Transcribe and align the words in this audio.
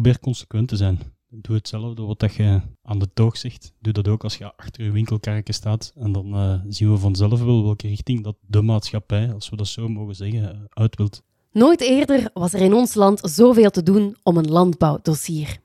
probeer 0.00 0.20
consequent 0.20 0.68
te 0.68 0.76
zijn. 0.76 0.98
Doe 1.28 1.56
hetzelfde 1.56 2.02
wat 2.02 2.34
je 2.34 2.60
aan 2.82 2.98
de 2.98 3.12
toog 3.14 3.36
zegt. 3.36 3.72
Doe 3.80 3.92
dat 3.92 4.08
ook 4.08 4.24
als 4.24 4.36
je 4.36 4.56
achter 4.56 4.84
je 4.84 4.90
winkelkarretje 4.90 5.52
staat. 5.52 5.92
En 5.96 6.12
dan 6.12 6.34
uh, 6.34 6.60
zien 6.68 6.92
we 6.92 6.98
vanzelf 6.98 7.42
wel 7.42 7.64
welke 7.64 7.88
richting 7.88 8.24
dat 8.24 8.36
de 8.46 8.62
maatschappij, 8.62 9.32
als 9.32 9.48
we 9.48 9.56
dat 9.56 9.66
zo 9.66 9.88
mogen 9.88 10.14
zeggen, 10.14 10.66
uit 10.68 10.96
wilt. 10.96 11.22
Nooit 11.52 11.80
eerder 11.80 12.30
was 12.34 12.52
er 12.52 12.60
in 12.60 12.74
ons 12.74 12.94
land 12.94 13.20
zoveel 13.22 13.70
te 13.70 13.82
doen 13.82 14.16
om 14.22 14.36
een 14.36 14.50
landbouwdossier. 14.50 15.58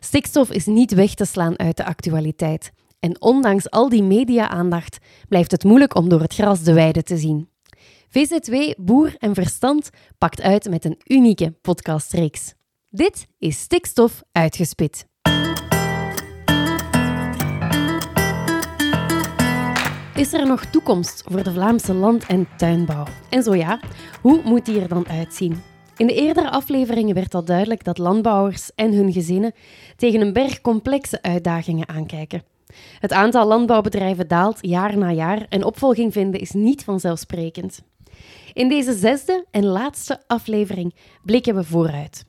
Stikstof 0.00 0.50
is 0.50 0.66
niet 0.66 0.94
weg 0.94 1.14
te 1.14 1.24
slaan 1.24 1.58
uit 1.58 1.76
de 1.76 1.84
actualiteit. 1.84 2.72
En 2.98 3.20
ondanks 3.20 3.70
al 3.70 3.88
die 3.88 4.02
media-aandacht 4.02 4.98
blijft 5.28 5.50
het 5.50 5.64
moeilijk 5.64 5.94
om 5.94 6.08
door 6.08 6.20
het 6.20 6.34
gras 6.34 6.62
de 6.62 6.72
weide 6.72 7.02
te 7.02 7.16
zien. 7.16 7.48
VZW 8.08 8.54
Boer 8.76 9.14
en 9.18 9.34
Verstand 9.34 9.90
pakt 10.18 10.40
uit 10.40 10.68
met 10.68 10.84
een 10.84 11.00
unieke 11.04 11.50
podcastreeks. 11.62 12.54
Dit 12.92 13.26
is 13.38 13.60
Stikstof 13.60 14.22
Uitgespit. 14.32 15.06
Is 20.14 20.32
er 20.32 20.46
nog 20.46 20.64
toekomst 20.64 21.22
voor 21.26 21.42
de 21.42 21.52
Vlaamse 21.52 21.94
land- 21.94 22.26
en 22.26 22.48
tuinbouw? 22.56 23.04
En 23.28 23.42
zo 23.42 23.54
ja, 23.54 23.80
hoe 24.20 24.42
moet 24.44 24.66
die 24.66 24.80
er 24.80 24.88
dan 24.88 25.08
uitzien? 25.08 25.62
In 25.96 26.06
de 26.06 26.14
eerdere 26.14 26.50
afleveringen 26.50 27.14
werd 27.14 27.34
al 27.34 27.44
duidelijk 27.44 27.84
dat 27.84 27.98
landbouwers 27.98 28.70
en 28.74 28.92
hun 28.92 29.12
gezinnen 29.12 29.52
tegen 29.96 30.20
een 30.20 30.32
berg 30.32 30.60
complexe 30.60 31.22
uitdagingen 31.22 31.88
aankijken. 31.88 32.42
Het 32.98 33.12
aantal 33.12 33.46
landbouwbedrijven 33.46 34.28
daalt 34.28 34.58
jaar 34.60 34.98
na 34.98 35.12
jaar 35.12 35.46
en 35.48 35.64
opvolging 35.64 36.12
vinden 36.12 36.40
is 36.40 36.50
niet 36.50 36.84
vanzelfsprekend. 36.84 37.82
In 38.52 38.68
deze 38.68 38.92
zesde 38.92 39.46
en 39.50 39.64
laatste 39.64 40.22
aflevering 40.26 40.94
blikken 41.24 41.54
we 41.54 41.64
vooruit. 41.64 42.28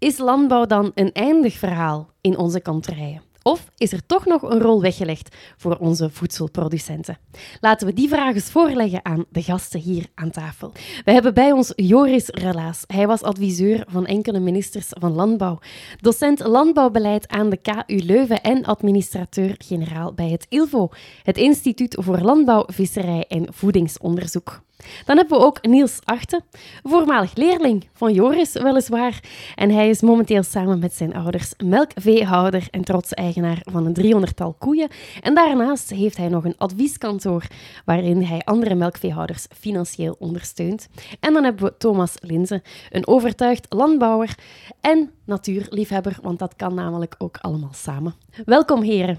Is 0.00 0.18
landbouw 0.18 0.66
dan 0.66 0.90
een 0.94 1.12
eindig 1.12 1.58
verhaal 1.58 2.10
in 2.20 2.38
onze 2.38 2.60
kanterijen? 2.60 3.22
Of 3.42 3.70
is 3.76 3.92
er 3.92 4.06
toch 4.06 4.26
nog 4.26 4.42
een 4.42 4.60
rol 4.60 4.80
weggelegd 4.80 5.36
voor 5.56 5.76
onze 5.76 6.10
voedselproducenten? 6.10 7.18
Laten 7.60 7.86
we 7.86 7.92
die 7.92 8.08
vraag 8.08 8.34
eens 8.34 8.50
voorleggen 8.50 9.04
aan 9.04 9.24
de 9.30 9.42
gasten 9.42 9.80
hier 9.80 10.06
aan 10.14 10.30
tafel. 10.30 10.72
We 11.04 11.12
hebben 11.12 11.34
bij 11.34 11.52
ons 11.52 11.72
Joris 11.76 12.26
Relaas. 12.28 12.84
Hij 12.86 13.06
was 13.06 13.22
adviseur 13.22 13.84
van 13.88 14.06
enkele 14.06 14.38
ministers 14.38 14.86
van 14.88 15.12
Landbouw, 15.12 15.58
docent 16.00 16.46
landbouwbeleid 16.46 17.28
aan 17.28 17.50
de 17.50 17.56
KU 17.56 17.96
Leuven 17.96 18.42
en 18.42 18.64
administrateur-generaal 18.64 20.12
bij 20.12 20.28
het 20.28 20.46
ILVO, 20.48 20.88
het 21.22 21.36
Instituut 21.36 21.96
voor 22.00 22.18
Landbouw, 22.18 22.64
Visserij 22.66 23.24
en 23.28 23.46
Voedingsonderzoek. 23.54 24.60
Dan 25.04 25.16
hebben 25.16 25.38
we 25.38 25.44
ook 25.44 25.66
Niels 25.66 25.98
Achten, 26.04 26.44
voormalig 26.82 27.34
leerling 27.34 27.88
van 27.92 28.12
Joris 28.12 28.52
weliswaar. 28.52 29.20
En 29.54 29.70
hij 29.70 29.88
is 29.88 30.00
momenteel 30.00 30.42
samen 30.42 30.78
met 30.78 30.92
zijn 30.92 31.14
ouders 31.14 31.52
melkveehouder 31.64 32.68
en 32.70 32.84
trots 32.84 33.12
eigenaar 33.12 33.58
van 33.70 33.86
een 33.86 33.92
driehonderdtal 33.92 34.54
koeien. 34.58 34.88
En 35.20 35.34
daarnaast 35.34 35.90
heeft 35.90 36.16
hij 36.16 36.28
nog 36.28 36.44
een 36.44 36.58
advieskantoor 36.58 37.44
waarin 37.84 38.22
hij 38.22 38.40
andere 38.44 38.74
melkveehouders 38.74 39.46
financieel 39.58 40.16
ondersteunt. 40.18 40.88
En 41.20 41.32
dan 41.32 41.44
hebben 41.44 41.64
we 41.64 41.76
Thomas 41.78 42.14
Linzen, 42.20 42.62
een 42.90 43.06
overtuigd 43.06 43.66
landbouwer 43.68 44.34
en 44.80 45.10
natuurliefhebber, 45.24 46.18
want 46.22 46.38
dat 46.38 46.56
kan 46.56 46.74
namelijk 46.74 47.14
ook 47.18 47.38
allemaal 47.40 47.72
samen. 47.72 48.14
Welkom 48.44 48.82
heren. 48.82 49.18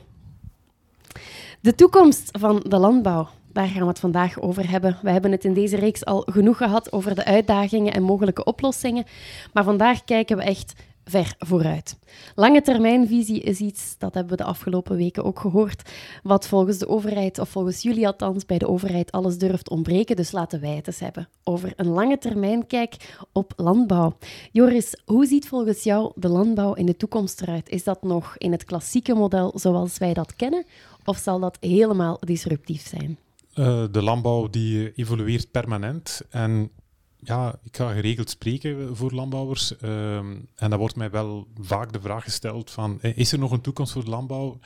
De 1.62 1.76
toekomst 1.76 2.30
van 2.40 2.64
de 2.68 2.78
landbouw. 2.78 3.28
Daar 3.54 3.68
gaan 3.68 3.82
we 3.82 3.88
het 3.88 4.00
vandaag 4.00 4.40
over 4.40 4.70
hebben. 4.70 4.98
We 5.02 5.12
hebben 5.12 5.32
het 5.32 5.46
in 5.46 5.54
deze 5.54 5.76
reeks 5.76 6.06
al 6.06 6.22
genoeg 6.32 6.58
gehad 6.58 6.92
over 6.92 7.16
de 7.16 7.26
uitdagingen 7.26 7.94
en 7.94 8.04
mogelijke 8.04 8.44
oplossingen. 8.44 9.06
Maar 9.54 9.64
vandaag 9.64 10.04
kijken 10.04 10.38
we 10.38 10.44
echt 10.44 10.74
ver 11.06 11.36
vooruit. 11.40 11.98
Lange 12.36 12.62
termijnvisie 12.62 13.40
is 13.40 13.60
iets, 13.60 13.96
dat 13.98 14.14
hebben 14.14 14.38
we 14.38 14.44
de 14.44 14.50
afgelopen 14.50 14.96
weken 14.96 15.24
ook 15.24 15.40
gehoord, 15.40 15.90
wat 16.24 16.48
volgens 16.48 16.78
de 16.78 16.88
overheid, 16.88 17.40
of 17.40 17.50
volgens 17.50 17.82
jullie 17.82 18.08
althans, 18.08 18.46
bij 18.46 18.58
de 18.58 18.68
overheid 18.68 19.12
alles 19.12 19.38
durft 19.38 19.70
ontbreken. 19.70 20.16
Dus 20.16 20.32
laten 20.32 20.62
wij 20.62 20.76
het 20.76 20.88
eens 20.88 21.00
hebben 21.00 21.30
over 21.44 21.74
een 21.76 21.88
lange 21.88 22.18
termijn 22.18 22.68
kijk 22.68 23.16
op 23.32 23.54
landbouw. 23.56 24.18
Joris, 24.52 25.02
hoe 25.06 25.26
ziet 25.26 25.48
volgens 25.48 25.84
jou 25.84 26.12
de 26.16 26.30
landbouw 26.30 26.74
in 26.74 26.86
de 26.86 26.98
toekomst 26.98 27.42
eruit? 27.42 27.70
Is 27.70 27.84
dat 27.84 28.04
nog 28.04 28.38
in 28.38 28.52
het 28.52 28.64
klassieke 28.64 29.14
model 29.14 29.52
zoals 29.56 29.98
wij 29.98 30.14
dat 30.14 30.36
kennen, 30.36 30.66
of 31.06 31.18
zal 31.18 31.40
dat 31.40 31.58
helemaal 31.60 32.18
disruptief 32.20 32.88
zijn? 32.88 33.18
Uh, 33.56 33.84
de 33.92 34.02
landbouw 34.02 34.50
die 34.50 34.94
evolueert 34.94 35.52
permanent. 35.52 36.22
En 36.30 36.72
ja, 37.20 37.56
ik 37.64 37.78
ga 37.78 37.94
geregeld 37.94 38.30
spreken 38.30 38.96
voor 38.96 39.12
landbouwers. 39.12 39.74
Uh, 39.82 40.18
en 40.56 40.70
dan 40.70 40.78
wordt 40.78 40.96
mij 40.96 41.10
wel 41.10 41.48
vaak 41.60 41.94
de 41.94 42.02
vraag 42.02 42.24
gesteld 42.24 42.72
van, 42.72 43.02
eh, 43.02 43.18
is 43.18 43.32
er 43.32 43.40
nog 43.40 43.52
een 43.52 43.62
toekomst 43.62 43.94
voor 43.94 44.04
de 44.04 44.10
landbouw? 44.10 44.60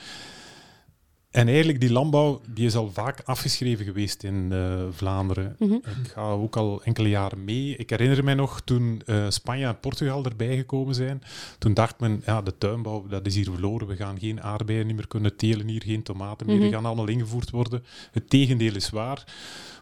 En 1.35 1.47
eigenlijk, 1.47 1.79
die 1.79 1.91
landbouw 1.91 2.41
die 2.47 2.66
is 2.66 2.75
al 2.75 2.91
vaak 2.94 3.22
afgeschreven 3.25 3.85
geweest 3.85 4.23
in 4.23 4.50
uh, 4.51 4.84
Vlaanderen. 4.91 5.56
Mhm. 5.59 5.73
Ik 5.73 6.12
ga 6.13 6.22
ook 6.22 6.56
al 6.56 6.84
enkele 6.84 7.09
jaren 7.09 7.44
mee. 7.44 7.75
Ik 7.75 7.90
herinner 7.90 8.23
me 8.23 8.34
nog 8.34 8.62
toen 8.62 9.01
uh, 9.06 9.25
Spanje 9.29 9.66
en 9.66 9.79
Portugal 9.79 10.25
erbij 10.25 10.56
gekomen 10.56 10.96
zijn. 10.96 11.22
Toen 11.57 11.73
dacht 11.73 12.00
men, 12.00 12.22
ja, 12.25 12.41
de 12.41 12.57
tuinbouw 12.57 13.07
dat 13.07 13.25
is 13.25 13.35
hier 13.35 13.50
verloren. 13.51 13.88
We 13.88 13.96
gaan 13.96 14.19
geen 14.19 14.41
aardbeien 14.41 14.96
meer 14.96 15.07
kunnen 15.07 15.35
telen 15.35 15.68
hier, 15.68 15.81
geen 15.85 16.03
tomaten 16.03 16.46
meer. 16.46 16.56
Die 16.56 16.66
mhm. 16.66 16.75
gaan 16.75 16.85
allemaal 16.85 17.07
ingevoerd 17.07 17.50
worden. 17.50 17.84
Het 18.12 18.29
tegendeel 18.29 18.75
is 18.75 18.90
waar. 18.90 19.25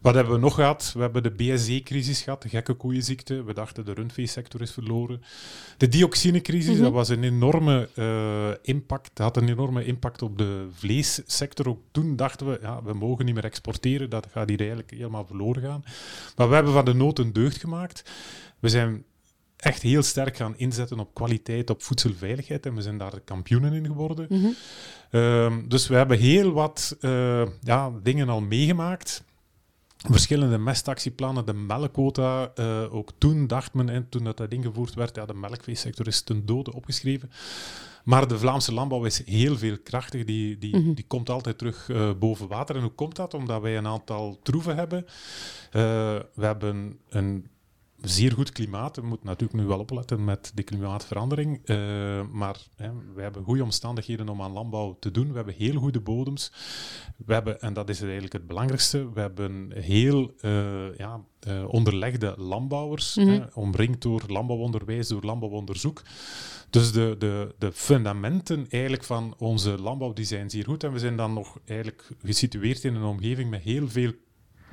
Wat 0.02 0.16
hebben 0.16 0.34
we 0.34 0.40
nog 0.40 0.56
gehad? 0.56 0.92
We 0.96 1.02
hebben 1.02 1.24
de 1.24 1.32
BSE-crisis 1.32 2.22
gehad, 2.22 2.42
de 2.42 2.50
gekke 2.50 2.74
koeienziekte. 2.74 3.44
We 3.44 3.54
dachten 3.54 3.86
de 3.86 3.94
rundveesector 3.94 4.62
is 4.62 4.72
verloren. 4.72 5.22
De 5.78 5.88
dioxinecrisis, 5.88 6.74
mhm. 6.74 6.84
dat 6.84 6.92
was 6.92 7.10
een 7.10 7.24
enorme 7.24 7.90
uh, 7.96 8.48
impact. 8.62 9.12
Dat 9.14 9.26
had 9.26 9.44
een 9.44 9.50
enorme 9.50 9.86
impact 9.86 10.22
op 10.22 10.38
de 10.38 10.68
vleessector. 10.72 11.42
Ook 11.68 11.82
toen 11.92 12.16
dachten 12.16 12.50
we, 12.50 12.60
ja, 12.62 12.84
we 12.84 12.94
mogen 12.94 13.26
niet 13.26 13.34
meer 13.34 13.44
exporteren. 13.44 14.10
Dat 14.10 14.28
gaat 14.32 14.50
hier 14.50 14.60
eigenlijk 14.60 14.92
helemaal 14.92 15.26
verloren 15.26 15.62
gaan. 15.62 15.84
Maar 16.36 16.50
we 16.50 16.56
hebben 16.56 16.74
van 16.74 16.86
de 16.86 16.94
nood 16.94 17.20
een 17.20 17.34
deugd 17.34 17.58
gemaakt. 17.58 18.12
We 18.60 18.70
zijn 18.70 19.04
echt 19.58 19.82
heel 19.82 20.04
sterk 20.04 20.38
gaan 20.38 20.58
inzetten 20.58 21.00
op 21.00 21.14
kwaliteit, 21.14 21.70
op 21.70 21.84
voedselveiligheid. 21.84 22.66
En 22.66 22.76
we 22.76 22.82
zijn 22.82 22.98
daar 22.98 23.12
de 23.12 23.22
kampioenen 23.26 23.74
in 23.74 23.86
geworden. 23.86 24.26
Mhm. 24.30 24.48
Ehm, 25.12 25.68
dus 25.68 25.88
we 25.88 25.96
hebben 25.96 26.18
heel 26.18 26.52
wat 26.52 26.98
uh, 27.02 27.48
ja, 27.62 27.92
dingen 28.04 28.30
al 28.30 28.42
meegemaakt 28.42 29.24
verschillende 30.12 30.58
mestactieplannen, 30.58 31.46
de 31.46 31.54
melkquota. 31.54 32.52
Uh, 32.56 32.94
ook 32.94 33.12
toen 33.18 33.48
dacht 33.48 33.74
men, 33.74 33.90
en 33.90 34.10
toen 34.10 34.24
dat, 34.24 34.38
dat 34.38 34.52
ingevoerd 34.52 34.94
werd, 34.94 35.16
ja, 35.16 35.26
de 35.26 35.34
melkveesector 35.34 36.08
is 36.08 36.22
ten 36.22 36.46
dode 36.46 36.74
opgeschreven. 36.74 37.32
Maar 38.04 38.28
de 38.28 38.40
Vlaamse 38.40 38.74
landbouw 38.74 39.06
is 39.06 39.26
heel 39.26 39.58
veel 39.58 39.78
krachtig. 39.84 40.26
Die, 40.26 40.58
die, 40.58 40.78
mhm. 40.78 40.94
die 40.94 41.06
komt 41.08 41.30
altijd 41.30 41.58
terug 41.58 41.88
uh, 41.90 42.12
boven 42.20 42.48
water. 42.48 42.76
En 42.76 42.82
hoe 42.82 42.92
komt 42.92 43.16
dat? 43.16 43.34
Omdat 43.34 43.62
wij 43.62 43.78
een 43.78 43.88
aantal 43.88 44.40
troeven 44.44 44.76
hebben. 44.76 45.04
Uh, 45.06 45.12
we 46.34 46.46
hebben 46.46 47.00
een 47.10 47.48
zeer 48.04 48.32
goed 48.32 48.52
klimaat. 48.52 48.96
We 48.96 49.06
moeten 49.06 49.28
natuurlijk 49.28 49.60
nu 49.60 49.66
wel 49.66 49.80
opletten 49.80 50.24
met 50.24 50.52
de 50.56 50.64
klimaatverandering. 50.64 51.60
Uh, 51.66 51.78
maar 52.32 52.58
hè, 52.76 52.90
we 53.16 53.22
hebben 53.22 53.44
goede 53.44 53.64
omstandigheden 53.64 54.30
om 54.30 54.42
aan 54.42 54.52
landbouw 54.52 54.98
te 55.00 55.12
doen. 55.12 55.30
We 55.30 55.36
hebben 55.36 55.54
heel 55.54 55.76
goede 55.76 56.00
bodems. 56.00 56.52
We 57.26 57.34
hebben, 57.34 57.62
en 57.62 57.74
dat 57.74 57.90
is 57.90 58.02
eigenlijk 58.02 58.34
het 58.34 58.48
belangrijkste, 58.48 59.12
we 59.14 59.20
hebben 59.20 59.72
heel 59.76 60.34
uh, 60.42 60.96
ja, 60.98 61.22
uh, 61.48 61.68
onderlegde 61.68 62.34
landbouwers, 62.38 63.16
mm 63.16 63.28
hè, 63.28 63.42
omringd 63.54 64.02
door 64.02 64.24
landbouwonderwijs, 64.28 65.08
door 65.08 65.24
landbouwonderzoek. 65.24 66.02
Dus 66.70 66.92
de, 66.92 67.16
de, 67.20 67.56
de 67.58 67.72
fundamenten 67.72 68.66
eigenlijk 68.70 69.04
van 69.04 69.36
onze 69.38 69.82
landbouw 69.82 70.14
die 70.14 70.26
zijn 70.26 70.50
zeer 70.50 70.64
goed. 70.64 70.84
En 70.84 70.92
we 70.92 71.00
zijn 71.00 71.16
dan 71.16 71.34
nog 71.34 71.60
eigenlijk 71.66 72.10
gesitueerd 72.24 72.84
in 72.84 72.96
een 72.96 73.04
omgeving 73.04 73.50
met 73.50 73.62
heel 73.62 73.90
veel 73.90 74.12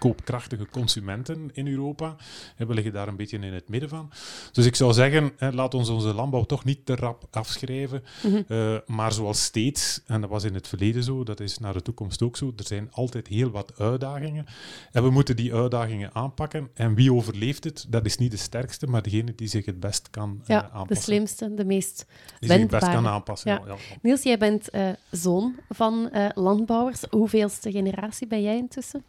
koopkrachtige 0.00 0.66
consumenten 0.70 1.50
in 1.52 1.68
Europa. 1.68 2.16
we 2.56 2.74
liggen 2.74 2.92
daar 2.92 3.08
een 3.08 3.16
beetje 3.16 3.38
in 3.38 3.52
het 3.52 3.68
midden 3.68 3.88
van. 3.88 4.10
Dus 4.52 4.66
ik 4.66 4.76
zou 4.76 4.92
zeggen, 4.92 5.32
laat 5.38 5.74
ons 5.74 5.88
onze 5.88 6.14
landbouw 6.14 6.44
toch 6.44 6.64
niet 6.64 6.86
te 6.86 6.94
rap 6.94 7.26
afschrijven. 7.30 8.02
Mhm. 8.22 8.42
Eh, 8.48 8.76
maar 8.86 9.12
zoals 9.12 9.44
steeds, 9.44 10.02
en 10.06 10.20
dat 10.20 10.30
was 10.30 10.44
in 10.44 10.54
het 10.54 10.68
verleden 10.68 11.02
zo, 11.02 11.24
dat 11.24 11.40
is 11.40 11.58
naar 11.58 11.72
de 11.72 11.82
toekomst 11.82 12.22
ook 12.22 12.36
zo, 12.36 12.52
er 12.56 12.66
zijn 12.66 12.88
altijd 12.90 13.26
heel 13.26 13.50
wat 13.50 13.72
uitdagingen. 13.78 14.46
En 14.92 15.02
we 15.02 15.10
moeten 15.10 15.36
die 15.36 15.54
uitdagingen 15.54 16.14
aanpakken. 16.14 16.70
En 16.74 16.94
wie 16.94 17.12
overleeft 17.12 17.64
het, 17.64 17.86
dat 17.88 18.04
is 18.06 18.16
niet 18.16 18.30
de 18.30 18.36
sterkste, 18.36 18.86
maar 18.86 19.02
degene 19.02 19.34
die 19.34 19.48
zich 19.48 19.66
het 19.66 19.80
best 19.80 20.10
kan 20.10 20.38
uh, 20.40 20.46
ja, 20.46 20.62
aanpassen. 20.62 20.88
de 20.88 21.00
slimste, 21.00 21.54
de 21.54 21.64
meest 21.64 22.06
Die 22.38 22.48
zich 22.48 22.60
het 22.60 22.70
best 22.70 22.90
kan 22.90 23.06
aanpassen, 23.06 23.50
ja. 23.50 23.76
Niels, 24.02 24.22
jij 24.22 24.38
bent 24.38 24.74
uh, 24.74 24.88
zoon 25.10 25.54
van 25.68 26.10
landbouwers. 26.34 27.02
Hoeveelste 27.10 27.70
generatie 27.70 28.26
ben 28.26 28.42
jij 28.42 28.56
intussen? 28.56 29.04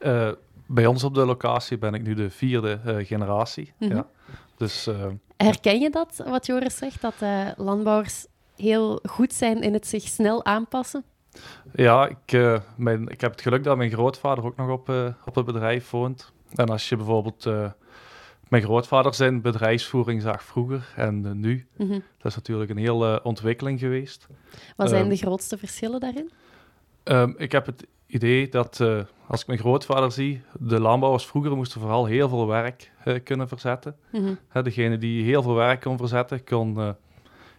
Uh, 0.00 0.30
bij 0.66 0.86
ons 0.86 1.04
op 1.04 1.14
de 1.14 1.24
locatie 1.24 1.78
ben 1.78 1.94
ik 1.94 2.02
nu 2.02 2.14
de 2.14 2.30
vierde 2.30 2.80
uh, 2.86 3.06
generatie. 3.06 3.72
Mm 3.78 3.88
-hmm. 3.88 3.96
ja. 3.96 4.06
dus, 4.56 4.88
uh, 4.88 5.06
Herken 5.36 5.80
je 5.80 5.90
dat, 5.90 6.22
wat 6.26 6.46
Joris 6.46 6.76
zegt, 6.76 7.00
dat 7.00 7.14
landbouwers 7.56 8.26
heel 8.56 9.00
goed 9.02 9.32
zijn 9.32 9.62
in 9.62 9.72
het 9.72 9.86
zich 9.86 10.02
snel 10.02 10.44
aanpassen? 10.44 11.04
Ja, 11.74 12.08
ik, 12.08 12.60
mijn, 12.76 13.08
ik 13.08 13.20
heb 13.20 13.30
het 13.30 13.40
geluk 13.40 13.64
dat 13.64 13.76
mijn 13.76 13.90
grootvader 13.90 14.44
ook 14.44 14.56
nog 14.56 14.70
op, 14.70 14.88
op 15.24 15.34
het 15.34 15.44
bedrijf 15.44 15.90
woont. 15.90 16.32
En 16.54 16.68
als 16.68 16.88
je 16.88 16.96
bijvoorbeeld 16.96 17.46
mijn 18.48 18.62
grootvader 18.62 19.14
zijn 19.14 19.40
bedrijfsvoering 19.40 20.22
zag 20.22 20.42
vroeger 20.42 20.92
en 20.96 21.40
nu. 21.40 21.66
Mhm. 21.76 21.92
Dat 21.92 22.30
is 22.30 22.34
natuurlijk 22.34 22.70
een 22.70 22.76
hele 22.76 23.20
ontwikkeling 23.22 23.78
geweest. 23.78 24.26
Wat 24.76 24.88
zijn 24.88 25.00
Ehm, 25.00 25.10
de 25.10 25.16
grootste 25.16 25.58
verschillen 25.58 26.00
daarin? 26.00 26.30
Ehm, 27.02 27.32
ik 27.36 27.52
heb 27.52 27.66
het 27.66 27.86
idee 28.08 28.48
dat, 28.48 28.80
eh, 28.80 28.98
als 29.26 29.40
ik 29.40 29.46
mijn 29.46 29.58
grootvader 29.58 30.12
zie, 30.12 30.42
de 30.58 30.80
landbouwers 30.80 31.26
vroeger 31.26 31.56
moesten 31.56 31.80
vooral 31.80 32.06
heel 32.06 32.28
veel 32.28 32.46
werk 32.46 32.92
eh, 33.04 33.14
kunnen 33.24 33.48
verzetten. 33.48 33.96
Hè, 34.48 34.62
degene 34.62 34.98
die 34.98 35.24
heel 35.24 35.42
veel 35.42 35.54
werk 35.54 35.80
kon 35.80 35.96
verzetten, 35.96 36.44
kon 36.44 36.78
eh, 36.80 36.88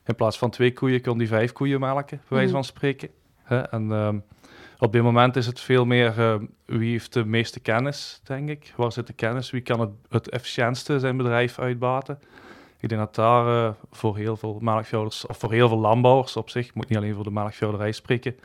in 0.05 0.15
plaats 0.15 0.37
van 0.37 0.49
twee 0.49 0.73
koeien, 0.73 1.01
kon 1.01 1.17
die 1.17 1.27
vijf 1.27 1.51
koeien 1.51 1.79
melken, 1.79 2.17
bij 2.17 2.27
wijze 2.37 2.45
Mhm. 2.45 2.53
van 2.55 2.63
spreken. 2.63 3.09
En 3.47 3.91
ehm, 3.91 4.19
op 4.79 4.91
dit 4.91 5.01
moment 5.03 5.35
is 5.35 5.45
het 5.45 5.59
veel 5.59 5.85
meer 5.85 6.19
eh, 6.19 6.35
wie 6.65 6.91
heeft 6.91 7.13
de 7.13 7.25
meeste 7.25 7.59
kennis, 7.59 8.21
denk 8.23 8.49
ik. 8.49 8.73
Waar 8.75 8.91
zit 8.91 9.07
de 9.07 9.13
kennis? 9.13 9.51
Wie 9.51 9.61
kan 9.61 9.79
het, 9.79 9.89
het 10.09 10.29
efficiëntste 10.29 10.99
zijn 10.99 11.17
bedrijf 11.17 11.59
uitbaten? 11.59 12.19
Ik 12.79 12.89
denk 12.89 13.01
dat 13.01 13.15
daar 13.15 13.75
voor 13.91 14.17
heel 14.17 14.37
veel 14.37 14.57
melkveehouders, 14.61 15.25
of 15.25 15.37
voor 15.37 15.51
heel 15.51 15.67
veel 15.67 15.79
landbouwers 15.79 16.35
op 16.35 16.49
zich, 16.49 16.67
ik 16.67 16.73
moet 16.73 16.89
niet 16.89 16.97
alleen 16.97 17.13
voor 17.15 17.23
de 17.23 17.31
melkveehouderij 17.31 17.91
spreken, 17.91 18.35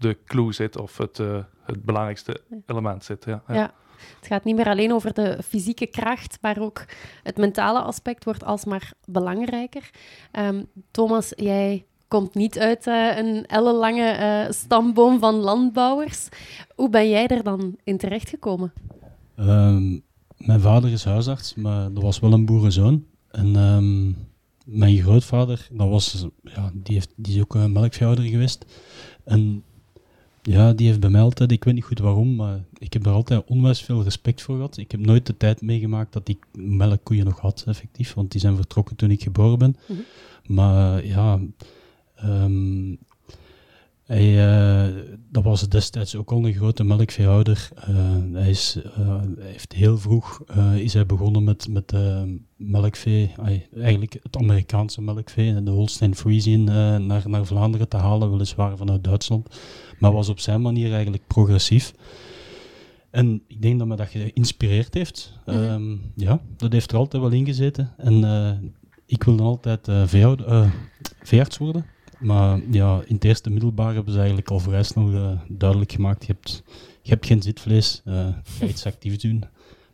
de 0.00 0.16
clue 0.24 0.52
zit 0.52 0.76
of 0.76 0.98
het, 0.98 1.18
eh, 1.18 1.38
het 1.62 1.84
belangrijkste 1.84 2.40
element 2.66 3.04
zit. 3.04 3.24
Ja. 3.24 3.42
Ja. 3.48 3.54
Ja. 3.54 3.72
Het 4.18 4.26
gaat 4.26 4.44
niet 4.44 4.56
meer 4.56 4.68
alleen 4.68 4.92
over 4.92 5.14
de 5.14 5.38
fysieke 5.44 5.86
kracht, 5.86 6.38
maar 6.40 6.58
ook 6.58 6.84
het 7.22 7.36
mentale 7.36 7.80
aspect 7.80 8.24
wordt 8.24 8.44
alsmaar 8.44 8.92
belangrijker. 9.04 9.90
Ehm, 10.30 10.62
Thomas, 10.90 11.32
jij 11.36 11.84
komt 12.08 12.34
niet 12.34 12.58
uit 12.58 12.86
eh, 12.86 13.16
een 13.16 13.46
ellenlange 13.46 14.08
eh, 14.08 14.50
stamboom 14.50 15.18
van 15.18 15.34
landbouwers. 15.34 16.28
Hoe 16.74 16.90
ben 16.90 17.08
jij 17.08 17.26
er 17.26 17.42
dan 17.42 17.76
in 17.84 17.98
terechtgekomen? 17.98 18.72
Ehm, 19.36 19.98
mijn 20.36 20.60
vader 20.60 20.90
is 20.90 21.04
huisarts, 21.04 21.54
maar 21.54 21.92
dat 21.92 22.02
was 22.02 22.20
wel 22.20 22.32
een 22.32 22.46
boerenzoon. 22.46 23.04
En 23.30 23.56
ehm, 23.56 24.12
mijn 24.78 24.96
grootvader, 24.96 25.68
dat 25.70 25.88
was, 25.88 26.26
ja, 26.42 26.70
die, 26.74 26.94
heeft, 26.94 27.12
die 27.16 27.34
is 27.36 27.42
ook 27.42 27.54
een 27.54 27.72
melkveehouder 27.72 28.24
geweest. 28.24 28.64
En 29.24 29.64
ja, 30.42 30.72
die 30.72 30.86
heeft 30.86 31.00
bij 31.00 31.10
mij 31.10 31.20
altijd, 31.20 31.52
ik 31.52 31.64
weet 31.64 31.74
niet 31.74 31.84
goed 31.84 31.98
waarom, 31.98 32.34
maar 32.36 32.64
ik 32.78 32.92
heb 32.92 33.02
daar 33.04 33.14
altijd 33.14 33.44
onwijs 33.46 33.82
veel 33.82 34.02
respect 34.02 34.42
voor 34.42 34.54
gehad. 34.54 34.76
Ik 34.76 34.90
heb 34.90 35.00
nooit 35.00 35.26
de 35.26 35.36
tijd 35.36 35.62
meegemaakt 35.62 36.12
dat 36.12 36.28
ik 36.28 36.46
melkkoeien 36.52 37.24
nog 37.24 37.40
had, 37.40 37.64
effectief, 37.66 38.14
want 38.14 38.32
die 38.32 38.40
zijn 38.40 38.56
vertrokken 38.56 38.96
toen 38.96 39.10
ik 39.10 39.22
geboren 39.22 39.58
ben. 39.58 39.76
Mhm. 39.86 40.00
Maar 40.46 41.06
ja, 41.06 41.40
ehm, 42.14 42.94
hij, 44.10 44.48
eh, 44.48 44.94
dat 45.30 45.42
was 45.44 45.68
destijds 45.68 46.16
ook 46.16 46.32
al 46.32 46.44
een 46.44 46.54
grote 46.54 46.84
melkveehouder. 46.84 47.68
Eh, 47.74 47.86
hij, 48.32 48.50
is, 48.50 48.78
eh, 48.96 49.20
hij 49.38 49.46
heeft 49.46 49.72
heel 49.72 49.98
vroeg 49.98 50.44
is 50.76 50.94
hij 50.94 51.06
begonnen 51.06 51.44
met, 51.44 51.68
met 51.68 51.94
melkvee, 52.56 53.34
eigenlijk 53.74 54.18
het 54.22 54.36
Amerikaanse 54.36 55.02
melkvee, 55.02 55.62
de 55.62 55.70
Holstein 55.70 56.14
Friesian, 56.14 56.64
naar, 57.06 57.28
naar 57.28 57.46
Vlaanderen 57.46 57.88
te 57.88 57.96
halen, 57.96 58.30
weliswaar 58.30 58.76
vanuit 58.76 59.04
Duitsland. 59.04 59.56
Maar 59.98 60.12
was 60.12 60.28
op 60.28 60.40
zijn 60.40 60.60
manier 60.62 60.92
eigenlijk 60.92 61.26
progressief. 61.26 61.94
En 63.10 63.42
ik 63.46 63.62
denk 63.62 63.78
dat 63.78 63.88
me 63.88 63.96
dat 63.96 64.08
geïnspireerd 64.08 64.94
heeft. 64.94 65.32
Mhm. 65.46 65.56
Ehm, 65.56 65.96
ja, 66.14 66.40
dat 66.56 66.72
heeft 66.72 66.92
er 66.92 66.98
altijd 66.98 67.22
wel 67.22 67.32
in 67.32 67.46
gezeten. 67.46 67.94
En 67.96 68.24
ik 69.10 69.24
wilde 69.24 69.42
altijd 69.42 69.88
eh, 69.88 70.02
veehouder- 70.06 70.46
eh, 70.46 70.70
veearts 71.22 71.58
worden. 71.58 71.86
Maar 72.20 72.60
ja, 72.70 73.02
in 73.06 73.14
het 73.14 73.24
eerste 73.24 73.50
middelbaar 73.50 73.94
hebben 73.94 74.12
ze 74.12 74.18
eigenlijk 74.18 74.50
al 74.50 74.58
vrij 74.58 74.82
snel 74.82 75.12
eh, 75.12 75.40
duidelijk 75.48 75.92
gemaakt: 75.92 76.26
je 76.26 76.32
hebt, 76.32 76.62
je 77.02 77.10
hebt 77.10 77.26
geen 77.26 77.42
zitvlees, 77.42 78.02
eh 78.04 78.28
ga 78.58 78.66
iets 78.66 78.86
actief 78.86 79.16
doen. 79.16 79.44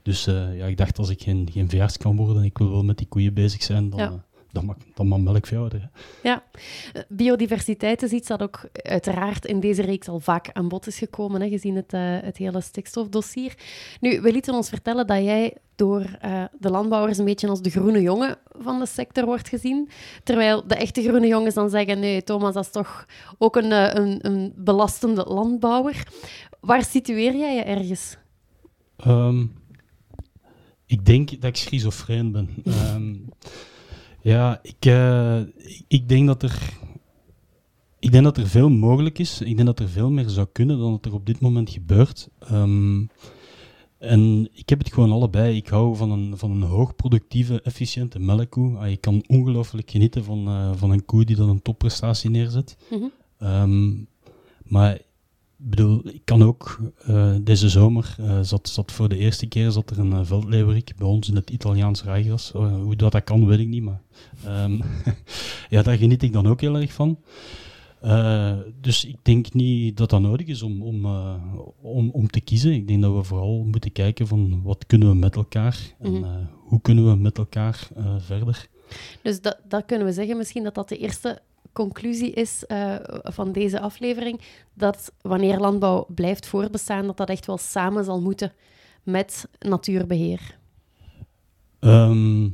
Dus 0.02 0.26
eh, 0.26 0.56
ja, 0.56 0.66
ik 0.66 0.76
dacht, 0.76 0.98
als 0.98 1.08
ik 1.08 1.22
geen, 1.22 1.48
geen 1.52 1.68
veearts 1.68 1.96
kan 1.96 2.16
worden, 2.16 2.42
ik 2.42 2.58
wil 2.58 2.70
wel 2.70 2.84
met 2.84 2.98
die 2.98 3.06
koeien 3.08 3.34
bezig 3.34 3.62
zijn, 3.62 3.90
dan, 3.90 3.98
Ja. 3.98 4.24
Dan, 4.56 4.64
mag, 4.64 4.76
dan 4.94 5.06
mag 5.06 5.18
melkveehouder. 5.18 5.88
Ja, 6.22 6.42
eh, 6.92 7.02
biodiversiteit 7.08 8.02
is 8.02 8.10
iets 8.10 8.28
dat 8.28 8.42
ook 8.42 8.68
uiteraard 8.72 9.44
in 9.44 9.60
deze 9.60 9.82
reeks 9.82 10.08
al 10.08 10.20
vaak 10.20 10.50
aan 10.52 10.68
bod 10.68 10.86
is 10.86 10.98
gekomen, 10.98 11.40
hè, 11.40 11.48
gezien 11.48 11.76
het, 11.76 11.92
eh, 11.92 12.00
het 12.20 12.36
hele 12.36 12.60
stikstofdossier. 12.60 13.54
Nu, 14.00 14.20
we 14.20 14.32
lieten 14.32 14.54
ons 14.54 14.68
vertellen 14.68 15.06
dat 15.06 15.22
jij 15.22 15.56
door 15.74 16.16
eh, 16.20 16.44
de 16.58 16.70
landbouwers 16.70 17.18
een 17.18 17.24
beetje 17.24 17.48
als 17.48 17.62
de 17.62 17.70
groene 17.70 18.00
jongen 18.00 18.38
van 18.58 18.78
de 18.78 18.86
sector 18.86 19.24
wordt 19.24 19.48
gezien, 19.48 19.88
terwijl 20.24 20.66
de 20.66 20.74
echte 20.74 21.02
groene 21.02 21.26
jongens 21.26 21.54
dan 21.54 21.70
zeggen, 21.70 22.00
nee, 22.00 22.22
Thomas, 22.22 22.54
dat 22.54 22.64
is 22.64 22.70
toch 22.70 23.06
ook 23.38 23.56
een, 23.56 23.98
een, 24.00 24.26
een 24.26 24.52
belastende 24.56 25.24
landbouwer. 25.24 26.06
Waar 26.60 26.84
situeer 26.84 27.36
jij 27.36 27.54
je 27.54 27.62
ergens? 27.62 28.16
Ehm, 28.96 29.46
ik 30.86 31.06
denk 31.06 31.30
dat 31.30 31.44
ik 31.44 31.56
schizofreen 31.56 32.32
ben. 32.32 32.48
Ehm, 32.64 33.14
ja, 34.26 34.58
ik, 34.62 34.84
eh, 34.86 35.40
ik- 35.88 36.08
denk 36.08 36.26
dat 36.26 36.42
er. 36.42 36.58
Ik 37.98 38.12
denk 38.12 38.24
dat 38.24 38.36
er 38.36 38.46
veel 38.48 38.68
mogelijk 38.68 39.18
is. 39.18 39.40
Ik 39.40 39.54
denk 39.56 39.66
dat 39.66 39.80
er 39.80 39.88
veel 39.88 40.10
meer 40.10 40.28
zou 40.28 40.46
kunnen 40.52 40.78
dan 40.78 40.90
dat 40.90 41.04
er 41.04 41.14
op 41.14 41.26
dit 41.26 41.40
moment 41.40 41.70
gebeurt. 41.70 42.28
Ehm, 42.38 43.04
en 43.98 44.48
ik 44.52 44.68
heb 44.68 44.78
het 44.78 44.92
gewoon 44.92 45.12
allebei. 45.12 45.56
Ik 45.56 45.68
hou 45.68 45.96
van 45.96 46.10
een, 46.10 46.38
van 46.38 46.50
een 46.50 46.62
hoogproductieve, 46.62 47.62
efficiënte 47.62 48.18
melkkoe. 48.18 48.76
Ah, 48.76 48.90
Ik 48.90 49.00
kan 49.00 49.24
ongelooflijk 49.26 49.90
genieten 49.90 50.24
van, 50.24 50.46
eh, 50.46 50.70
van 50.74 50.90
een 50.90 51.04
koe 51.04 51.24
die 51.24 51.36
dan 51.36 51.48
een 51.48 51.62
topprestatie 51.62 52.30
neerzet. 52.30 52.76
Mhm. 52.90 53.04
Ehm, 53.38 53.92
maar 54.64 54.98
bedoel, 55.56 56.08
ik 56.08 56.24
kan 56.24 56.42
ook 56.42 56.80
eh, 56.98 57.34
deze 57.42 57.68
zomer 57.68 58.16
eh, 58.18 58.40
zat, 58.42 58.68
zat 58.68 58.92
voor 58.92 59.08
de 59.08 59.16
eerste 59.16 59.46
keer 59.46 59.70
zat 59.70 59.90
er 59.90 59.98
een 59.98 60.12
uh, 60.12 60.20
veldleeuwerik 60.22 60.92
bij 60.96 61.06
ons 61.06 61.28
in 61.28 61.36
het 61.36 61.50
Italiaans 61.50 62.02
rijgras. 62.02 62.52
Eh, 62.54 62.82
hoe 62.82 62.96
dat, 62.96 63.12
dat 63.12 63.24
kan, 63.24 63.46
weet 63.46 63.58
ik 63.58 63.68
niet, 63.68 63.82
maar 63.82 64.00
ehm, 64.44 64.80
ja, 65.74 65.82
daar 65.82 65.96
geniet 65.96 66.22
ik 66.22 66.32
dan 66.32 66.46
ook 66.46 66.60
heel 66.60 66.76
erg 66.76 66.92
van. 66.92 67.18
Dus 68.80 69.04
ik 69.04 69.16
denk 69.22 69.52
niet 69.52 69.96
dat 69.96 70.10
dat 70.10 70.20
nodig 70.20 70.46
is 70.46 70.62
om, 70.62 70.82
om, 70.82 71.06
om, 71.80 72.10
om 72.10 72.30
te 72.30 72.40
kiezen. 72.40 72.72
Ik 72.72 72.88
denk 72.88 73.02
dat 73.02 73.14
we 73.14 73.22
vooral 73.22 73.64
moeten 73.64 73.92
kijken 73.92 74.26
van 74.26 74.62
wat 74.62 74.86
kunnen 74.86 75.08
we 75.08 75.14
met 75.14 75.36
elkaar 75.36 75.94
en 75.98 76.24
eh, 76.24 76.30
hoe 76.52 76.80
kunnen 76.80 77.10
we 77.10 77.16
met 77.16 77.38
elkaar 77.38 77.88
verder. 78.18 78.68
Dus 79.22 79.40
dat, 79.40 79.58
dat 79.68 79.84
kunnen 79.84 80.06
we 80.06 80.12
zeggen 80.12 80.36
misschien 80.36 80.64
dat 80.64 80.74
dat 80.74 80.88
de 80.88 80.98
eerste 80.98 81.40
conclusie 81.76 82.30
is 82.30 82.66
eh, 82.66 82.94
van 83.22 83.52
deze 83.52 83.80
aflevering. 83.80 84.40
Dat 84.74 85.12
wanneer 85.20 85.58
landbouw 85.58 86.06
blijft 86.14 86.46
voortbestaan, 86.46 87.06
dat 87.06 87.16
dat 87.16 87.28
echt 87.28 87.46
wel 87.46 87.58
samen 87.58 88.04
zal 88.04 88.20
moeten 88.20 88.52
met 89.02 89.48
natuurbeheer. 89.58 90.58
Ehm, 91.78 92.44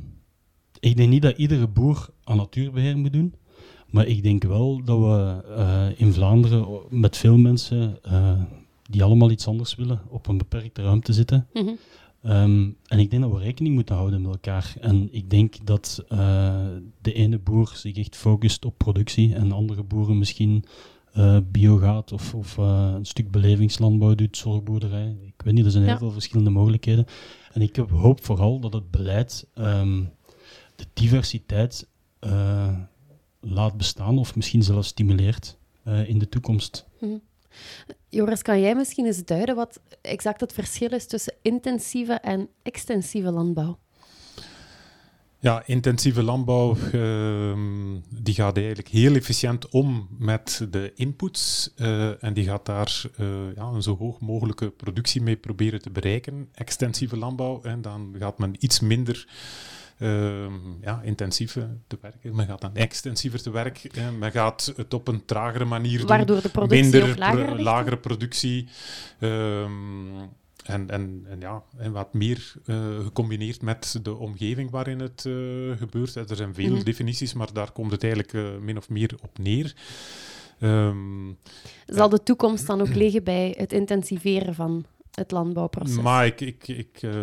ik 0.79 0.97
denk 0.97 1.09
niet 1.09 1.21
dat 1.21 1.37
iedere 1.37 1.67
boer 1.67 2.09
aan 2.23 2.37
natuurbeheer 2.37 2.97
moet 2.97 3.13
doen. 3.13 3.35
Maar 3.89 4.07
ik 4.07 4.23
denk 4.23 4.43
wel 4.43 4.81
dat 4.83 4.99
we 4.99 5.43
eh, 5.55 5.87
in 5.95 6.13
Vlaanderen 6.13 6.67
met 6.89 7.17
veel 7.17 7.37
mensen 7.37 7.97
eh, 8.01 8.41
die 8.89 9.03
allemaal 9.03 9.31
iets 9.31 9.47
anders 9.47 9.75
willen, 9.75 10.01
op 10.09 10.27
een 10.27 10.37
beperkte 10.37 10.81
ruimte 10.81 11.13
zitten. 11.13 11.47
Mhm. 11.53 11.73
Ehm, 12.23 12.69
en 12.87 12.99
ik 12.99 13.09
denk 13.09 13.21
dat 13.21 13.31
we 13.31 13.39
rekening 13.39 13.75
moeten 13.75 13.95
houden 13.95 14.21
met 14.21 14.31
elkaar. 14.31 14.73
En 14.79 15.09
ik 15.11 15.29
denk 15.29 15.65
dat 15.65 16.03
eh, 16.07 16.65
de 17.01 17.13
ene 17.13 17.39
boer 17.39 17.71
zich 17.75 17.97
echt 17.97 18.15
focust 18.15 18.65
op 18.65 18.77
productie 18.77 19.35
en 19.35 19.51
andere 19.51 19.83
boeren 19.83 20.17
misschien 20.17 20.65
eh 21.13 21.37
biogaat 21.51 22.11
of, 22.11 22.35
of 22.35 22.57
eh, 22.57 22.91
een 22.95 23.05
stuk 23.05 23.31
belevingslandbouw 23.31 24.15
doet, 24.15 24.37
zorgboerderij. 24.37 25.17
Ik 25.25 25.41
weet 25.45 25.53
niet, 25.53 25.65
er 25.65 25.71
zijn 25.71 25.83
heel 25.83 25.97
veel 25.97 26.11
verschillende 26.11 26.49
mogelijkheden. 26.49 27.05
En 27.51 27.61
ik 27.61 27.75
hoop 27.75 28.23
vooral 28.23 28.59
dat 28.59 28.73
het 28.73 28.91
beleid 28.91 29.47
ehm, 29.53 30.03
de 30.75 30.85
diversiteit 30.93 31.87
laat 33.39 33.77
bestaan 33.77 34.17
of 34.17 34.35
misschien 34.35 34.63
zelfs 34.63 34.87
stimuleert 34.87 35.57
in 36.05 36.19
de 36.19 36.29
toekomst. 36.29 36.85
Joris, 38.09 38.41
kan 38.41 38.61
jij 38.61 38.75
misschien 38.75 39.05
eens 39.05 39.25
duiden 39.25 39.55
wat 39.55 39.79
exact 40.01 40.41
het 40.41 40.53
verschil 40.53 40.89
is 40.89 41.07
tussen 41.07 41.33
intensieve 41.41 42.13
en 42.13 42.49
extensieve 42.63 43.31
landbouw? 43.31 43.77
Ja, 45.43 45.63
intensieve 45.65 46.23
landbouw 46.23 46.77
ehm, 46.91 47.99
die 48.09 48.33
gaat 48.33 48.57
eigenlijk 48.57 48.87
heel 48.87 49.15
efficiënt 49.15 49.69
om 49.69 50.07
met 50.17 50.67
de 50.69 50.91
inputs 50.95 51.73
eh, 51.75 52.23
en 52.23 52.33
die 52.33 52.45
gaat 52.45 52.65
daar 52.65 53.03
eh, 53.17 53.55
ja, 53.55 53.63
een 53.63 53.81
zo 53.81 53.97
hoog 53.97 54.19
mogelijke 54.19 54.69
productie 54.69 55.21
mee 55.21 55.35
proberen 55.35 55.81
te 55.81 55.89
bereiken. 55.89 56.49
Extensieve 56.53 57.17
landbouw, 57.17 57.61
en 57.61 57.81
dan 57.81 58.15
gaat 58.19 58.37
men 58.37 58.55
iets 58.59 58.79
minder 58.79 59.27
ja, 60.81 61.01
intensief 61.03 61.55
eh, 61.55 61.63
te 61.87 61.97
werken. 62.01 62.35
Men 62.35 62.45
gaat 62.47 62.61
dan 62.61 62.75
extensiever 62.75 63.41
te 63.41 63.51
werk. 63.51 63.89
men 64.19 64.31
gaat 64.31 64.73
het 64.75 64.93
op 64.93 65.07
een 65.07 65.25
tragere 65.25 65.65
manier 65.65 65.97
doen. 65.97 66.07
Waardoor 66.07 66.41
de 66.41 66.49
productie 66.49 66.81
minder 66.91 67.17
lager 67.17 67.45
pro- 67.45 67.57
lagere 67.63 67.97
productie. 67.97 68.67
ehm, 69.19 69.69
en, 70.63 70.89
en, 70.89 71.25
en 71.29 71.39
ja, 71.39 71.63
en 71.77 71.91
wat 71.91 72.13
meer 72.13 72.53
eh, 72.65 72.99
gecombineerd 73.03 73.61
met 73.61 73.99
de 74.03 74.15
omgeving 74.15 74.69
waarin 74.71 74.99
het 74.99 75.25
eh, 75.25 75.33
gebeurt. 75.77 76.15
Er 76.15 76.35
zijn 76.35 76.53
veel 76.53 76.71
Mhm. 76.75 76.83
definities, 76.83 77.33
maar 77.33 77.53
daar 77.53 77.71
komt 77.71 77.91
het 77.91 78.03
eigenlijk 78.03 78.33
eh, 78.33 78.43
min 78.61 78.77
of 78.77 78.89
meer 78.89 79.15
op 79.21 79.37
neer. 79.39 79.73
Ehm, 80.59 81.31
Zal 81.85 82.09
de 82.09 82.23
toekomst 82.23 82.67
dan 82.67 82.81
ook 82.81 82.95
liggen 82.95 83.23
bij 83.23 83.53
het 83.57 83.73
intensiveren 83.73 84.55
van 84.55 84.85
het 85.15 85.31
landbouwproces. 85.31 86.01
Maar 86.01 86.25
ik, 86.25 86.67
ik, 86.67 87.01
uh, 87.01 87.13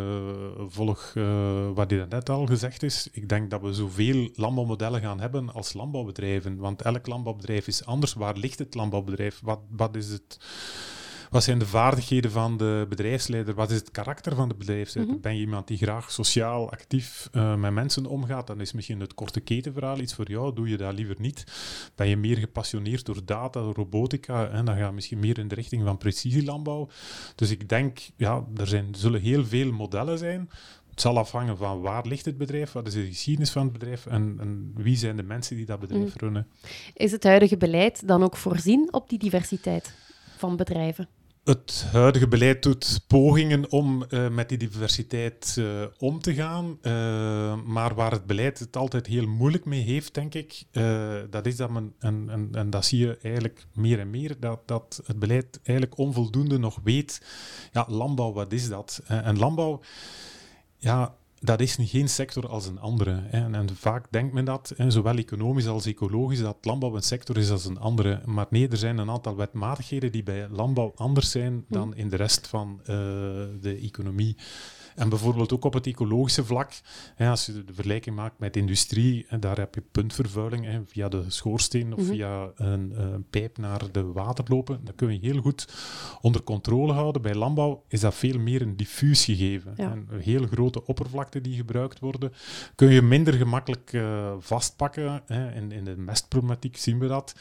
volg 0.68 1.12
uh, 1.14 1.70
wat 1.75 1.90
hier 1.90 2.06
net 2.09 2.28
al 2.28 2.47
gezegd 2.47 2.82
is. 2.82 3.09
Ik 3.12 3.28
denk 3.28 3.50
dat 3.50 3.61
we 3.61 3.75
zoveel 3.75 4.30
landbouwmodellen 4.35 5.00
gaan 5.00 5.20
hebben 5.20 5.52
als 5.52 5.73
landbouwbedrijven. 5.73 6.56
Want 6.56 6.82
elk 6.82 7.06
landbouwbedrijf 7.06 7.66
is 7.66 7.85
anders. 7.85 8.12
Waar 8.12 8.37
ligt 8.37 8.59
het 8.59 8.75
landbouwbedrijf? 8.75 9.40
Wat, 9.42 9.61
wat 9.70 9.97
is 9.97 10.09
het 10.09 10.38
wat 11.30 11.42
zijn 11.42 11.58
de 11.58 11.66
vaardigheden 11.66 12.30
van 12.30 12.56
de 12.56 12.87
bedrijfsleider? 12.88 13.54
Wat 13.54 13.70
is 13.70 13.76
het 13.76 13.90
karakter 13.90 14.34
van 14.34 14.49
de 14.49 14.54
bedrijfsleider? 14.54 15.14
Mhm. 15.14 15.22
Ben 15.22 15.34
je 15.34 15.40
iemand 15.40 15.68
die 15.68 15.76
graag 15.76 16.10
sociaal 16.10 16.70
actief 16.70 17.28
uh, 17.32 17.54
met 17.54 17.72
mensen 17.72 18.06
omgaat? 18.06 18.46
Dan 18.46 18.60
is 18.60 18.72
misschien 18.72 19.00
het 19.00 19.14
korte 19.14 19.40
ketenverhaal 19.40 19.99
iets 19.99 20.14
voor 20.14 20.30
jou. 20.30 20.54
Doe 20.54 20.68
je 20.68 20.76
dat 20.76 20.94
liever 20.94 21.16
niet? 21.18 21.44
Ben 21.94 22.08
je 22.08 22.16
meer 22.16 22.37
gepassioneerd 22.37 23.06
door 23.06 23.25
data, 23.25 23.60
door 23.60 23.75
robotica? 23.75 24.49
En 24.49 24.64
dan 24.64 24.76
ga 24.76 24.87
je 24.87 24.92
misschien 24.92 25.18
meer 25.18 25.38
in 25.38 25.49
de 25.49 25.54
richting 25.54 25.84
van 25.84 25.99
precisielandbouw. 25.99 26.88
Dus 27.34 27.50
ik 27.50 27.68
denk, 27.68 27.99
ja, 28.16 28.44
er 28.56 28.66
zijn, 28.66 28.94
zullen 28.94 29.20
heel 29.20 29.44
veel 29.44 29.72
modellen 29.72 30.18
zijn. 30.18 30.50
Het 30.90 31.00
zal 31.00 31.18
afhangen 31.18 31.56
van 31.56 31.80
waar 31.80 32.06
ligt 32.06 32.25
het 32.25 32.38
bedrijf, 32.38 32.72
wat 32.72 32.87
is 32.87 32.92
de 32.92 33.06
geschiedenis 33.06 33.50
van 33.50 33.62
het 33.62 33.72
bedrijf 33.72 34.06
en, 34.06 34.37
en 34.40 34.72
wie 34.75 34.96
zijn 34.96 35.16
de 35.16 35.22
mensen 35.22 35.56
die 35.56 35.66
dat 35.66 35.80
bedrijf 35.80 36.14
mhm. 36.14 36.18
runnen. 36.18 36.46
Is 36.94 37.12
het 37.12 37.25
huidige 37.25 37.56
beleid 37.56 38.08
dan 38.08 38.22
ook 38.22 38.37
voorzien 38.37 38.88
op 38.92 39.08
die 39.08 39.18
diversiteit 39.18 39.94
van 40.37 40.56
bedrijven? 40.56 41.08
Het 41.50 41.87
huidige 41.92 42.28
beleid 42.28 42.62
doet 42.62 43.04
pogingen 43.07 43.71
om 43.71 44.04
uh, 44.09 44.28
met 44.28 44.49
die 44.49 44.59
diversiteit 44.59 45.57
uh, 45.59 45.85
om 45.99 46.21
te 46.21 46.35
gaan. 46.35 46.78
Uh, 46.83 46.92
maar 47.64 47.95
waar 47.95 48.11
het 48.11 48.26
beleid 48.26 48.59
het 48.59 48.76
altijd 48.76 49.07
heel 49.07 49.26
moeilijk 49.26 49.64
mee 49.64 49.83
heeft, 49.83 50.14
denk 50.14 50.35
ik, 50.35 50.62
dat 51.30 51.47
is 51.47 51.57
dat 51.57 51.71
men, 51.71 51.95
en, 51.99 52.26
en, 52.28 52.49
en, 52.52 52.71
dat 52.71 52.85
zie 52.85 52.99
je 52.99 53.19
eigenlijk 53.23 53.66
meer 53.75 53.99
en 53.99 54.11
meer, 54.11 54.37
dat, 54.40 54.61
dat 54.69 55.02
het 55.07 55.19
beleid 55.19 55.61
eigenlijk 55.62 55.99
onvoldoende 55.99 56.59
nog 56.59 56.78
weet, 56.85 57.23
ja, 57.73 57.87
landbouw, 57.88 58.33
wat 58.33 58.52
is 58.52 58.69
dat? 58.69 59.02
en 59.07 59.38
landbouw, 59.38 59.80
ja, 60.76 61.14
dat 61.40 61.61
is 61.61 61.76
geen 61.80 62.09
sector 62.09 62.49
als 62.49 62.66
een 62.66 62.78
andere. 62.78 63.23
Hè. 63.25 63.52
En, 63.52 63.68
vaak 63.75 64.06
denkt 64.11 64.32
men 64.35 64.44
dat, 64.44 64.73
hè, 64.76 64.90
zowel 64.90 65.16
economisch 65.16 65.66
als 65.66 65.87
ecologisch, 65.87 66.40
dat 66.40 66.56
landbouw 66.61 66.94
een 66.97 67.02
sector 67.02 67.37
is 67.37 67.50
als 67.50 67.64
een 67.64 67.78
andere. 67.78 68.20
Maar 68.25 68.47
nee, 68.50 68.68
er 68.68 68.76
zijn 68.76 68.99
een 68.99 69.11
aantal 69.11 69.37
wetmatigheden 69.37 70.12
die 70.12 70.23
bij 70.23 70.49
landbouw 70.50 70.92
anders 70.94 71.30
zijn 71.30 71.64
dan 71.68 71.87
mm. 71.87 71.94
in 71.94 72.09
de 72.09 72.16
rest 72.16 72.47
van 72.47 72.80
uh, 72.80 72.87
de 73.61 73.78
economie. 73.82 74.37
En 75.00 75.09
bijvoorbeeld 75.09 75.52
ook 75.52 75.64
op 75.64 75.73
het 75.73 75.87
ecologische 75.87 76.45
vlak, 76.45 76.73
hè, 77.14 77.28
als 77.28 77.47
je 77.47 77.64
de 77.64 77.75
vergelijking 77.75 78.16
maakt 78.16 78.38
met 78.38 78.57
industrie, 78.57 79.25
hè, 79.28 79.38
daar 79.38 79.59
heb 79.59 79.75
je 79.75 79.83
puntvervuiling 79.92 80.64
hè, 80.64 80.80
via 80.87 81.09
de 81.09 81.25
schoorsteen 81.26 81.92
of 81.92 82.00
mhm. 82.00 82.11
via 82.11 82.50
een, 82.57 83.00
een, 83.00 83.25
pijp 83.30 83.59
naar 83.59 83.92
de 83.92 84.02
water 84.02 84.45
lopen. 84.49 84.80
Dat 84.85 84.95
kun 84.95 85.12
je 85.12 85.19
heel 85.21 85.40
goed 85.40 85.69
onder 86.21 86.42
controle 86.42 86.92
houden. 86.92 87.23
Bij 87.23 87.35
landbouw 87.35 87.85
is 87.88 88.00
dat 88.00 88.14
veel 88.14 88.38
meer 88.38 88.62
een 88.62 88.76
diffuus 88.76 89.25
gegeven. 89.25 89.76
En 89.76 90.09
heel 90.19 90.47
grote 90.47 90.87
oppervlakten 90.87 91.42
die 91.42 91.57
gebruikt 91.57 91.99
worden, 91.99 92.33
kun 92.75 92.90
je 92.90 93.02
minder 93.02 93.35
gemakkelijk 93.35 93.92
uh, 93.92 94.33
vastpakken. 94.38 95.23
Hè. 95.26 95.52
In, 95.52 95.73
in 95.73 95.85
de 95.85 95.97
mestproblematiek 95.97 96.76
zien 96.76 96.99
we 96.99 97.07
dat. 97.07 97.35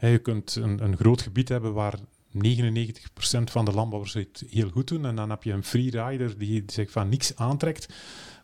je 0.00 0.18
kunt 0.18 0.54
een, 0.54 0.84
een 0.84 0.96
groot 0.96 1.22
gebied 1.22 1.48
hebben 1.48 1.72
waar 1.72 1.98
99% 2.34 2.38
van 3.44 3.64
de 3.64 3.72
landbouwers 3.72 4.12
het 4.12 4.44
heel 4.50 4.68
goed 4.68 4.88
doen. 4.88 5.06
En 5.06 5.16
dan 5.16 5.30
heb 5.30 5.42
je 5.42 5.52
een 5.52 5.64
freerider 5.64 6.38
die 6.38 6.62
zich 6.66 6.90
van 6.90 7.08
niks 7.08 7.36
aantrekt. 7.36 7.88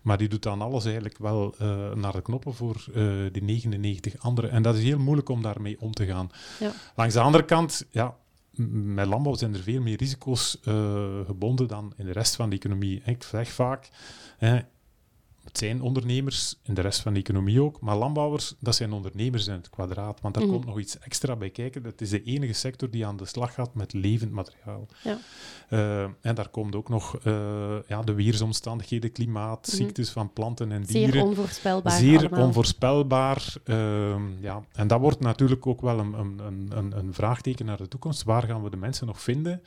Maar 0.02 0.18
die 0.18 0.28
doet 0.28 0.42
dan 0.42 0.60
alles 0.60 0.84
eigenlijk 0.84 1.18
wel 1.18 1.54
uh, 1.62 1.92
naar 1.92 2.12
de 2.12 2.22
knoppen 2.22 2.54
voor 2.54 2.84
uh, 2.94 3.26
die 3.32 3.42
99 3.42 4.18
anderen. 4.18 4.50
En 4.50 4.62
dat 4.62 4.76
is 4.76 4.82
heel 4.82 4.98
moeilijk 4.98 5.28
om 5.28 5.42
daarmee 5.42 5.80
om 5.80 5.92
te 5.92 6.06
gaan. 6.06 6.30
Ja. 6.60 6.72
Langs 6.96 7.14
de 7.14 7.20
andere 7.20 7.44
kant, 7.44 7.86
ja, 7.90 8.16
met 8.70 9.06
landbouw 9.06 9.34
zijn 9.34 9.54
er 9.54 9.62
veel 9.62 9.80
meer 9.80 9.96
risico's 9.96 10.58
uh, 10.64 11.20
gebonden 11.26 11.68
dan 11.68 11.92
in 11.96 12.04
de 12.04 12.12
rest 12.12 12.36
van 12.36 12.50
de 12.50 12.56
economie. 12.56 13.02
Ik 13.04 13.22
zeg 13.22 13.48
vaak, 13.48 13.88
het 15.46 15.58
zijn 15.58 15.82
ondernemers, 15.82 16.58
in 16.62 16.74
de 16.74 16.80
rest 16.80 17.00
van 17.00 17.12
de 17.12 17.20
economie 17.20 17.62
ook, 17.62 17.80
maar 17.80 17.96
landbouwers, 17.96 18.54
dat 18.58 18.74
zijn 18.74 18.92
ondernemers 18.92 19.46
in 19.46 19.54
het 19.54 19.70
kwadraat. 19.70 20.20
Want 20.20 20.34
daar 20.34 20.42
mhm. 20.42 20.52
komt 20.52 20.66
nog 20.66 20.78
iets 20.78 20.98
extra 20.98 21.36
bij 21.36 21.50
kijken. 21.50 21.82
Dat 21.82 22.00
is 22.00 22.10
de 22.10 22.22
enige 22.22 22.52
sector 22.52 22.90
die 22.90 23.06
aan 23.06 23.16
de 23.16 23.26
slag 23.26 23.54
gaat 23.54 23.74
met 23.74 23.92
levend 23.92 24.32
materiaal. 24.32 24.86
Ja. 25.02 25.18
Uh, 25.70 26.02
en 26.20 26.34
daar 26.34 26.48
komt 26.48 26.74
ook 26.74 26.88
nog 26.88 27.18
uh, 27.24 27.76
ja, 27.86 28.02
de 28.02 28.14
weersomstandigheden, 28.14 29.12
klimaat, 29.12 29.66
mhm. 29.66 29.76
ziektes 29.76 30.10
van 30.10 30.32
planten 30.32 30.72
en 30.72 30.82
dieren. 30.82 31.12
Zeer 31.12 31.24
onvoorspelbaar. 31.24 31.92
Zeer 31.92 32.38
onvoorspelbaar. 32.38 33.54
Uh, 33.64 34.14
ja. 34.40 34.64
En 34.72 34.86
dat 34.86 35.00
wordt 35.00 35.20
natuurlijk 35.20 35.66
ook 35.66 35.80
wel 35.80 35.98
een, 35.98 36.12
een, 36.12 36.40
een, 36.68 36.98
een 36.98 37.14
vraagteken 37.14 37.66
naar 37.66 37.76
de 37.76 37.88
toekomst. 37.88 38.22
Waar 38.22 38.42
gaan 38.42 38.62
we 38.62 38.70
de 38.70 38.76
mensen 38.76 39.06
nog 39.06 39.22
vinden 39.22 39.62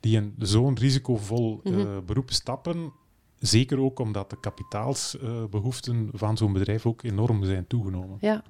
die 0.00 0.16
in 0.16 0.34
zo'n 0.38 0.78
risicovol 0.78 1.60
mm 1.64 1.88
beroep 2.06 2.30
stappen 2.30 2.92
Zeker 3.40 3.80
ook 3.80 3.98
omdat 3.98 4.30
de 4.30 4.40
kapitaalsbehoeften 4.40 6.08
van 6.12 6.36
zo'n 6.36 6.52
bedrijf 6.52 6.86
ook 6.86 7.02
enorm 7.02 7.44
zijn 7.44 7.66
toegenomen. 7.66 8.16
Ja. 8.20 8.42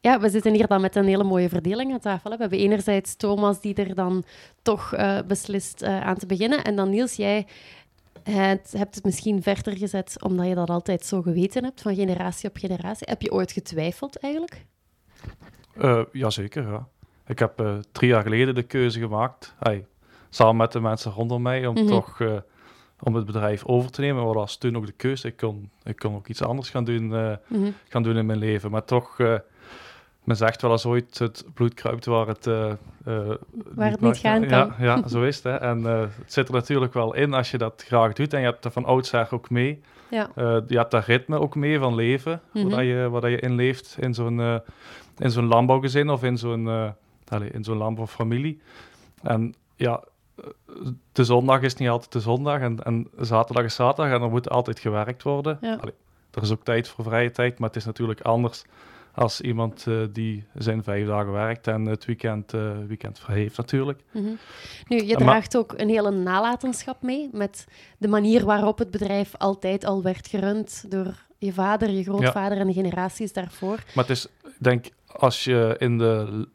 Ja, 0.00 0.20
we 0.20 0.30
zitten 0.30 0.54
hier 0.54 0.66
dan 0.66 0.80
met 0.80 0.96
een 0.96 1.04
hele 1.04 1.24
mooie 1.24 1.48
verdeling 1.48 1.92
aan 1.92 2.00
tafel. 2.00 2.30
We 2.30 2.36
hebben 2.36 2.58
enerzijds 2.58 3.16
Thomas 3.16 3.60
die 3.60 3.74
er 3.74 3.94
dan 3.94 4.24
toch 4.62 4.94
uh, 4.94 5.18
beslist 5.26 5.82
uh, 5.82 6.00
aan 6.00 6.16
te 6.16 6.26
beginnen. 6.26 6.64
En 6.64 6.76
dan 6.76 6.90
Niels, 6.90 7.16
jij 7.16 7.46
het, 8.22 8.72
hebt 8.76 8.94
het 8.94 9.04
misschien 9.04 9.42
verder 9.42 9.76
gezet 9.76 10.22
omdat 10.22 10.46
je 10.46 10.54
dat 10.54 10.70
altijd 10.70 11.04
zo 11.04 11.22
geweten 11.22 11.64
hebt, 11.64 11.82
van 11.82 11.94
generatie 11.94 12.48
op 12.48 12.56
generatie. 12.56 13.06
Heb 13.10 13.22
je 13.22 13.32
ooit 13.32 13.52
getwijfeld 13.52 14.18
eigenlijk? 14.18 14.64
Uh, 15.76 16.02
jazeker, 16.12 16.70
ja. 16.70 16.88
Ik 17.26 17.38
heb 17.38 17.82
drie 17.92 18.10
jaar 18.10 18.22
geleden 18.22 18.54
de 18.54 18.62
keuze 18.62 18.98
gemaakt, 18.98 19.54
hey, 19.58 19.86
samen 20.28 20.56
met 20.56 20.72
de 20.72 20.80
mensen 20.80 21.12
rondom 21.12 21.42
mij, 21.42 21.66
om 21.66 21.74
mm 21.74 21.80
-hmm. 21.80 21.88
toch 21.88 22.20
om 23.00 23.14
het 23.14 23.26
bedrijf 23.26 23.64
over 23.64 23.90
te 23.90 24.00
nemen. 24.00 24.16
Maar 24.16 24.24
dat 24.24 24.34
was 24.34 24.56
toen 24.56 24.76
ook 24.76 24.86
de 24.86 24.92
keuze. 24.92 25.26
Ik 25.26 25.36
kon, 25.36 25.70
ik 25.84 25.96
kon 25.96 26.14
ook 26.14 26.28
iets 26.28 26.42
anders 26.42 26.70
gaan 26.70 26.84
doen, 26.84 27.10
uh, 27.10 27.32
gaan 27.88 28.02
doen 28.02 28.16
in 28.16 28.26
mijn 28.26 28.38
leven. 28.38 28.70
Maar 28.70 28.84
toch, 28.84 29.18
uh, 29.18 29.34
men 30.24 30.36
zegt 30.36 30.62
wel 30.62 30.70
eens 30.70 30.86
ooit, 30.86 31.18
het 31.18 31.44
bloed 31.54 31.74
kruipt 31.74 32.04
waar 32.04 32.26
het, 32.26 32.46
uh, 32.46 32.72
waar 33.74 33.90
het 33.90 34.00
niet 34.00 34.16
gaan 34.16 34.46
kan. 34.46 34.48
Ja, 34.58 34.74
ja, 34.78 35.08
zo 35.08 35.22
is 35.22 35.36
het. 35.36 35.44
Hè. 35.44 35.56
En 35.56 35.84
het 35.84 36.12
zit 36.26 36.48
er 36.48 36.54
natuurlijk 36.54 36.94
wel 36.94 37.14
in 37.14 37.34
als 37.34 37.50
je 37.50 37.58
dat 37.58 37.84
graag 37.86 38.12
doet. 38.12 38.32
En 38.32 38.40
je 38.40 38.46
hebt 38.46 38.64
er 38.64 38.70
van 38.70 38.84
oudsher 38.84 39.28
ook 39.30 39.50
mee. 39.50 39.82
Ja. 40.10 40.30
je 40.66 40.76
hebt 40.76 40.90
dat 40.90 41.04
ritme 41.04 41.38
ook 41.38 41.54
mee 41.54 41.78
van 41.78 41.94
leven, 41.94 42.40
mm 42.52 42.62
-hmm. 42.62 42.70
waar, 42.70 42.84
je, 42.84 43.08
waar 43.08 43.30
je 43.30 43.40
in 43.40 43.54
leeft 43.54 43.96
in 44.00 44.14
zo'n 44.14 44.40
in 45.18 45.30
zo'n 45.30 45.46
landbouwgezin 45.46 46.10
of 46.10 46.22
in 46.22 46.38
zo'n 46.38 46.94
in 47.52 47.64
zo'n 47.64 47.76
landbouwfamilie. 47.76 48.60
En 49.22 49.54
ja, 49.76 50.02
de 51.12 51.24
zondag 51.24 51.62
is 51.62 51.74
niet 51.74 51.88
altijd 51.88 52.12
de 52.12 52.20
zondag 52.20 52.60
en, 52.60 52.82
en 52.84 53.08
zaterdag 53.18 53.64
is 53.64 53.74
zaterdag 53.74 54.14
en 54.14 54.22
er 54.22 54.30
moet 54.30 54.50
altijd 54.50 54.78
gewerkt 54.78 55.22
worden. 55.22 55.58
er 56.30 56.42
is 56.42 56.52
ook 56.52 56.64
tijd 56.64 56.88
voor 56.88 57.04
vrije 57.04 57.30
tijd, 57.30 57.58
maar 57.58 57.68
het 57.68 57.78
is 57.78 57.84
natuurlijk 57.84 58.20
anders 58.20 58.64
als 59.18 59.40
iemand 59.40 59.84
uh, 59.88 60.04
die 60.12 60.44
zijn 60.54 60.82
vijf 60.82 61.06
dagen 61.06 61.32
werkt 61.32 61.66
en 61.66 61.86
het 61.86 62.04
weekend, 62.04 62.52
uh, 62.52 62.72
weekend 62.86 63.18
vrij 63.18 63.36
heeft 63.36 63.56
natuurlijk. 63.56 64.00
Mm 64.10 64.24
-hmm. 64.24 64.38
Nu, 64.88 65.06
je 65.06 65.16
draagt 65.16 65.56
ook 65.56 65.74
een 65.76 65.88
hele 65.88 66.10
nalatenschap 66.10 67.02
mee 67.02 67.28
met 67.32 67.66
de 67.98 68.08
manier 68.08 68.44
waarop 68.44 68.78
het 68.78 68.90
bedrijf 68.90 69.36
altijd 69.36 69.84
al 69.84 70.02
werd 70.02 70.28
gerund 70.28 70.84
door 70.88 71.14
je 71.38 71.52
vader, 71.52 71.90
je 71.90 72.02
grootvader 72.02 72.58
en 72.58 72.66
de 72.66 72.72
generaties 72.72 73.32
daarvoor. 73.32 73.76
Maar 73.94 74.06
het 74.06 74.16
is, 74.16 74.26
denk 74.58 74.86
als 75.06 75.44
je 75.44 75.74
in 75.78 75.98
de 75.98 76.46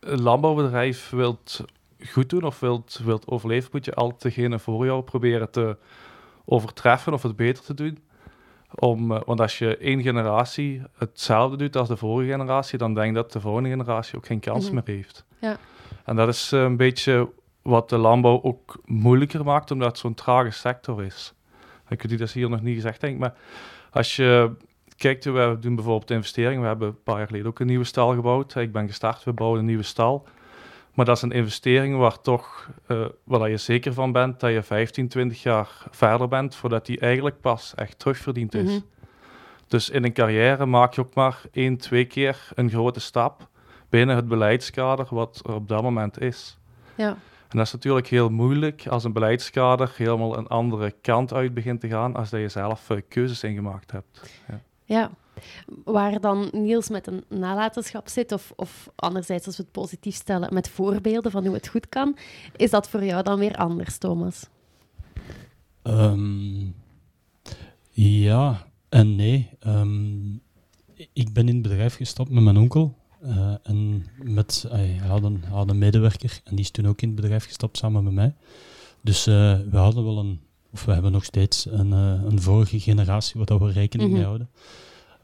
landbouwbedrijf 0.00 1.10
wilt 1.10 1.64
goed 2.06 2.30
doen 2.30 2.42
of 2.42 2.60
wilt, 2.60 3.00
wilt 3.04 3.28
overleven, 3.28 3.70
moet 3.72 3.84
je 3.84 3.94
altijd 3.94 4.22
degene 4.22 4.58
voor 4.58 4.84
jou 4.84 5.02
proberen 5.02 5.50
te 5.50 5.76
overtreffen 6.44 7.12
of 7.12 7.22
het 7.22 7.36
beter 7.36 7.64
te 7.64 7.74
doen. 7.74 7.98
Om, 8.74 9.12
eh, 9.12 9.20
want 9.24 9.40
als 9.40 9.58
je 9.58 9.76
één 9.76 10.02
generatie 10.02 10.82
hetzelfde 10.96 11.56
doet 11.56 11.76
als 11.76 11.88
de 11.88 11.96
vorige 11.96 12.30
generatie, 12.30 12.78
dan 12.78 12.94
denk 12.94 13.08
ik 13.08 13.14
dat 13.14 13.32
de 13.32 13.40
volgende 13.40 13.68
generatie 13.68 14.16
ook 14.16 14.26
geen 14.26 14.40
kans 14.40 14.64
mhm. 14.64 14.74
meer 14.74 14.82
heeft. 14.84 15.24
Ja. 15.40 15.56
En 16.04 16.16
dat 16.16 16.28
is 16.28 16.52
eh, 16.52 16.62
een 16.62 16.76
beetje 16.76 17.30
wat 17.62 17.88
de 17.88 17.98
landbouw 17.98 18.42
ook 18.42 18.78
moeilijker 18.84 19.44
maakt, 19.44 19.70
omdat 19.70 19.88
het 19.88 19.98
zo'n 19.98 20.14
trage 20.14 20.50
sector 20.50 21.04
is. 21.04 21.34
Ik 21.88 22.02
heb 22.02 22.18
dat 22.18 22.30
hier 22.30 22.50
nog 22.50 22.62
niet 22.62 22.74
gezegd, 22.74 23.00
denk 23.00 23.14
ik, 23.14 23.20
maar 23.20 23.34
als 23.90 24.16
je 24.16 24.56
kijkt, 24.96 25.24
we 25.24 25.56
doen 25.60 25.74
bijvoorbeeld 25.74 26.10
investeringen. 26.10 26.60
We 26.60 26.66
hebben 26.66 26.88
een 26.88 27.02
paar 27.02 27.16
jaar 27.16 27.26
geleden 27.26 27.46
ook 27.46 27.60
een 27.60 27.66
nieuwe 27.66 27.84
stal 27.84 28.14
gebouwd. 28.14 28.54
Ik 28.54 28.72
ben 28.72 28.86
gestart, 28.86 29.24
we 29.24 29.32
bouwen 29.32 29.58
een 29.58 29.66
nieuwe 29.66 29.82
stal. 29.82 30.26
Maar 30.98 31.06
dat 31.06 31.16
is 31.16 31.22
een 31.22 31.32
investering 31.32 31.96
waar 31.96 32.20
toch, 32.20 32.70
uh, 32.88 33.06
waar 33.24 33.50
je 33.50 33.56
zeker 33.56 33.92
van 33.92 34.12
bent 34.12 34.40
dat 34.40 34.52
je 34.52 34.62
15, 34.62 35.08
20 35.08 35.42
jaar 35.42 35.86
verder 35.90 36.28
bent 36.28 36.54
voordat 36.54 36.86
die 36.86 37.00
eigenlijk 37.00 37.40
pas 37.40 37.74
echt 37.74 37.98
terugverdiend 37.98 38.54
is. 38.54 38.70
Mhm. 38.70 38.80
Dus 39.66 39.90
in 39.90 40.04
een 40.04 40.12
carrière 40.12 40.66
maak 40.66 40.94
je 40.94 41.00
ook 41.00 41.14
maar 41.14 41.40
één, 41.52 41.76
twee 41.76 42.04
keer 42.04 42.48
een 42.54 42.70
grote 42.70 43.00
stap 43.00 43.48
binnen 43.88 44.16
het 44.16 44.28
beleidskader 44.28 45.06
wat 45.10 45.42
er 45.46 45.54
op 45.54 45.68
dat 45.68 45.82
moment 45.82 46.20
is. 46.20 46.58
Ja. 46.94 47.08
En 47.48 47.56
dat 47.58 47.66
is 47.66 47.72
natuurlijk 47.72 48.06
heel 48.06 48.30
moeilijk 48.30 48.86
als 48.86 49.04
een 49.04 49.12
beleidskader 49.12 49.92
helemaal 49.96 50.38
een 50.38 50.48
andere 50.48 50.94
kant 51.02 51.32
uit 51.32 51.54
begint 51.54 51.80
te 51.80 51.88
gaan 51.88 52.14
als 52.16 52.30
dat 52.30 52.40
je 52.40 52.48
zelf 52.48 52.90
uh, 52.90 52.98
keuzes 53.08 53.42
ingemaakt 53.42 53.90
hebt. 53.90 54.30
Ja. 54.48 54.60
ja. 54.84 55.10
Waar 55.84 56.20
dan 56.20 56.48
Niels 56.52 56.88
met 56.88 57.06
een 57.06 57.24
nalatenschap 57.28 58.08
zit, 58.08 58.32
of, 58.32 58.52
of 58.56 58.88
anderzijds, 58.96 59.46
als 59.46 59.56
we 59.56 59.62
het 59.62 59.72
positief 59.72 60.14
stellen, 60.14 60.54
met 60.54 60.68
voorbeelden 60.68 61.30
van 61.30 61.44
hoe 61.46 61.54
het 61.54 61.68
goed 61.68 61.88
kan, 61.88 62.16
is 62.56 62.70
dat 62.70 62.88
voor 62.88 63.04
jou 63.04 63.22
dan 63.22 63.38
weer 63.38 63.54
anders, 63.56 63.98
Thomas? 63.98 64.46
Ehm, 65.82 66.66
ja 67.90 68.66
en 68.88 69.16
nee. 69.16 69.50
Ehm, 69.60 70.32
ik 71.12 71.32
ben 71.32 71.48
in 71.48 71.54
het 71.54 71.62
bedrijf 71.62 71.94
gestapt 71.96 72.30
met 72.30 72.42
mijn 72.42 72.56
onkel. 72.56 72.96
eh, 73.22 73.54
en 73.62 74.06
met, 74.22 74.64
hij 74.68 75.00
had, 75.06 75.22
een, 75.22 75.40
hij 75.44 75.50
had 75.56 75.70
een 75.70 75.78
medewerker 75.78 76.40
en 76.44 76.54
die 76.54 76.64
is 76.64 76.70
toen 76.70 76.86
ook 76.88 77.02
in 77.02 77.08
het 77.08 77.20
bedrijf 77.20 77.44
gestapt 77.44 77.76
samen 77.76 78.04
met 78.04 78.12
mij. 78.12 78.34
Dus 79.02 79.26
eh, 79.26 79.58
we 79.70 79.76
hadden 79.76 80.04
wel 80.04 80.18
een, 80.18 80.40
of 80.72 80.84
we 80.84 80.92
hebben 80.92 81.12
nog 81.12 81.24
steeds 81.24 81.66
een, 81.70 81.92
eh, 81.92 82.22
een 82.24 82.40
vorige 82.40 82.80
generatie 82.80 83.40
waar 83.44 83.58
we 83.58 83.72
rekening 83.72 84.08
mee 84.10 84.18
Mhm. 84.18 84.26
houden. 84.28 84.48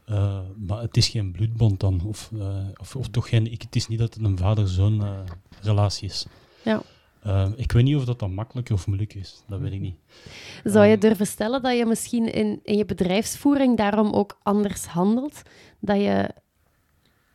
Eh, 0.05 0.39
maar 0.67 0.81
het 0.81 0.97
is 0.97 1.07
geen 1.07 1.31
bloedbond 1.31 1.79
dan. 1.79 2.01
Of, 2.05 2.31
eh, 2.39 2.57
of, 2.77 2.95
of 2.95 3.07
toch 3.07 3.29
geen, 3.29 3.51
ik, 3.51 3.61
het 3.61 3.75
is 3.75 3.87
niet 3.87 3.99
dat 3.99 4.13
het 4.13 4.23
een 4.23 4.37
vader-zoon 4.37 5.03
eh, 5.03 5.19
relatie 5.61 6.07
is. 6.07 6.25
Ja. 6.63 6.81
Eh, 7.21 7.49
ik 7.55 7.71
weet 7.71 7.83
niet 7.83 7.95
of 7.95 8.05
dat 8.05 8.19
dan 8.19 8.33
makkelijk 8.33 8.69
of 8.69 8.87
moeilijk 8.87 9.13
is. 9.13 9.43
Dat 9.47 9.59
weet 9.59 9.71
ik 9.73 9.79
niet. 9.79 9.95
Zou 10.63 10.85
je 10.85 10.91
Ehm. 10.91 10.99
durven 10.99 11.27
stellen 11.27 11.61
dat 11.61 11.77
je 11.77 11.85
misschien 11.85 12.33
in, 12.33 12.59
in 12.63 12.77
je 12.77 12.85
bedrijfsvoering 12.85 13.77
daarom 13.77 14.13
ook 14.13 14.37
anders 14.43 14.85
handelt? 14.85 15.41
Dat 15.79 15.97
je, 15.97 16.29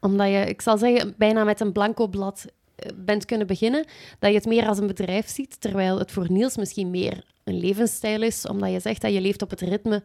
omdat 0.01 0.27
je, 0.29 0.45
ik 0.47 0.61
zal 0.61 0.79
zeggen, 0.79 1.15
bijna 1.19 1.45
met 1.45 1.61
een 1.61 1.73
blanco 1.73 2.07
blad 2.09 2.47
bent 2.95 3.25
kunnen 3.25 3.47
beginnen, 3.47 3.85
dat 4.19 4.31
je 4.31 4.37
het 4.37 4.47
meer 4.47 4.67
als 4.69 4.79
een 4.79 4.87
bedrijf 4.87 5.29
ziet, 5.29 5.61
terwijl 5.61 5.99
het 5.99 6.11
voor 6.11 6.33
Niels 6.33 6.57
misschien 6.57 6.91
meer 6.91 7.25
een 7.45 7.59
levensstijl 7.59 8.23
is, 8.23 8.47
omdat 8.47 8.71
je 8.73 8.81
zegt 8.81 9.01
dat 9.03 9.13
je 9.13 9.21
leeft 9.21 9.43
op 9.43 9.51
het 9.51 9.61
ritme 9.61 10.03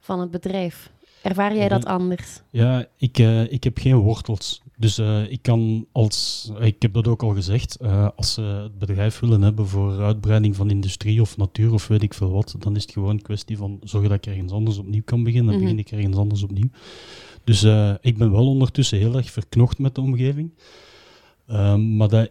van 0.00 0.20
het 0.20 0.30
bedrijf. 0.30 0.90
Ervaar 1.28 1.56
jij 1.56 1.68
dat 1.68 1.82
Mhm. 1.84 1.92
anders? 1.92 2.40
Ja, 2.50 2.86
ik, 2.96 3.18
eh, 3.18 3.52
ik 3.52 3.64
heb 3.64 3.78
geen 3.78 3.96
wortels. 3.96 4.62
Dus 4.76 4.98
eh, 4.98 5.30
ik 5.30 5.42
kan 5.42 5.86
als, 5.92 6.50
ik 6.60 6.82
heb 6.82 6.92
dat 6.92 7.08
ook 7.08 7.22
al 7.22 7.34
gezegd, 7.34 7.76
eh, 7.76 8.08
als 8.16 8.32
ze 8.34 8.40
het 8.42 8.78
bedrijf 8.78 9.18
willen 9.18 9.42
hebben 9.42 9.66
voor 9.66 10.00
uitbreiding 10.02 10.56
van 10.56 10.70
industrie 10.70 11.20
of 11.20 11.36
natuur 11.36 11.72
of 11.72 11.86
weet 11.88 12.02
ik 12.02 12.14
veel 12.14 12.30
wat, 12.30 12.54
dan 12.58 12.76
is 12.76 12.82
het 12.82 12.92
gewoon 12.92 13.10
een 13.10 13.22
kwestie 13.22 13.56
van 13.56 13.78
zorgen 13.82 14.10
dat 14.10 14.18
ik 14.18 14.26
ergens 14.32 14.52
anders 14.52 14.78
opnieuw 14.78 15.02
kan 15.04 15.22
beginnen. 15.24 15.52
Dan 15.52 15.62
Mhm. 15.62 15.64
begin 15.64 15.78
ik 15.86 15.90
ergens 15.90 16.16
anders 16.16 16.42
opnieuw. 16.42 16.68
Dus 17.44 17.62
ik 18.00 18.18
ben 18.18 18.30
wel 18.32 18.46
ondertussen 18.48 18.98
heel 18.98 19.16
erg 19.16 19.30
verknocht 19.30 19.78
met 19.78 19.94
de 19.94 20.00
omgeving. 20.00 20.50
Ehm, 21.46 21.96
maar 21.96 22.08
dat, 22.08 22.30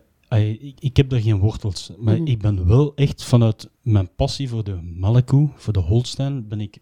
ik 0.80 0.98
heb 0.98 1.10
daar 1.10 1.22
geen 1.22 1.40
wortels. 1.40 1.92
Maar 1.98 2.16
Mhm. 2.22 2.28
ik 2.28 2.40
ben 2.42 2.68
wel 2.68 2.96
echt 2.96 3.24
vanuit 3.24 3.70
mijn 3.82 4.10
passie 4.16 4.50
voor 4.50 4.64
de 4.64 4.80
melkkoe, 4.82 5.50
voor 5.56 5.74
de 5.74 5.80
Holstein, 5.80 6.48
ben 6.48 6.62
ik 6.62 6.78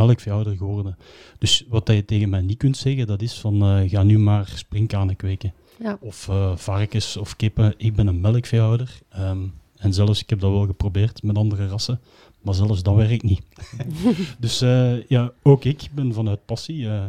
eh, 0.00 0.06
melkveehouder 0.06 0.56
geworden. 0.56 0.96
Dus 1.38 1.64
wat 1.68 1.86
dat 1.86 1.96
je 1.96 2.04
tegen 2.04 2.28
mij 2.28 2.40
niet 2.40 2.58
kunt 2.58 2.76
zeggen, 2.76 3.06
dat 3.06 3.22
is 3.22 3.34
van 3.38 3.62
eh, 3.62 3.90
ga 3.90 4.02
nu 4.02 4.18
maar 4.18 4.52
springkanen 4.54 5.16
kweken. 5.16 5.52
Ja. 5.82 5.98
Of 6.00 6.28
eh, 6.28 6.56
varkens 6.56 7.16
of 7.16 7.36
kippen. 7.36 7.74
Ik 7.76 7.94
ben 7.94 8.06
een 8.06 8.20
melkveehouder. 8.20 9.00
Ehm, 9.08 9.38
en 9.76 9.92
zelfs, 9.92 10.22
ik 10.22 10.30
heb 10.30 10.40
dat 10.40 10.50
wel 10.50 10.66
geprobeerd 10.66 11.22
met 11.22 11.36
andere 11.36 11.66
rassen. 11.68 12.00
Maar 12.42 12.54
zelfs 12.54 12.82
dat 12.82 12.94
werkt 12.94 13.22
niet. 13.22 13.42
dus 14.38 14.60
eh, 14.60 15.06
ja, 15.08 15.32
ook 15.42 15.64
ik 15.64 15.88
ben 15.94 16.12
vanuit 16.12 16.44
passie. 16.44 16.76
Ja. 16.76 17.08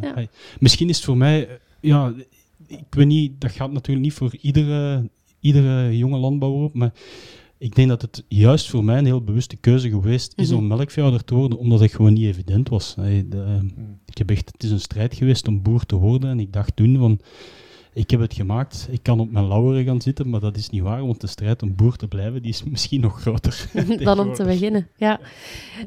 misschien 0.59 0.89
is 0.89 0.95
het 0.95 1.05
voor 1.05 1.17
mij, 1.17 1.59
ja, 1.79 2.13
ik 2.67 2.85
weet 2.89 3.07
niet, 3.07 3.41
dat 3.41 3.51
gaat 3.51 3.71
natuurlijk 3.71 4.05
niet 4.05 4.13
voor 4.13 4.35
iedere, 4.41 5.09
iedere 5.39 5.97
jonge 5.97 6.17
landbouwer 6.17 6.63
op. 6.63 6.73
Maar 6.73 6.91
ik 7.61 7.75
denk 7.75 7.89
dat 7.89 8.01
het 8.01 8.23
juist 8.27 8.69
voor 8.69 8.83
mij 8.83 8.97
een 8.97 9.05
heel 9.05 9.23
bewuste 9.23 9.55
keuze 9.55 9.89
geweest 9.89 10.33
is 10.35 10.49
Mhm. 10.49 10.57
om 10.57 10.67
melkveehouder 10.67 11.23
te 11.25 11.35
worden, 11.35 11.57
omdat 11.57 11.79
het 11.79 11.93
gewoon 11.93 12.13
niet 12.13 12.25
evident 12.25 12.69
was. 12.69 12.95
De, 12.95 13.59
ik 14.05 14.17
heb 14.17 14.29
echt, 14.29 14.51
het 14.51 14.63
is 14.63 14.71
een 14.71 14.79
strijd 14.79 15.15
geweest 15.15 15.47
om 15.47 15.61
boer 15.61 15.85
te 15.85 15.95
worden. 15.95 16.29
En 16.29 16.39
ik 16.39 16.53
dacht 16.53 16.75
toen 16.75 16.97
van, 16.97 17.19
ik 17.93 18.11
heb 18.11 18.19
het 18.19 18.33
gemaakt. 18.33 18.87
Ik 18.91 19.03
kan 19.03 19.19
op 19.19 19.31
mijn 19.31 19.47
lauweren 19.47 19.85
gaan 19.85 20.01
zitten, 20.01 20.29
maar 20.29 20.39
dat 20.39 20.57
is 20.57 20.69
niet 20.69 20.81
waar. 20.81 21.05
Want 21.05 21.21
de 21.21 21.27
strijd 21.27 21.63
om 21.63 21.75
boer 21.75 21.95
te 21.95 22.07
blijven, 22.07 22.41
die 22.41 22.51
is 22.51 22.63
misschien 22.71 23.01
nog 23.01 23.21
groter. 23.21 23.69
dan 24.03 24.19
om 24.19 24.33
te 24.33 24.43
beginnen. 24.43 24.87
Ja. 24.95 25.19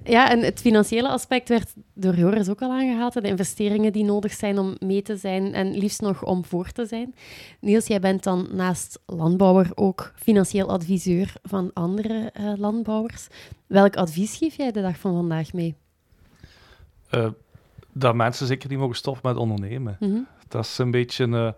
ja, 0.05 0.31
en 0.31 0.41
het 0.41 0.61
financiële 0.61 1.09
aspect 1.09 1.49
werd 1.49 1.75
door 1.95 2.15
Joris 2.15 2.49
ook 2.49 2.63
al 2.63 2.71
aangehaald. 2.71 3.13
De 3.13 3.21
investeringen 3.21 3.93
die 3.93 4.05
nodig 4.05 4.33
zijn 4.33 4.59
om 4.59 4.77
mee 4.79 5.03
te 5.03 5.17
zijn 5.17 5.55
en 5.55 5.77
liefst 5.77 6.01
nog 6.01 6.25
om 6.25 6.45
voor 6.45 6.71
te 6.71 6.87
zijn. 6.87 7.15
Niels, 7.61 7.87
jij 7.87 8.01
bent 8.01 8.23
dan 8.23 8.49
naast 8.53 8.99
landbouwer 9.07 9.71
ook 9.75 10.13
financieel 10.17 10.69
adviseur 10.69 11.33
van 11.43 11.71
andere 11.73 12.31
eh, 12.33 12.53
landbouwers. 12.57 13.27
Welk 13.67 13.97
advies 13.97 14.37
geef 14.37 14.57
jij 14.57 14.73
de 14.73 14.81
dag 14.81 14.99
van 14.99 15.15
vandaag 15.15 15.53
mee? 15.53 15.75
Eh, 17.11 17.29
dat 17.93 18.15
mensen 18.15 18.47
zeker 18.47 18.69
niet 18.69 18.79
mogen 18.79 18.97
stoppen 18.97 19.31
met 19.33 19.41
ondernemen. 19.41 19.97
Mhm. 20.01 20.19
Dat 20.49 20.65
is 20.65 20.79
een 20.79 20.91
beetje 20.91 21.25
eh, 21.25 21.49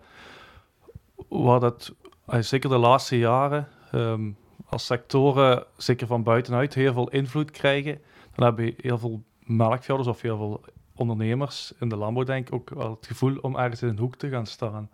wat 1.27 1.61
het, 1.61 1.93
eh, 2.25 2.39
zeker 2.39 2.69
de 2.69 2.77
laatste 2.77 3.17
jaren, 3.17 3.67
ehm, 3.91 4.31
als 4.69 4.85
sectoren, 4.85 5.65
zeker 5.77 6.07
van 6.07 6.23
buitenuit, 6.23 6.73
heel 6.73 6.93
veel 6.93 7.09
invloed 7.09 7.51
krijgen, 7.51 8.01
dan 8.35 8.45
hebben 8.45 8.65
je 8.65 8.73
heel 8.77 8.97
veel 8.97 9.23
melkveehouders 9.39 10.15
of 10.15 10.21
heel 10.21 10.37
veel 10.37 10.63
ondernemers 10.95 11.73
in 11.79 11.89
de 11.89 11.95
landbouw, 11.95 12.23
denk 12.23 12.47
ik, 12.47 12.53
ook 12.53 12.69
wel 12.69 12.89
het 12.89 13.07
gevoel 13.07 13.37
om 13.41 13.55
ergens 13.55 13.81
in 13.81 13.87
een 13.87 13.97
hoek 13.97 14.15
te 14.15 14.29
gaan 14.29 14.45
staan. 14.45 14.89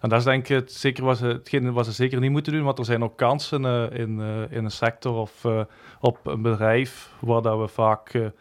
En 0.00 0.08
dat 0.08 0.18
is 0.18 0.24
denk 0.24 0.48
ik 0.48 0.68
zeker 0.68 1.04
wat 1.04 1.16
ze, 1.18 1.26
hetgene 1.26 1.72
wat 1.72 1.84
ze 1.84 1.92
zeker 1.92 2.20
niet 2.20 2.30
moeten 2.30 2.52
doen, 2.52 2.64
want 2.64 2.78
er 2.78 2.84
zijn 2.84 3.04
ook 3.04 3.16
kansen 3.16 3.64
eh, 3.64 3.98
in, 3.98 4.20
eh, 4.20 4.56
in 4.56 4.64
een 4.64 4.70
sector 4.70 5.14
of 5.14 5.46
op 6.00 6.26
een 6.26 6.42
bedrijf 6.42 7.12
waar 7.20 7.42
dat 7.42 7.58
we 7.58 7.68
vaak 7.68 8.32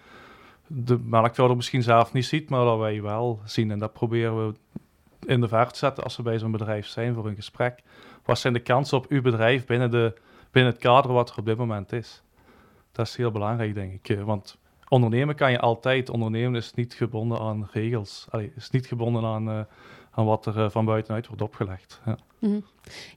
de 0.67 0.99
melkveehouder 1.03 1.55
misschien 1.55 1.83
zelf 1.83 2.13
niet 2.13 2.25
ziet, 2.25 2.49
maar 2.49 2.65
dat 2.65 2.79
wij 2.79 3.01
wel 3.01 3.39
zien. 3.45 3.71
En 3.71 3.79
dat 3.79 3.93
proberen 3.93 4.47
we 4.47 4.53
in 5.25 5.41
de 5.41 5.47
vaart 5.47 5.71
te 5.73 5.77
zetten 5.79 6.03
als 6.03 6.17
we 6.17 6.23
bij 6.23 6.39
zo'n 6.39 6.51
bedrijf 6.51 6.87
zijn 6.87 7.13
voor 7.13 7.27
een 7.27 7.35
gesprek. 7.35 7.79
Wat 8.25 8.39
zijn 8.39 8.53
de 8.53 8.59
kansen 8.59 8.97
op 8.97 9.05
uw 9.09 9.21
bedrijf 9.21 9.65
binnen, 9.65 9.91
de, 9.91 10.13
binnen 10.51 10.71
het 10.71 10.81
kader 10.81 11.11
wat 11.13 11.29
er 11.29 11.37
op 11.37 11.45
dit 11.45 11.57
moment 11.57 11.91
is? 11.91 12.21
Dat 12.91 13.07
is 13.07 13.15
heel 13.15 13.31
belangrijk, 13.31 13.73
denk 13.73 13.93
ik. 13.93 14.09
eh, 14.17 14.23
Want 14.23 14.57
ondernemen 14.89 15.35
kan 15.35 15.51
je 15.51 15.59
altijd. 15.59 16.09
Ondernemen 16.09 16.55
is 16.55 16.73
niet 16.73 16.93
gebonden 16.93 17.39
aan 17.39 17.69
regels. 17.71 18.27
Is 18.55 18.69
niet 18.69 18.85
gebonden 18.85 19.23
aan, 19.23 19.49
eh, 19.49 19.59
aan 20.11 20.25
wat 20.25 20.45
er 20.45 20.59
eh, 20.63 20.69
van 20.69 20.85
buitenuit 20.85 21.27
wordt 21.27 21.41
opgelegd. 21.41 22.01
Ja. 22.05 22.17
Mhm. 22.39 22.59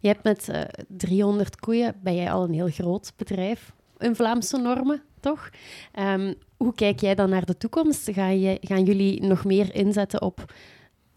Je 0.00 0.08
hebt 0.08 0.24
met 0.24 0.48
eh 0.48 0.62
300 0.88 1.60
koeien, 1.60 1.94
ben 2.02 2.14
jij 2.14 2.32
al 2.32 2.44
een 2.44 2.52
heel 2.54 2.68
groot 2.70 3.12
bedrijf. 3.16 3.72
In 3.98 4.16
Vlaamse 4.16 4.56
normen, 4.58 5.02
toch? 5.20 5.50
Ehm, 5.92 6.34
hoe 6.56 6.74
kijk 6.74 7.00
jij 7.00 7.14
dan 7.14 7.30
naar 7.30 7.44
de 7.44 7.56
toekomst? 7.56 8.10
Ga 8.12 8.28
je, 8.28 8.58
gaan 8.60 8.84
jullie 8.84 9.22
nog 9.22 9.44
meer 9.44 9.74
inzetten 9.74 10.22
op 10.22 10.52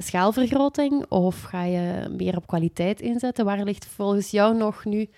schaalvergroting 0.01 1.05
of 1.09 1.41
ga 1.41 1.63
je 1.63 2.15
meer 2.17 2.37
op 2.37 2.47
kwaliteit 2.47 3.01
inzetten? 3.01 3.45
Waar 3.45 3.63
ligt 3.63 3.85
volgens 3.85 4.31
jou 4.31 4.57
nog 4.57 4.85
nu 4.85 5.09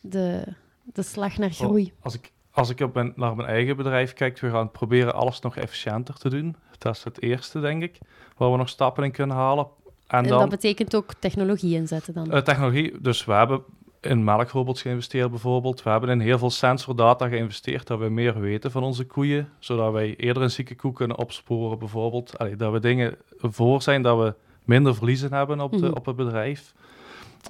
de, 0.00 0.42
de 0.82 1.02
slag 1.02 1.38
naar 1.38 1.50
groei? 1.50 1.92
Als 2.02 2.14
ik, 2.14 2.32
als 2.50 2.70
ik 2.70 2.80
op 2.80 2.94
mijn, 2.94 3.12
naar 3.16 3.36
mijn 3.36 3.48
eigen 3.48 3.76
bedrijf 3.76 4.12
kijk, 4.12 4.38
we 4.38 4.50
gaan 4.50 4.70
proberen 4.70 5.14
alles 5.14 5.40
nog 5.40 5.56
efficiënter 5.56 6.14
te 6.14 6.30
doen. 6.30 6.56
Dat 6.78 6.96
is 6.96 7.04
het 7.04 7.22
eerste, 7.22 7.60
denk 7.60 7.82
ik, 7.82 7.98
waar 8.36 8.50
we 8.50 8.56
nog 8.56 8.68
stappen 8.68 9.04
in 9.04 9.10
kunnen 9.12 9.36
halen. 9.36 9.66
En 10.06 10.18
En 10.18 10.28
dan, 10.28 10.38
dat 10.38 10.48
betekent 10.48 10.96
ook 10.96 11.14
technologie 11.18 11.74
inzetten 11.74 12.14
dan? 12.14 12.32
Eh, 12.32 12.42
technologie, 12.42 13.00
dus 13.00 13.24
we 13.24 13.32
hebben 13.32 13.62
in 14.04 14.24
melkrobots 14.24 14.82
geïnvesteerd 14.82 15.30
bijvoorbeeld. 15.30 15.82
We 15.82 15.90
hebben 15.90 16.10
in 16.10 16.20
heel 16.20 16.38
veel 16.38 16.50
sensordata 16.50 17.28
geïnvesteerd, 17.28 17.86
dat 17.86 17.98
we 17.98 18.08
meer 18.08 18.40
weten 18.40 18.70
van 18.70 18.82
onze 18.82 19.04
koeien, 19.06 19.48
zodat 19.58 19.92
wij 19.92 20.16
eerder 20.16 20.42
een 20.42 20.50
zieke 20.50 20.74
koe 20.76 20.92
kunnen 20.92 21.18
opsporen 21.18 21.78
bijvoorbeeld. 21.78 22.38
Allee, 22.38 22.56
dat 22.56 22.72
we 22.72 22.80
dingen 22.80 23.16
voor 23.38 23.82
zijn, 23.82 24.02
dat 24.02 24.18
we 24.18 24.34
minder 24.64 24.94
verliezen 24.94 25.32
hebben 25.32 25.60
op, 25.60 25.72
de, 25.72 25.78
Mhm. 25.86 25.96
op 25.96 26.06
het 26.06 26.16
bedrijf. 26.16 26.74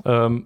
Ehm, 0.02 0.40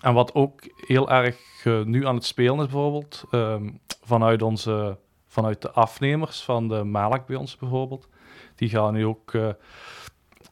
en 0.00 0.14
wat 0.14 0.34
ook 0.34 0.60
heel 0.86 1.10
erg 1.10 1.36
eh, 1.64 1.82
nu 1.82 2.06
aan 2.06 2.14
het 2.14 2.24
spelen 2.24 2.54
is 2.58 2.62
bijvoorbeeld, 2.72 3.24
ehm, 3.30 3.68
vanuit, 4.02 4.42
onze, 4.42 4.96
vanuit 5.26 5.62
de 5.62 5.70
afnemers 5.70 6.42
van 6.42 6.68
de 6.68 6.84
melk 6.84 7.26
bij 7.26 7.36
ons 7.36 7.56
bijvoorbeeld, 7.56 8.08
die 8.54 8.68
gaan 8.68 8.92
nu 8.94 9.06
ook... 9.06 9.34
eh, 9.34 9.48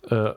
eh, 0.09 0.31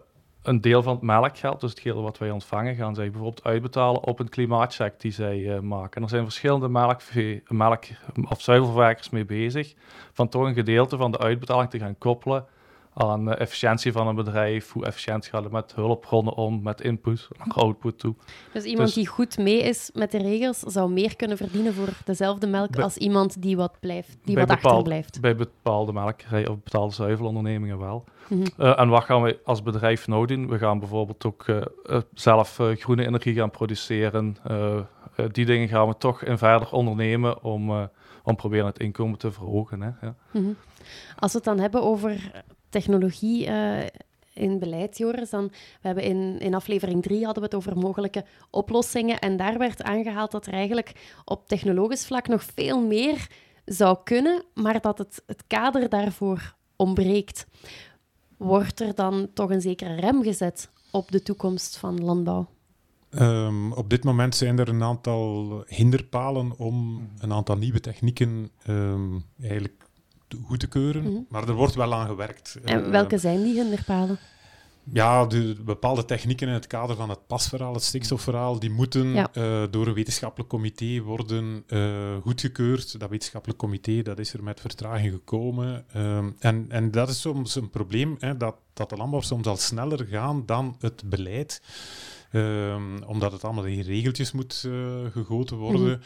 een 0.50 0.62
deel 0.62 0.84
van 0.84 0.94
het 0.94 1.02
melkgeld, 1.02 1.62
dus 1.62 1.70
het 1.70 1.80
geld 1.80 2.04
wat 2.04 2.18
wij 2.18 2.32
ontvangen, 2.32 2.76
gaan 2.76 2.96
zij 2.96 3.12
bijvoorbeeld 3.12 3.44
uitbetalen 3.44 4.04
op 4.04 4.20
een 4.20 4.30
klimaatcheck 4.30 5.00
die 5.00 5.12
zij 5.12 5.56
eh, 5.56 5.60
maken. 5.60 5.96
En 5.96 6.04
er 6.04 6.10
zijn 6.10 6.24
verschillende 6.24 6.70
melkvee, 6.70 7.44
melk- 7.48 7.86
of 8.30 8.42
zuivelverwerkers 8.42 9.10
mee 9.10 9.26
bezig, 9.26 9.74
van 10.12 10.30
toch 10.30 10.44
een 10.44 10.54
gedeelte 10.54 10.98
van 10.98 11.12
de 11.12 11.20
uitbetaling 11.20 11.70
te 11.70 11.80
gaan 11.80 11.98
koppelen 11.98 12.46
aan 13.08 13.26
de 13.26 13.36
efficiëntie 13.36 13.92
van 13.92 14.08
een 14.08 14.16
bedrijf, 14.16 14.72
hoe 14.72 14.86
efficiënt 14.86 15.26
gaat 15.26 15.44
het 15.44 15.52
met 15.52 15.76
hulpbronnen 15.76 16.34
om, 16.34 16.62
met 16.62 16.82
input 16.82 17.28
naar 17.38 17.56
output 17.56 18.00
toe. 18.00 18.16
Dus 18.54 18.64
iemand 18.64 18.86
dus- 18.86 18.96
die 18.96 19.08
goed 19.08 19.38
mee 19.38 19.60
is 19.62 19.90
met 19.94 20.12
de 20.12 20.18
regels, 20.18 20.60
zou 20.60 20.92
meer 20.92 21.16
kunnen 21.16 21.38
verdienen 21.38 21.74
voor 21.74 21.90
dezelfde 22.06 22.48
melk 22.48 22.72
Bij- 22.72 22.84
als 22.84 22.98
iemand 22.98 23.42
die 23.42 23.58
wat, 23.58 23.80
blijft, 23.80 24.18
die 24.24 24.36
wat 24.36 24.48
bepaald- 24.48 24.66
achterblijft. 24.66 25.22
Bij 25.22 25.36
bepaalde 25.36 25.94
melkerijen 25.94 26.50
of 26.50 26.56
bepaalde 26.64 26.94
zuivelondernemingen 26.94 27.80
wel. 27.80 28.04
Mhm. 28.28 28.46
Eh, 28.58 28.80
en 28.80 28.90
wat 28.90 29.04
gaan 29.04 29.22
we 29.22 29.40
als 29.44 29.64
bedrijf 29.64 30.08
nou 30.08 30.26
doen? 30.26 30.50
We 30.50 30.58
gaan 30.58 30.80
bijvoorbeeld 30.80 31.26
ook 31.26 31.44
eh, 31.48 31.58
eh, 31.86 32.02
zelf 32.14 32.60
groene 32.74 33.06
energie 33.06 33.36
gaan 33.36 33.52
produceren. 33.52 34.38
Die 35.32 35.46
dingen 35.46 35.68
gaan 35.68 35.88
we 35.88 35.98
toch 35.98 36.24
in 36.24 36.38
verder 36.38 36.72
ondernemen 36.72 37.44
om, 37.44 37.90
om 38.24 38.36
proberen 38.36 38.66
het 38.66 38.80
inkomen 38.80 39.18
te 39.18 39.32
verhogen. 39.32 39.82
Hè? 39.82 39.90
Ja. 40.02 40.16
Mhm. 40.32 40.50
Als 41.20 41.32
we 41.32 41.38
het 41.38 41.48
dan 41.48 41.60
hebben 41.60 41.82
over 41.84 42.32
technologie 42.70 43.48
uh, 43.48 43.80
in 44.34 44.60
beleid, 44.60 44.98
Joris. 44.98 45.30
Dan, 45.30 45.48
we 45.48 45.88
hebben 45.88 46.04
in, 46.04 46.40
in 46.40 46.54
aflevering 46.54 47.04
3 47.04 47.26
hadden 47.26 47.44
we 47.44 47.50
het 47.50 47.58
over 47.58 47.78
mogelijke 47.78 48.26
oplossingen. 48.50 49.20
En 49.20 49.38
daar 49.38 49.58
werd 49.58 49.84
aangehaald 49.84 50.32
dat 50.32 50.46
er 50.46 50.54
eigenlijk 50.54 51.20
op 51.26 51.48
technologisch 51.48 52.06
vlak 52.06 52.28
nog 52.28 52.44
veel 52.44 52.82
meer 52.82 53.28
zou 53.66 53.98
kunnen, 54.04 54.44
maar 54.54 54.82
dat 54.82 54.98
het, 54.98 55.24
het 55.26 55.44
kader 55.48 55.90
daarvoor 55.90 56.56
ontbreekt. 56.76 57.48
Wordt 58.38 58.80
er 58.80 58.96
dan 58.96 59.30
toch 59.34 59.50
een 59.50 59.62
zekere 59.62 59.96
rem 59.96 60.24
gezet 60.24 60.70
op 60.92 61.12
de 61.12 61.22
toekomst 61.22 61.78
van 61.78 62.04
landbouw? 62.04 62.48
Um, 63.10 63.72
op 63.74 63.90
dit 63.90 64.04
moment 64.04 64.36
zijn 64.36 64.60
er 64.60 64.70
een 64.70 64.84
aantal 64.84 65.64
hinderpalen 65.68 66.58
om 66.58 67.08
een 67.20 67.34
aantal 67.34 67.58
nieuwe 67.58 67.80
technieken 67.80 68.52
um, 68.68 69.24
eigenlijk 69.42 69.89
goed 70.46 70.60
te 70.60 70.68
keuren, 70.68 71.02
mm 71.02 71.08
-hmm. 71.08 71.26
maar 71.30 71.48
er 71.48 71.54
wordt 71.54 71.76
wel 71.76 71.94
aan 71.94 72.08
gewerkt. 72.08 72.58
En 72.64 72.92
welke 72.92 73.16
uh, 73.16 73.22
zijn 73.22 73.44
die 73.44 73.62
hinderpalen? 73.62 74.20
Ja, 74.94 75.26
de, 75.26 75.56
bepaalde 75.66 76.06
technieken 76.06 76.48
in 76.48 76.54
het 76.54 76.68
kader 76.68 76.96
van 76.96 77.10
het 77.10 77.28
pasverhaal, 77.28 77.74
het 77.74 77.84
stikstofverhaal, 77.84 78.60
die 78.60 78.70
moeten 78.70 79.08
ja. 79.08 79.30
uh, 79.34 79.64
door 79.70 79.88
een 79.88 79.94
wetenschappelijk 79.94 80.50
comité 80.50 81.02
worden 81.02 81.64
uh, 81.68 82.18
goedgekeurd. 82.22 83.00
Dat 83.00 83.10
wetenschappelijk 83.10 83.60
comité 83.60 84.02
dat 84.02 84.20
is 84.20 84.34
er 84.34 84.44
met 84.44 84.60
vertraging 84.60 85.14
gekomen. 85.14 85.86
Um, 85.96 86.36
en, 86.40 86.66
en 86.70 86.92
dat 86.92 87.10
is 87.10 87.22
soms 87.22 87.56
een 87.56 87.70
probleem, 87.70 88.16
hè, 88.20 88.38
dat, 88.38 88.56
dat 88.74 88.90
de 88.90 88.96
landbouw 88.96 89.22
soms 89.22 89.48
al 89.48 89.58
sneller 89.58 90.06
gaan 90.06 90.44
dan 90.46 90.76
het 90.80 91.04
beleid. 91.06 91.62
Um, 92.32 93.04
omdat 93.04 93.32
het 93.32 93.44
allemaal 93.44 93.66
in 93.66 93.82
regeltjes 93.82 94.32
moet 94.32 94.64
uh, 94.68 95.06
gegoten 95.12 95.58
worden. 95.58 95.82
Mm 95.82 96.00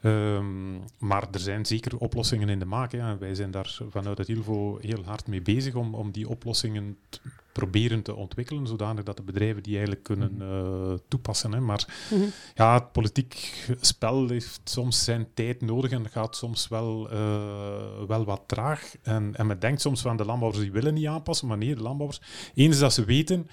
-hmm. 0.00 0.10
um, 0.10 0.80
maar 0.98 1.28
er 1.30 1.40
zijn 1.40 1.66
zeker 1.66 1.98
oplossingen 1.98 2.48
in 2.48 2.58
de 2.58 2.64
maak. 2.64 2.92
Hè. 2.92 3.18
Wij 3.18 3.34
zijn 3.34 3.50
daar 3.50 3.78
vanuit 3.90 4.18
het 4.18 4.28
ILVO 4.28 4.78
heel 4.80 5.04
hard 5.04 5.26
mee 5.26 5.42
bezig 5.42 5.74
om, 5.74 5.94
om 5.94 6.10
die 6.10 6.28
oplossingen 6.28 6.96
te 7.08 7.20
proberen 7.52 8.02
te 8.02 8.14
ontwikkelen, 8.14 8.66
zodanig 8.66 9.04
dat 9.04 9.16
de 9.16 9.22
bedrijven 9.22 9.62
die 9.62 9.72
eigenlijk 9.72 10.04
kunnen 10.04 10.36
uh, 10.40 10.92
toepassen. 11.08 11.52
Hè. 11.52 11.60
Maar 11.60 12.08
mm 12.10 12.20
-hmm. 12.20 12.32
ja, 12.54 12.74
het 12.74 12.92
politiek 12.92 13.64
spel 13.80 14.28
heeft 14.28 14.60
soms 14.64 15.04
zijn 15.04 15.26
tijd 15.34 15.60
nodig 15.60 15.90
en 15.90 16.08
gaat 16.08 16.36
soms 16.36 16.68
wel, 16.68 17.12
uh, 17.12 18.02
wel 18.06 18.24
wat 18.24 18.42
traag. 18.46 18.94
En, 19.02 19.36
en 19.36 19.46
men 19.46 19.58
denkt 19.58 19.80
soms 19.80 20.00
van 20.00 20.16
de 20.16 20.24
landbouwers 20.24 20.62
die 20.62 20.72
willen 20.72 20.94
niet 20.94 21.06
aanpassen, 21.06 21.48
maar 21.48 21.58
nee, 21.58 21.74
de 21.74 21.82
landbouwers, 21.82 22.20
eens 22.54 22.78
dat 22.78 22.92
ze 22.92 23.04
weten 23.04 23.48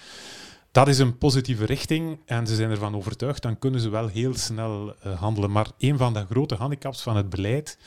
dat 0.72 0.88
is 0.88 1.00
een 1.00 1.18
positieve 1.18 1.66
richting 1.66 2.20
en 2.26 2.48
ze 2.48 2.56
zijn 2.56 2.70
ervan 2.70 2.96
overtuigd, 2.96 3.42
dan 3.42 3.60
kunnen 3.60 3.82
ze 3.82 3.90
wel 3.90 4.08
heel 4.08 4.34
snel 4.34 4.96
uh, 5.06 5.20
handelen. 5.20 5.52
Maar 5.52 5.72
een 5.78 5.98
van 5.98 6.14
de 6.14 6.26
grote 6.30 6.56
handicaps 6.56 7.02
van 7.02 7.16
het 7.16 7.30
beleid 7.30 7.78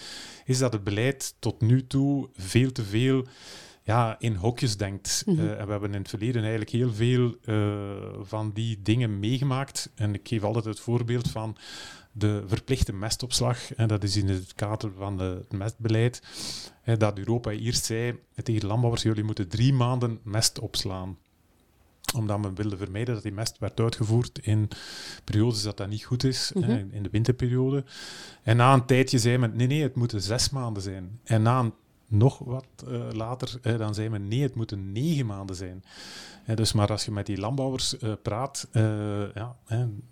is 0.45 0.59
dat 0.59 0.73
het 0.73 0.85
beleid 0.85 1.35
tot 1.39 1.61
nu 1.61 1.87
toe 1.87 2.29
veel 2.35 2.73
te 2.73 2.85
veel 2.85 3.27
ja, 3.83 4.17
in 4.19 4.35
hokjes 4.35 4.77
denkt. 4.77 5.23
Mm 5.27 5.37
-hmm. 5.37 5.45
uh, 5.45 5.59
en 5.59 5.65
we 5.65 5.71
hebben 5.71 5.93
in 5.93 5.99
het 5.99 6.09
verleden 6.09 6.41
eigenlijk 6.41 6.71
heel 6.71 6.93
veel 6.93 7.37
uh, 7.45 7.85
van 8.23 8.51
die 8.55 8.83
dingen 8.83 9.19
meegemaakt. 9.19 9.91
En 9.95 10.15
ik 10.15 10.29
geef 10.29 10.43
altijd 10.43 10.65
het 10.65 10.81
voorbeeld 10.81 11.31
van 11.31 11.57
de 12.13 12.43
verplichte 12.47 12.93
mestopslag. 12.93 13.75
En 13.75 13.89
dat 13.89 14.03
is 14.03 14.17
in 14.17 14.29
het 14.29 14.55
kader 14.55 14.93
van 14.97 15.17
de, 15.17 15.25
het 15.49 15.59
mestbeleid. 15.59 16.23
Dat 16.99 17.19
Europa 17.19 17.51
eerst 17.51 17.85
zei 17.85 18.19
tegen 18.43 18.61
de 18.61 18.67
landbouwers, 18.67 19.03
jullie 19.03 19.25
moeten 19.25 19.49
drie 19.49 19.73
maanden 19.73 20.21
mest 20.23 20.59
opslaan 20.59 21.17
omdat 22.15 22.41
men 22.41 22.55
wilde 22.55 22.77
vermijden 22.77 23.15
dat 23.15 23.23
die 23.23 23.33
mest 23.33 23.59
werd 23.59 23.81
uitgevoerd 23.81 24.39
in 24.39 24.69
periodes 25.25 25.63
dat 25.63 25.77
dat 25.77 25.89
niet 25.89 26.05
goed 26.05 26.25
is, 26.25 26.51
mm 26.55 26.63
-hmm. 26.63 26.89
in 26.91 27.03
de 27.03 27.09
winterperiode. 27.11 27.85
En 28.43 28.57
na 28.57 28.75
een 28.75 28.87
tijdje 28.87 29.19
zei 29.19 29.39
men, 29.39 29.57
nee, 29.57 29.67
nee, 29.67 29.83
het 29.83 29.95
moeten 29.95 30.23
zes 30.23 30.51
maanden 30.51 30.83
zijn. 30.83 31.21
En 31.25 31.43
na 31.43 31.59
een, 31.59 31.73
nog 32.07 32.39
wat 32.39 32.67
uh, 32.89 33.01
later, 33.13 33.59
dan 33.79 33.95
zei 33.95 34.09
men, 34.09 34.29
nee, 34.29 34.43
het 34.43 34.55
moeten 34.55 34.93
negen 34.93 35.27
maanden 35.27 35.57
zijn. 35.57 35.85
Dus 36.55 36.73
maar 36.73 36.89
als 36.91 37.05
je 37.05 37.11
met 37.11 37.27
die 37.27 37.39
landbouwers 37.39 37.97
praat, 38.23 38.69
ja, 39.35 39.57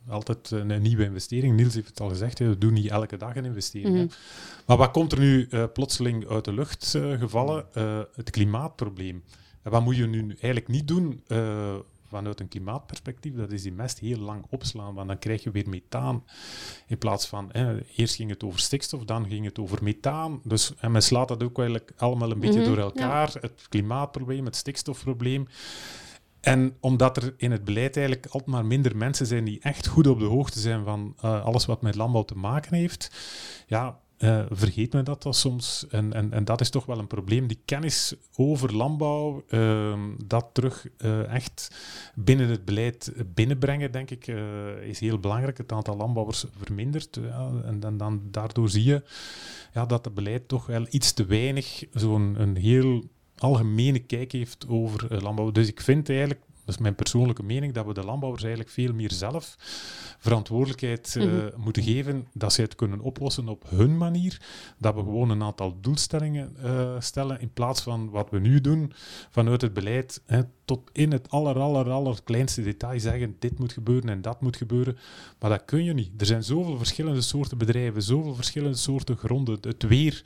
altijd 0.08 0.50
een 0.50 0.82
nieuwe 0.82 1.04
investering. 1.04 1.56
Niels 1.56 1.74
heeft 1.74 1.88
het 1.88 2.00
al 2.00 2.08
gezegd, 2.08 2.38
we 2.38 2.58
doen 2.58 2.72
niet 2.72 2.90
elke 2.90 3.16
dag 3.16 3.36
een 3.36 3.44
investering. 3.44 3.94
Mm 3.94 4.00
-hmm. 4.00 4.10
Maar 4.66 4.76
wat 4.76 4.90
komt 4.90 5.12
er 5.12 5.18
nu 5.18 5.48
plotseling 5.72 6.28
uit 6.28 6.44
de 6.44 6.52
lucht 6.52 6.96
gevallen? 7.18 7.66
het 8.14 8.30
klimaatprobleem. 8.30 9.22
En 9.68 9.74
wat 9.74 9.84
moet 9.84 9.96
je 9.96 10.06
nu 10.06 10.28
eigenlijk 10.28 10.68
niet 10.68 10.88
doen 10.88 11.22
uh, 11.26 11.74
vanuit 12.06 12.40
een 12.40 12.48
klimaatperspectief? 12.48 13.34
Dat 13.34 13.52
is 13.52 13.62
die 13.62 13.72
mest 13.72 13.98
heel 13.98 14.18
lang 14.18 14.46
opslaan, 14.50 14.94
want 14.94 15.08
dan 15.08 15.18
krijg 15.18 15.42
je 15.42 15.50
weer 15.50 15.68
methaan. 15.68 16.24
In 16.86 16.98
plaats 16.98 17.26
van, 17.26 17.52
eh, 17.52 17.68
eerst 17.96 18.14
ging 18.14 18.30
het 18.30 18.44
over 18.44 18.60
stikstof, 18.60 19.04
dan 19.04 19.28
ging 19.28 19.44
het 19.44 19.58
over 19.58 19.82
methaan. 19.82 20.40
Dus, 20.44 20.74
en 20.80 20.92
men 20.92 21.02
slaat 21.02 21.28
dat 21.28 21.42
ook 21.42 21.58
eigenlijk 21.58 21.92
allemaal 21.96 22.30
een 22.30 22.40
beetje 22.40 22.58
mm 22.58 22.64
-hmm, 22.64 22.74
door 22.74 22.84
elkaar. 22.84 23.30
Ja. 23.34 23.40
Het 23.40 23.66
klimaatprobleem, 23.68 24.44
het 24.44 24.56
stikstofprobleem. 24.56 25.46
En 26.40 26.76
omdat 26.80 27.16
er 27.16 27.34
in 27.36 27.50
het 27.50 27.64
beleid 27.64 27.96
eigenlijk 27.96 28.26
altijd 28.26 28.50
maar 28.50 28.66
minder 28.66 28.96
mensen 28.96 29.26
zijn 29.26 29.44
die 29.44 29.60
echt 29.60 29.86
goed 29.86 30.06
op 30.06 30.18
de 30.18 30.24
hoogte 30.24 30.60
zijn 30.60 30.84
van 30.84 31.14
uh, 31.24 31.44
alles 31.44 31.66
wat 31.66 31.82
met 31.82 31.94
landbouw 31.94 32.24
te 32.24 32.36
maken 32.36 32.74
heeft, 32.74 33.10
ja, 33.66 34.00
uh, 34.18 34.44
vergeet 34.50 34.92
men 34.92 35.04
dat, 35.04 35.22
dat 35.22 35.36
soms. 35.36 35.86
En, 35.90 36.12
en, 36.12 36.32
en 36.32 36.44
dat 36.44 36.60
is 36.60 36.70
toch 36.70 36.86
wel 36.86 36.98
een 36.98 37.06
probleem. 37.06 37.46
Die 37.46 37.60
kennis 37.64 38.14
over 38.36 38.76
landbouw, 38.76 39.44
uh, 39.48 39.98
dat 40.24 40.46
terug 40.52 40.86
uh, 40.98 41.34
echt 41.34 41.76
binnen 42.14 42.48
het 42.48 42.64
beleid 42.64 43.12
binnenbrengen, 43.34 43.92
denk 43.92 44.10
ik, 44.10 44.26
is 44.82 45.00
heel 45.00 45.18
belangrijk. 45.18 45.58
Het 45.58 45.72
aantal 45.72 45.96
landbouwers 45.96 46.44
vermindert. 46.62 47.16
en 47.64 47.80
dan, 47.80 47.96
dan 47.96 48.22
daardoor 48.30 48.68
zie 48.68 48.84
je 48.84 49.02
ja, 49.72 49.86
dat 49.86 50.04
het 50.04 50.14
beleid 50.14 50.48
toch 50.48 50.66
wel 50.66 50.86
iets 50.90 51.12
te 51.12 51.24
weinig 51.24 51.84
zo'n 51.92 52.34
een 52.38 52.56
heel 52.56 53.04
algemene 53.36 53.98
kijk 53.98 54.32
heeft 54.32 54.68
over 54.68 55.22
landbouw. 55.22 55.50
Dus 55.50 55.68
ik 55.68 55.80
vind 55.80 56.08
eigenlijk 56.08 56.40
dat 56.68 56.76
is 56.76 56.82
mijn 56.82 56.94
persoonlijke 56.94 57.42
mening, 57.42 57.72
dat 57.72 57.86
we 57.86 57.94
de 57.94 58.04
landbouwers 58.04 58.42
eigenlijk 58.42 58.72
veel 58.72 58.92
meer 58.92 59.12
zelf 59.12 59.56
verantwoordelijkheid 60.18 61.14
uh, 61.18 61.24
mm 61.24 61.30
-hmm. 61.30 61.50
moeten 61.56 61.82
geven, 61.82 62.26
dat 62.32 62.52
zij 62.52 62.64
het 62.64 62.74
kunnen 62.74 63.00
oplossen 63.00 63.48
op 63.48 63.64
hun 63.68 63.96
manier, 63.96 64.40
dat 64.78 64.94
we 64.94 65.00
gewoon 65.00 65.30
een 65.30 65.42
aantal 65.42 65.76
doelstellingen 65.80 66.56
uh, 66.64 66.94
stellen, 66.98 67.40
in 67.40 67.52
plaats 67.52 67.80
van 67.80 68.10
wat 68.10 68.30
we 68.30 68.38
nu 68.38 68.60
doen 68.60 68.92
vanuit 69.30 69.60
het 69.60 69.74
beleid, 69.74 70.22
hè, 70.26 70.42
tot 70.64 70.90
in 70.92 71.12
het 71.12 71.30
aller, 71.30 71.58
aller, 71.58 71.90
aller 71.90 72.22
kleinste 72.24 72.62
detail 72.62 73.00
zeggen, 73.00 73.36
dit 73.38 73.58
moet 73.58 73.72
gebeuren 73.72 74.08
en 74.08 74.22
dat 74.22 74.40
moet 74.40 74.56
gebeuren. 74.56 74.98
Maar 75.38 75.50
dat 75.50 75.64
kun 75.64 75.84
je 75.84 75.94
niet. 75.94 76.10
Er 76.20 76.26
zijn 76.26 76.44
zoveel 76.44 76.76
verschillende 76.76 77.20
soorten 77.20 77.58
bedrijven, 77.58 78.02
zoveel 78.02 78.34
verschillende 78.34 78.76
soorten 78.76 79.16
gronden, 79.16 79.58
het 79.60 79.82
weer 79.82 80.22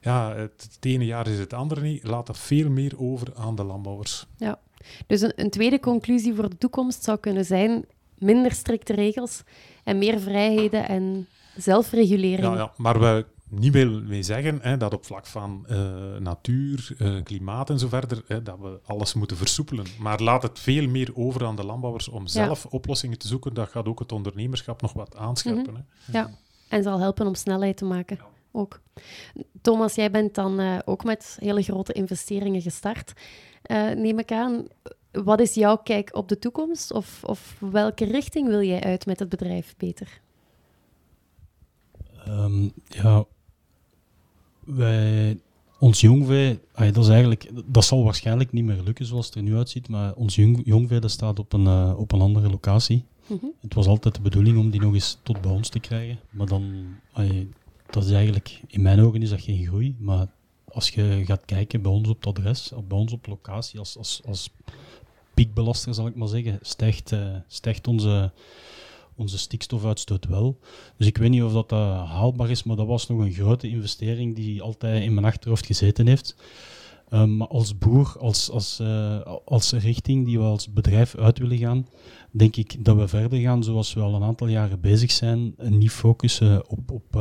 ja, 0.00 0.34
het, 0.34 0.68
het, 0.72 0.84
ene 0.84 1.04
jaar 1.04 1.26
is 1.26 1.38
het 1.38 1.52
andere 1.52 1.80
niet. 1.80 2.06
Laat 2.06 2.26
dat 2.26 2.38
veel 2.38 2.70
meer 2.70 2.92
over 2.98 3.34
aan 3.34 3.54
de 3.54 3.64
landbouwers. 3.64 4.26
Ja, 4.36 4.58
dus 5.06 5.20
een, 5.20 5.32
een, 5.36 5.50
tweede 5.50 5.80
conclusie 5.80 6.34
voor 6.34 6.50
de 6.50 6.58
toekomst 6.58 7.04
zou 7.04 7.18
kunnen 7.18 7.44
zijn 7.44 7.84
minder 8.18 8.52
strikte 8.52 8.94
regels 8.94 9.42
en 9.84 9.98
meer 9.98 10.20
vrijheden 10.20 10.88
en 10.88 11.28
zelfregulering. 11.56 12.46
Ja, 12.46 12.54
ja 12.54 12.72
maar 12.76 13.00
we 13.00 13.26
niet 13.48 13.72
wil 13.72 14.02
mee 14.02 14.22
zeggen 14.22 14.58
hè, 14.62 14.76
dat 14.76 14.94
op 14.94 15.04
vlak 15.04 15.26
van 15.26 15.66
uh, 15.70 16.16
natuur, 16.18 16.94
uh, 16.98 17.22
klimaat 17.22 17.70
en 17.70 17.78
zo 17.78 17.88
verder, 17.88 18.22
hè, 18.26 18.42
dat 18.42 18.58
we 18.58 18.80
alles 18.86 19.14
moeten 19.14 19.36
versoepelen. 19.36 19.86
Maar 19.98 20.22
laat 20.22 20.42
het 20.42 20.58
veel 20.58 20.88
meer 20.88 21.10
over 21.14 21.44
aan 21.44 21.56
de 21.56 21.64
landbouwers 21.64 22.08
om 22.08 22.26
zelf 22.26 22.62
ja. 22.62 22.68
oplossingen 22.70 23.18
te 23.18 23.28
zoeken. 23.28 23.54
Dat 23.54 23.68
gaat 23.68 23.86
ook 23.86 23.98
het 23.98 24.12
ondernemerschap 24.12 24.82
nog 24.82 24.92
wat 24.92 25.16
aanscherpen. 25.16 25.72
Mm 25.72 25.84
-hmm. 26.04 26.14
Ja, 26.14 26.30
en 26.68 26.82
zal 26.82 27.00
helpen 27.00 27.26
om 27.26 27.34
snelheid 27.34 27.76
te 27.76 27.84
maken. 27.84 28.16
Ja. 28.16 28.26
Ook. 28.52 28.80
Thomas, 29.60 29.94
jij 29.94 30.10
bent 30.10 30.34
dan 30.34 30.60
uh, 30.60 30.78
ook 30.84 31.04
met 31.04 31.36
hele 31.40 31.62
grote 31.62 31.92
investeringen 31.92 32.62
gestart. 32.62 33.12
Neem 33.96 34.18
ik 34.18 34.32
aan, 34.32 34.66
wat 35.24 35.40
is 35.40 35.54
jouw 35.54 35.76
kijk 35.76 36.16
op 36.16 36.28
de 36.28 36.38
toekomst? 36.38 36.92
Of, 36.92 37.24
of 37.24 37.56
welke 37.60 38.04
richting 38.04 38.48
wil 38.48 38.62
jij 38.62 38.82
uit 38.82 39.06
met 39.06 39.18
het 39.18 39.28
bedrijf, 39.28 39.74
Peter? 39.76 40.20
Um, 42.28 42.72
ja, 42.88 43.24
wij, 44.64 45.38
ons 45.78 46.00
jongvee, 46.00 46.60
dat, 46.74 46.96
is 46.96 47.08
eigenlijk, 47.08 47.50
dat 47.64 47.84
zal 47.84 48.04
waarschijnlijk 48.04 48.52
niet 48.52 48.64
meer 48.64 48.82
lukken 48.84 49.06
zoals 49.06 49.26
het 49.26 49.34
er 49.34 49.42
nu 49.42 49.56
uitziet, 49.56 49.88
maar 49.88 50.14
ons 50.14 50.34
jong, 50.34 50.60
jongvee 50.64 51.00
dat 51.00 51.10
staat 51.10 51.38
op 51.38 51.52
een, 51.52 51.64
uh, 51.64 51.94
op 51.98 52.12
een 52.12 52.20
andere 52.20 52.50
locatie. 52.50 53.04
Mm 53.26 53.38
-hmm. 53.40 53.52
Het 53.60 53.74
was 53.74 53.86
altijd 53.86 54.14
de 54.14 54.20
bedoeling 54.20 54.58
om 54.58 54.70
die 54.70 54.80
nog 54.80 54.94
eens 54.94 55.18
tot 55.22 55.40
bij 55.40 55.50
ons 55.50 55.68
te 55.68 55.80
krijgen, 55.80 56.18
maar 56.30 56.46
dan, 56.46 56.86
dat 57.90 58.04
is 58.04 58.10
eigenlijk, 58.10 58.62
in 58.66 58.82
mijn 58.82 59.00
ogen 59.00 59.22
is 59.22 59.30
dat 59.30 59.40
geen 59.40 59.66
groei, 59.66 59.96
maar 59.98 60.26
als 60.76 60.88
je 60.88 61.22
gaat 61.24 61.44
kijken 61.44 61.82
bij 61.82 61.92
ons 61.92 62.08
op 62.08 62.16
het 62.16 62.26
adres, 62.26 62.72
bij 62.88 62.98
ons 62.98 63.12
op 63.12 63.26
locatie, 63.26 63.78
als, 63.78 63.96
als, 63.96 64.20
als 64.24 64.50
piekbelaster, 65.34 65.94
zal 65.94 66.06
ik 66.06 66.14
maar 66.16 66.28
zeggen, 66.28 66.58
stijgt, 66.62 67.12
uh, 67.12 67.74
onze, 67.88 68.32
onze 69.14 69.38
stikstofuitstoot 69.38 70.26
wel. 70.26 70.58
Dus 70.96 71.06
ik 71.06 71.16
weet 71.16 71.30
niet 71.30 71.42
of 71.42 71.52
dat 71.52 71.72
uh, 71.72 72.10
haalbaar 72.10 72.50
is, 72.50 72.62
maar 72.62 72.76
dat 72.76 72.86
was 72.86 73.08
nog 73.08 73.18
een 73.18 73.32
grote 73.32 73.68
investering 73.68 74.34
die 74.34 74.62
altijd 74.62 75.02
in 75.02 75.14
mijn 75.14 75.26
achterhoofd 75.26 75.66
gezeten 75.66 76.06
heeft. 76.06 76.36
Um, 77.10 77.36
maar 77.36 77.48
als 77.48 77.78
boer, 77.78 78.16
als, 78.18 78.50
als, 78.50 78.80
uh, 78.80 79.20
als 79.44 79.72
richting 79.72 80.26
die 80.26 80.38
we 80.38 80.44
als 80.44 80.72
bedrijf 80.72 81.16
uit 81.16 81.38
willen 81.38 81.58
gaan, 81.58 81.86
denk 82.30 82.56
ik 82.56 82.84
dat 82.84 82.96
we 82.96 83.08
verder 83.08 83.38
gaan 83.38 83.64
zoals 83.64 83.94
we 83.94 84.00
al 84.00 84.14
een 84.14 84.22
aantal 84.22 84.46
jaren 84.46 84.80
bezig 84.80 85.10
zijn 85.10 85.54
en 85.56 85.78
niet 85.78 85.90
focussen 85.90 86.70
op, 86.70 86.90
op, 86.90 87.14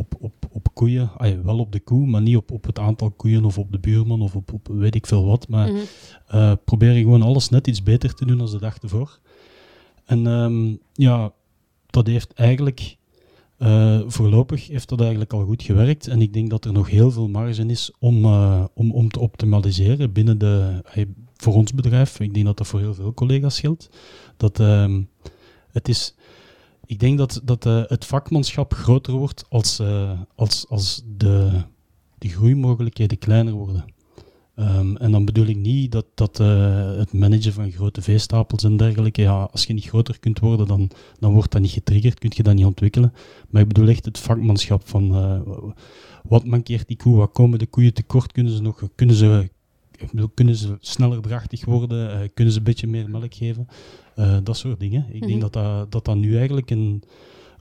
op, 0.00 0.14
op, 0.18 0.32
op 0.50 0.74
koeien, 0.74 1.10
wel 1.44 1.58
op 1.58 1.72
de 1.72 1.80
koe, 1.80 2.06
maar 2.06 2.22
niet 2.22 2.36
op, 2.36 2.50
op 2.50 2.64
het 2.64 2.78
aantal 2.78 3.10
koeien 3.10 3.44
of 3.44 3.58
op 3.58 3.72
de 3.72 3.78
buurman 3.78 4.22
of 4.22 4.34
op, 4.34 4.52
op 4.52 4.68
weet 4.68 4.94
ik 4.94 5.06
veel 5.06 5.24
wat. 5.24 5.48
Maar 5.48 5.68
Mhm. 5.68 5.78
eh, 6.26 6.52
probeer 6.64 6.92
je 6.92 7.00
gewoon 7.02 7.22
alles 7.22 7.48
net 7.48 7.66
iets 7.66 7.82
beter 7.82 8.14
te 8.14 8.26
doen 8.26 8.38
dan 8.38 8.50
de 8.50 8.58
dag 8.58 8.78
ervoor. 8.78 9.18
En 10.04 10.26
ehm, 10.26 10.74
ja, 10.92 11.32
dat 11.86 12.06
heeft 12.06 12.32
eigenlijk, 12.32 12.96
eh, 13.58 14.00
voorlopig 14.06 14.68
heeft 14.68 14.88
dat 14.88 15.00
eigenlijk 15.00 15.32
al 15.32 15.44
goed 15.44 15.62
gewerkt. 15.62 16.06
En 16.06 16.20
ik 16.22 16.32
denk 16.32 16.50
dat 16.50 16.64
er 16.64 16.72
nog 16.72 16.90
heel 16.90 17.10
veel 17.10 17.28
marge 17.28 17.66
is 17.66 17.92
om, 17.98 18.24
eh, 18.24 18.64
om, 18.74 18.90
om 18.92 19.08
te 19.08 19.20
optimaliseren 19.20 20.12
binnen 20.12 20.38
de, 20.38 20.82
voor 21.36 21.54
ons 21.54 21.74
bedrijf. 21.74 22.20
Ik 22.20 22.34
denk 22.34 22.46
dat 22.46 22.56
dat 22.56 22.66
voor 22.66 22.80
heel 22.80 22.94
veel 22.94 23.14
collega's 23.14 23.60
geldt. 23.60 23.88
Dat 24.36 24.60
ehm, 24.60 25.02
het 25.72 25.88
is, 25.88 26.14
ik 26.90 26.98
denk 26.98 27.18
dat, 27.18 27.40
dat 27.44 27.66
eh, 27.66 27.82
het 27.86 28.04
vakmanschap 28.04 28.74
groter 28.74 29.12
wordt 29.12 29.44
als, 29.48 29.78
eh, 29.78 30.20
als, 30.34 30.66
als 30.68 31.02
de, 31.16 31.62
de 32.18 32.28
groeimogelijkheden 32.28 33.18
kleiner 33.18 33.52
worden. 33.52 33.84
Ehm, 34.54 34.96
en 34.96 35.10
dan 35.12 35.24
bedoel 35.24 35.46
ik 35.46 35.56
niet 35.56 35.92
dat, 35.92 36.06
dat 36.14 36.40
eh, 36.40 36.96
het 36.96 37.12
managen 37.12 37.52
van 37.52 37.70
grote 37.70 38.02
veestapels 38.02 38.64
en 38.64 38.76
dergelijke, 38.76 39.22
ja, 39.22 39.48
als 39.52 39.64
je 39.64 39.72
niet 39.72 39.86
groter 39.86 40.18
kunt 40.18 40.38
worden, 40.38 40.66
dan, 40.66 40.90
dan 41.18 41.32
wordt 41.32 41.52
dat 41.52 41.60
niet 41.60 41.70
getriggerd, 41.70 42.18
kun 42.18 42.32
je 42.34 42.42
dat 42.42 42.54
niet 42.54 42.64
ontwikkelen. 42.64 43.12
Maar 43.50 43.62
ik 43.62 43.68
bedoel 43.68 43.88
echt 43.88 44.04
het 44.04 44.18
vakmanschap 44.18 44.88
van 44.88 45.10
wat 46.22 46.44
mankeert 46.44 46.88
die 46.88 46.96
koe, 46.96 47.16
wat 47.16 47.32
komen 47.32 47.58
de 47.58 47.66
koeien 47.66 47.94
tekort, 47.94 48.32
kunnen 48.32 48.52
ze 48.52 48.62
nog, 48.62 48.82
kunnen 48.94 49.16
ze, 49.16 49.50
ik 50.00 50.10
bedoel, 50.10 50.28
kunnen 50.34 50.56
ze 50.56 50.76
sneller 50.80 51.20
drachtig 51.20 51.64
worden, 51.64 52.12
eh, 52.12 52.28
kunnen 52.34 52.52
ze 52.52 52.58
een 52.58 52.64
beetje 52.64 52.86
meer 52.86 53.10
melk 53.10 53.34
geven, 53.34 53.68
Eh, 54.14 54.36
dat 54.42 54.56
soort 54.56 54.80
dingen. 54.80 55.06
Ik 55.10 55.20
Mhm. 55.20 55.28
denk 55.28 55.40
dat 55.40 55.52
dat, 55.52 55.92
dat 55.92 56.04
dat 56.04 56.16
nu 56.16 56.36
eigenlijk 56.36 56.70
een, 56.70 57.02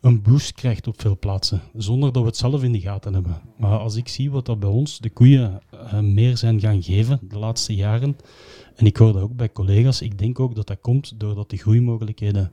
een 0.02 0.22
boost 0.22 0.52
krijgt 0.54 0.88
op 0.88 1.02
veel 1.02 1.18
plaatsen, 1.20 1.62
zonder 1.76 2.12
dat 2.12 2.22
we 2.22 2.28
het 2.28 2.38
zelf 2.38 2.64
in 2.64 2.72
de 2.72 2.80
gaten 2.80 3.14
hebben. 3.14 3.42
Maar 3.58 3.78
als 3.78 3.96
ik 3.96 4.08
zie 4.08 4.32
wat 4.32 4.46
dat 4.46 4.60
bij 4.60 4.70
ons 4.70 5.00
de 5.00 5.10
koeien 5.10 5.62
eh, 5.72 6.00
meer 6.00 6.38
zijn 6.38 6.60
gaan 6.60 6.84
geven 6.84 7.20
de 7.22 7.38
laatste 7.40 7.76
jaren, 7.76 8.16
en 8.76 8.86
ik 8.86 8.98
hoor 8.98 9.14
dat 9.14 9.22
ook 9.22 9.36
bij 9.36 9.52
collega's, 9.52 10.02
ik 10.02 10.18
denk 10.18 10.40
ook 10.40 10.56
dat 10.56 10.68
dat 10.68 10.80
komt 10.82 11.20
doordat 11.20 11.50
de 11.50 11.58
groeimogelijkheden 11.58 12.52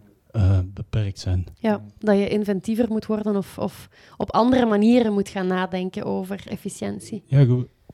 beperkt 0.74 1.18
zijn. 1.18 1.44
Ja, 1.58 1.84
dat 1.98 2.18
je 2.18 2.28
inventiever 2.28 2.88
moet 2.88 3.06
worden 3.06 3.36
of, 3.36 3.58
of 3.58 3.88
op 4.16 4.32
andere 4.32 4.66
manieren 4.66 5.12
moet 5.12 5.28
gaan 5.28 5.46
nadenken 5.46 6.04
over 6.04 6.42
efficiëntie. 6.48 7.22
Ja, 7.26 7.46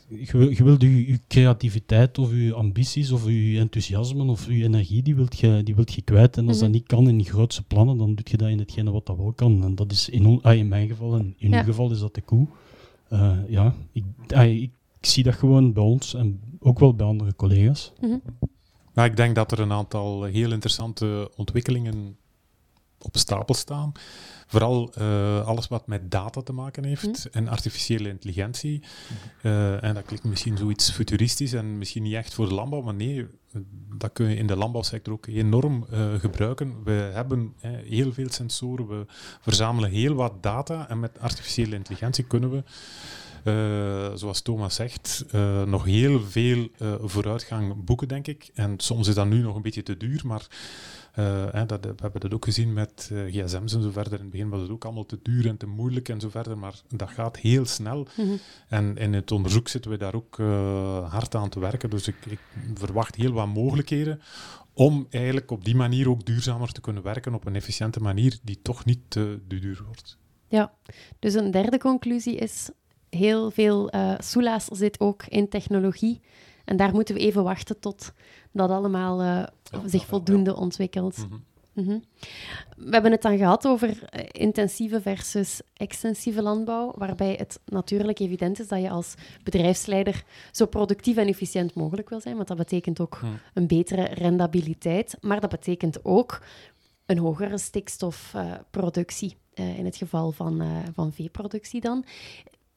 je, 0.08 0.18
je, 0.26 0.38
wil- 0.38 0.50
je 0.50 0.64
wilt 0.64 0.80
je, 0.82 1.06
je 1.06 1.20
creativiteit 1.28 2.18
of 2.18 2.32
je 2.32 2.54
ambities 2.54 3.10
of 3.10 3.26
je 3.26 3.58
enthousiasme 3.58 4.24
of 4.24 4.46
je 4.46 4.62
energie, 4.64 5.02
die 5.02 5.14
wilt 5.14 5.38
je, 5.38 5.62
die 5.62 5.74
wilt 5.74 5.92
je 5.92 6.02
kwijt. 6.02 6.36
En 6.36 6.46
als 6.46 6.56
Mhm. 6.56 6.64
dat 6.64 6.74
niet 6.74 6.86
kan 6.86 7.08
in 7.08 7.18
je 7.18 7.24
grootste 7.24 7.62
plannen, 7.62 7.98
dan 7.98 8.14
doe 8.14 8.24
je 8.30 8.36
dat 8.36 8.48
in 8.48 8.58
hetgene 8.58 8.90
wat 8.90 9.06
dat 9.06 9.16
wel 9.16 9.32
kan. 9.32 9.64
En 9.64 9.74
dat 9.74 9.92
is 9.92 10.08
in, 10.08 10.26
on- 10.26 10.42
ah, 10.42 10.56
in 10.56 10.68
mijn 10.68 10.88
geval, 10.88 11.14
en 11.18 11.34
in 11.38 11.50
Ja. 11.50 11.58
uw 11.58 11.64
geval 11.64 11.90
is 11.90 11.98
dat 11.98 12.14
de 12.14 12.20
koe. 12.20 12.46
Eh, 13.08 13.36
ja, 13.48 13.74
ik, 13.92 14.04
ah, 14.28 14.44
ik, 14.50 14.70
ik 15.00 15.06
zie 15.06 15.22
dat 15.22 15.34
gewoon 15.34 15.72
bij 15.72 15.82
ons 15.82 16.14
en 16.14 16.40
ook 16.58 16.78
wel 16.78 16.94
bij 16.94 17.06
andere 17.06 17.34
collega's. 17.36 17.92
Mhm. 18.00 18.16
Maar 18.94 19.06
ik 19.06 19.16
denk 19.16 19.34
dat 19.34 19.52
er 19.52 19.60
een 19.60 19.72
aantal 19.72 20.22
heel 20.22 20.52
interessante 20.52 21.30
ontwikkelingen 21.36 22.16
op 22.98 23.16
stapel 23.16 23.54
staan. 23.54 23.92
Vooral 24.52 24.92
eh, 24.94 25.46
alles 25.46 25.68
wat 25.68 25.86
met 25.86 26.10
data 26.10 26.42
te 26.42 26.52
maken 26.52 26.84
heeft 26.84 27.30
en 27.30 27.48
artificiële 27.48 28.08
intelligentie. 28.08 28.82
Eh, 29.42 29.84
en 29.84 29.94
dat 29.94 30.04
klinkt 30.04 30.24
misschien 30.24 30.56
zoiets 30.56 30.90
futuristisch 30.90 31.52
en 31.52 31.78
misschien 31.78 32.02
niet 32.02 32.14
echt 32.14 32.34
voor 32.34 32.48
de 32.48 32.54
landbouw, 32.54 32.82
maar 32.82 32.94
nee, 32.94 33.26
dat 33.98 34.12
kun 34.12 34.28
je 34.28 34.36
in 34.36 34.46
de 34.46 34.56
landbouwsector 34.56 35.12
ook 35.12 35.26
enorm 35.26 35.86
eh, 35.90 36.14
gebruiken. 36.14 36.84
We 36.84 36.90
hebben 36.92 37.54
eh, 37.60 37.70
heel 37.84 38.12
veel 38.12 38.30
sensoren, 38.30 38.88
we 38.88 39.06
verzamelen 39.40 39.90
heel 39.90 40.14
wat 40.14 40.42
data 40.42 40.88
en 40.88 41.00
met 41.00 41.20
artificiële 41.20 41.74
intelligentie 41.74 42.24
kunnen 42.24 42.50
we 42.50 42.62
eh, 43.42 44.10
zoals 44.14 44.40
Thomas 44.40 44.74
zegt, 44.74 45.24
eh, 45.30 45.62
nog 45.62 45.84
heel 45.84 46.20
veel 46.20 46.68
eh, 46.78 46.94
vooruitgang 47.00 47.84
boeken, 47.84 48.08
denk 48.08 48.26
ik. 48.26 48.50
En 48.54 48.74
soms 48.76 49.08
is 49.08 49.14
dat 49.14 49.26
nu 49.26 49.42
nog 49.42 49.56
een 49.56 49.62
beetje 49.62 49.82
te 49.82 49.96
duur, 49.96 50.20
maar 50.24 50.46
hè, 51.20 51.66
dat, 51.66 51.84
we 51.84 51.94
hebben 51.96 52.20
dat 52.20 52.34
ook 52.34 52.44
gezien 52.44 52.72
met 52.72 53.10
eh, 53.12 53.24
gsm's 53.24 53.74
en 53.74 53.82
zo 53.82 53.90
verder. 53.90 54.12
In 54.12 54.20
het 54.20 54.30
begin 54.30 54.48
was 54.48 54.60
het 54.60 54.70
ook 54.70 54.84
allemaal 54.84 55.06
te 55.06 55.18
duur 55.22 55.46
en 55.46 55.56
te 55.56 55.66
moeilijk 55.66 56.08
en 56.08 56.20
zo 56.20 56.28
verder, 56.28 56.58
maar 56.58 56.80
dat 56.88 57.10
gaat 57.10 57.36
heel 57.36 57.64
snel. 57.64 58.06
Mhm. 58.16 58.36
En 58.68 58.96
in 58.96 59.12
het 59.12 59.30
onderzoek 59.30 59.68
zitten 59.68 59.90
we 59.90 59.96
daar 59.96 60.14
ook 60.14 60.38
eh, 60.38 61.12
hard 61.12 61.34
aan 61.34 61.48
te 61.48 61.60
werken. 61.60 61.90
Dus 61.90 62.08
ik, 62.08 62.16
ik 62.26 62.40
verwacht 62.74 63.14
heel 63.14 63.32
wat 63.32 63.46
mogelijkheden 63.46 64.20
om 64.74 65.06
eigenlijk 65.10 65.50
op 65.50 65.64
die 65.64 65.76
manier 65.76 66.08
ook 66.08 66.26
duurzamer 66.26 66.72
te 66.72 66.80
kunnen 66.80 67.02
werken 67.02 67.34
op 67.34 67.46
een 67.46 67.56
efficiënte 67.56 68.00
manier 68.00 68.38
die 68.42 68.58
toch 68.62 68.84
niet 68.84 69.00
te 69.08 69.40
duur 69.46 69.82
wordt. 69.86 70.18
Ja, 70.48 70.72
dus 71.18 71.34
een 71.34 71.50
derde 71.50 71.78
conclusie 71.78 72.36
is, 72.36 72.70
heel 73.10 73.50
veel 73.50 73.90
eh 73.90 74.14
soelaas 74.18 74.64
zit 74.64 75.00
ook 75.00 75.24
in 75.28 75.48
technologie. 75.48 76.20
En 76.64 76.76
daar 76.76 76.92
moeten 76.92 77.14
we 77.14 77.20
even 77.20 77.42
wachten 77.44 77.78
tot 77.80 78.12
dat 78.52 78.70
allemaal 78.70 79.20
eh, 79.20 79.26
Ja, 79.26 79.88
zich 79.88 80.00
ja, 80.00 80.06
voldoende 80.06 80.56
ontwikkelt. 80.56 81.16
Mhm. 81.16 81.36
Mhm. 81.72 81.98
We 82.76 82.90
hebben 82.90 83.10
het 83.10 83.22
dan 83.22 83.38
gehad 83.38 83.66
over 83.66 84.04
eh, 84.04 84.24
intensieve 84.32 85.00
versus 85.00 85.60
extensieve 85.74 86.42
landbouw, 86.42 86.92
waarbij 86.96 87.34
het 87.38 87.60
natuurlijk 87.64 88.18
evident 88.18 88.60
is 88.60 88.68
dat 88.68 88.80
je 88.80 88.90
als 88.90 89.14
bedrijfsleider 89.42 90.24
zo 90.50 90.66
productief 90.66 91.16
en 91.16 91.26
efficiënt 91.28 91.74
mogelijk 91.74 92.08
wil 92.08 92.20
zijn, 92.20 92.36
want 92.36 92.48
dat 92.48 92.56
betekent 92.56 93.00
ook 93.00 93.18
Hmm. 93.20 93.38
een 93.54 93.66
betere 93.66 94.02
rendabiliteit, 94.02 95.16
maar 95.20 95.40
dat 95.40 95.50
betekent 95.50 96.04
ook 96.04 96.42
een 97.06 97.18
hogere 97.18 97.58
stikstofproductie, 97.58 99.36
eh, 99.54 99.78
in 99.78 99.84
het 99.84 99.96
geval 99.96 100.32
van, 100.32 100.60
eh, 100.60 100.68
van 100.94 101.12
veeproductie 101.12 101.80
dan. 101.80 102.04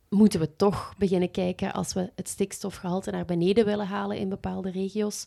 Moeten 0.09 0.39
we 0.39 0.55
toch 0.55 0.93
beginnen 0.97 1.31
kijken 1.31 1.73
als 1.73 1.93
we 1.93 2.11
het 2.15 2.29
stikstofgehalte 2.29 3.11
naar 3.11 3.25
beneden 3.25 3.65
willen 3.65 3.87
halen 3.87 4.17
in 4.17 4.29
bepaalde 4.29 4.71
regio's, 4.71 5.25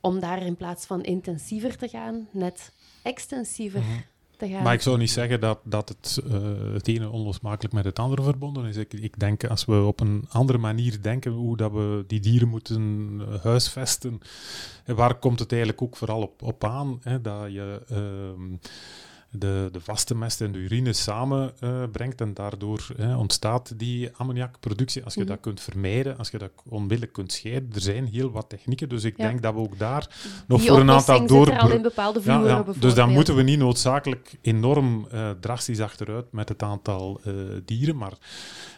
om 0.00 0.20
daar 0.20 0.42
in 0.42 0.56
plaats 0.56 0.86
van 0.86 1.02
intensiever 1.02 1.76
te 1.76 1.88
gaan, 1.88 2.28
net 2.30 2.72
extensiever 3.02 3.80
Mhm. 3.80 3.90
te 4.36 4.48
gaan. 4.48 4.62
Maar 4.62 4.72
ik 4.74 4.80
zou 4.80 4.98
niet 4.98 5.10
zeggen 5.10 5.40
dat, 5.40 5.58
dat 5.64 5.88
het, 5.88 6.20
eh, 6.30 6.72
het 6.72 6.88
ene 6.88 7.10
onlosmakelijk 7.10 7.74
met 7.74 7.84
het 7.84 7.98
andere 7.98 8.22
verbonden 8.22 8.64
is. 8.64 8.76
Ik, 8.76 8.92
ik 8.92 9.18
denk 9.18 9.44
als 9.44 9.64
we 9.64 9.82
op 9.82 10.00
een 10.00 10.24
andere 10.28 10.58
manier 10.58 11.02
denken 11.02 11.32
hoe 11.32 11.56
dat 11.56 11.72
we 11.72 12.04
die 12.06 12.20
dieren 12.20 12.48
moeten 12.48 13.16
eh, 13.20 13.42
huisvesten, 13.42 14.20
en 14.84 14.94
waar 14.96 15.14
komt 15.14 15.38
het 15.38 15.50
eigenlijk 15.52 15.82
ook 15.82 15.96
vooral 15.96 16.22
op, 16.22 16.42
op 16.42 16.64
aan? 16.64 16.98
Hè, 17.02 17.20
dat 17.20 17.52
je 17.52 17.82
ehm, 17.88 18.56
de, 19.38 19.68
de 19.72 19.80
vaste 19.80 20.14
mest 20.14 20.40
en 20.40 20.52
de 20.52 20.58
urine 20.58 20.92
samenbrengt 20.92 21.92
brengt 21.92 22.20
en 22.20 22.34
daardoor 22.34 22.86
ontstaat 23.16 23.72
die 23.78 24.10
ammoniakproductie. 24.16 25.04
Als 25.04 25.14
je 25.14 25.20
Mhm. 25.20 25.28
dat 25.28 25.40
kunt 25.40 25.60
vermijden, 25.60 26.18
als 26.18 26.30
je 26.30 26.38
dat 26.38 26.50
onmiddellijk 26.68 27.12
kunt 27.12 27.32
scheiden, 27.32 27.70
er 27.74 27.80
zijn 27.80 28.06
heel 28.06 28.30
wat 28.30 28.48
technieken, 28.48 28.88
dus 28.88 29.04
ik 29.04 29.16
Ja. 29.16 29.26
denk 29.28 29.42
dat 29.42 29.54
we 29.54 29.60
ook 29.60 29.78
daar 29.78 30.08
nog 30.46 30.60
Die 30.60 30.68
voor 30.68 30.80
een 30.80 30.90
aantal 30.90 31.14
oplossing 31.14 31.44
zit 31.46 31.54
er 31.54 31.60
al 31.60 31.66
door... 31.68 31.76
in 31.76 31.82
bepaalde 31.82 32.22
vloeren 32.22 32.42
ja. 32.44 32.54
bijvoorbeeld. 32.54 32.82
Dus 32.82 32.94
dan 32.94 33.10
moeten 33.10 33.34
we 33.36 33.42
niet 33.42 33.58
noodzakelijk 33.58 34.32
enorm 34.40 35.06
eh, 35.10 35.30
drastisch 35.40 35.80
achteruit 35.80 36.32
met 36.32 36.48
het 36.48 36.62
aantal 36.62 37.20
eh, 37.24 37.32
dieren. 37.64 37.96
Maar 37.96 38.12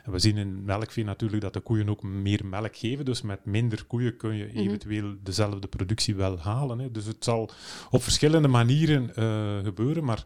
we 0.05 0.19
zien 0.19 0.37
in 0.37 0.65
melkvee 0.65 1.05
natuurlijk 1.05 1.43
dat 1.43 1.53
de 1.53 1.61
koeien 1.61 1.89
ook 1.89 2.03
meer 2.03 2.41
melk 2.47 2.77
geven. 2.77 3.05
Dus 3.05 3.23
met 3.23 3.45
minder 3.45 3.85
koeien 3.85 4.17
kun 4.17 4.35
je 4.35 4.45
Mhm. 4.53 4.59
eventueel 4.59 5.15
dezelfde 5.23 5.67
productie 5.67 6.15
wel 6.15 6.39
halen. 6.39 6.79
Hè. 6.79 6.91
Dus 6.91 7.05
het 7.07 7.25
zal 7.25 7.51
op 7.91 8.03
verschillende 8.03 8.49
manieren 8.49 9.15
eh, 9.17 9.59
gebeuren. 9.65 10.05
Maar 10.05 10.25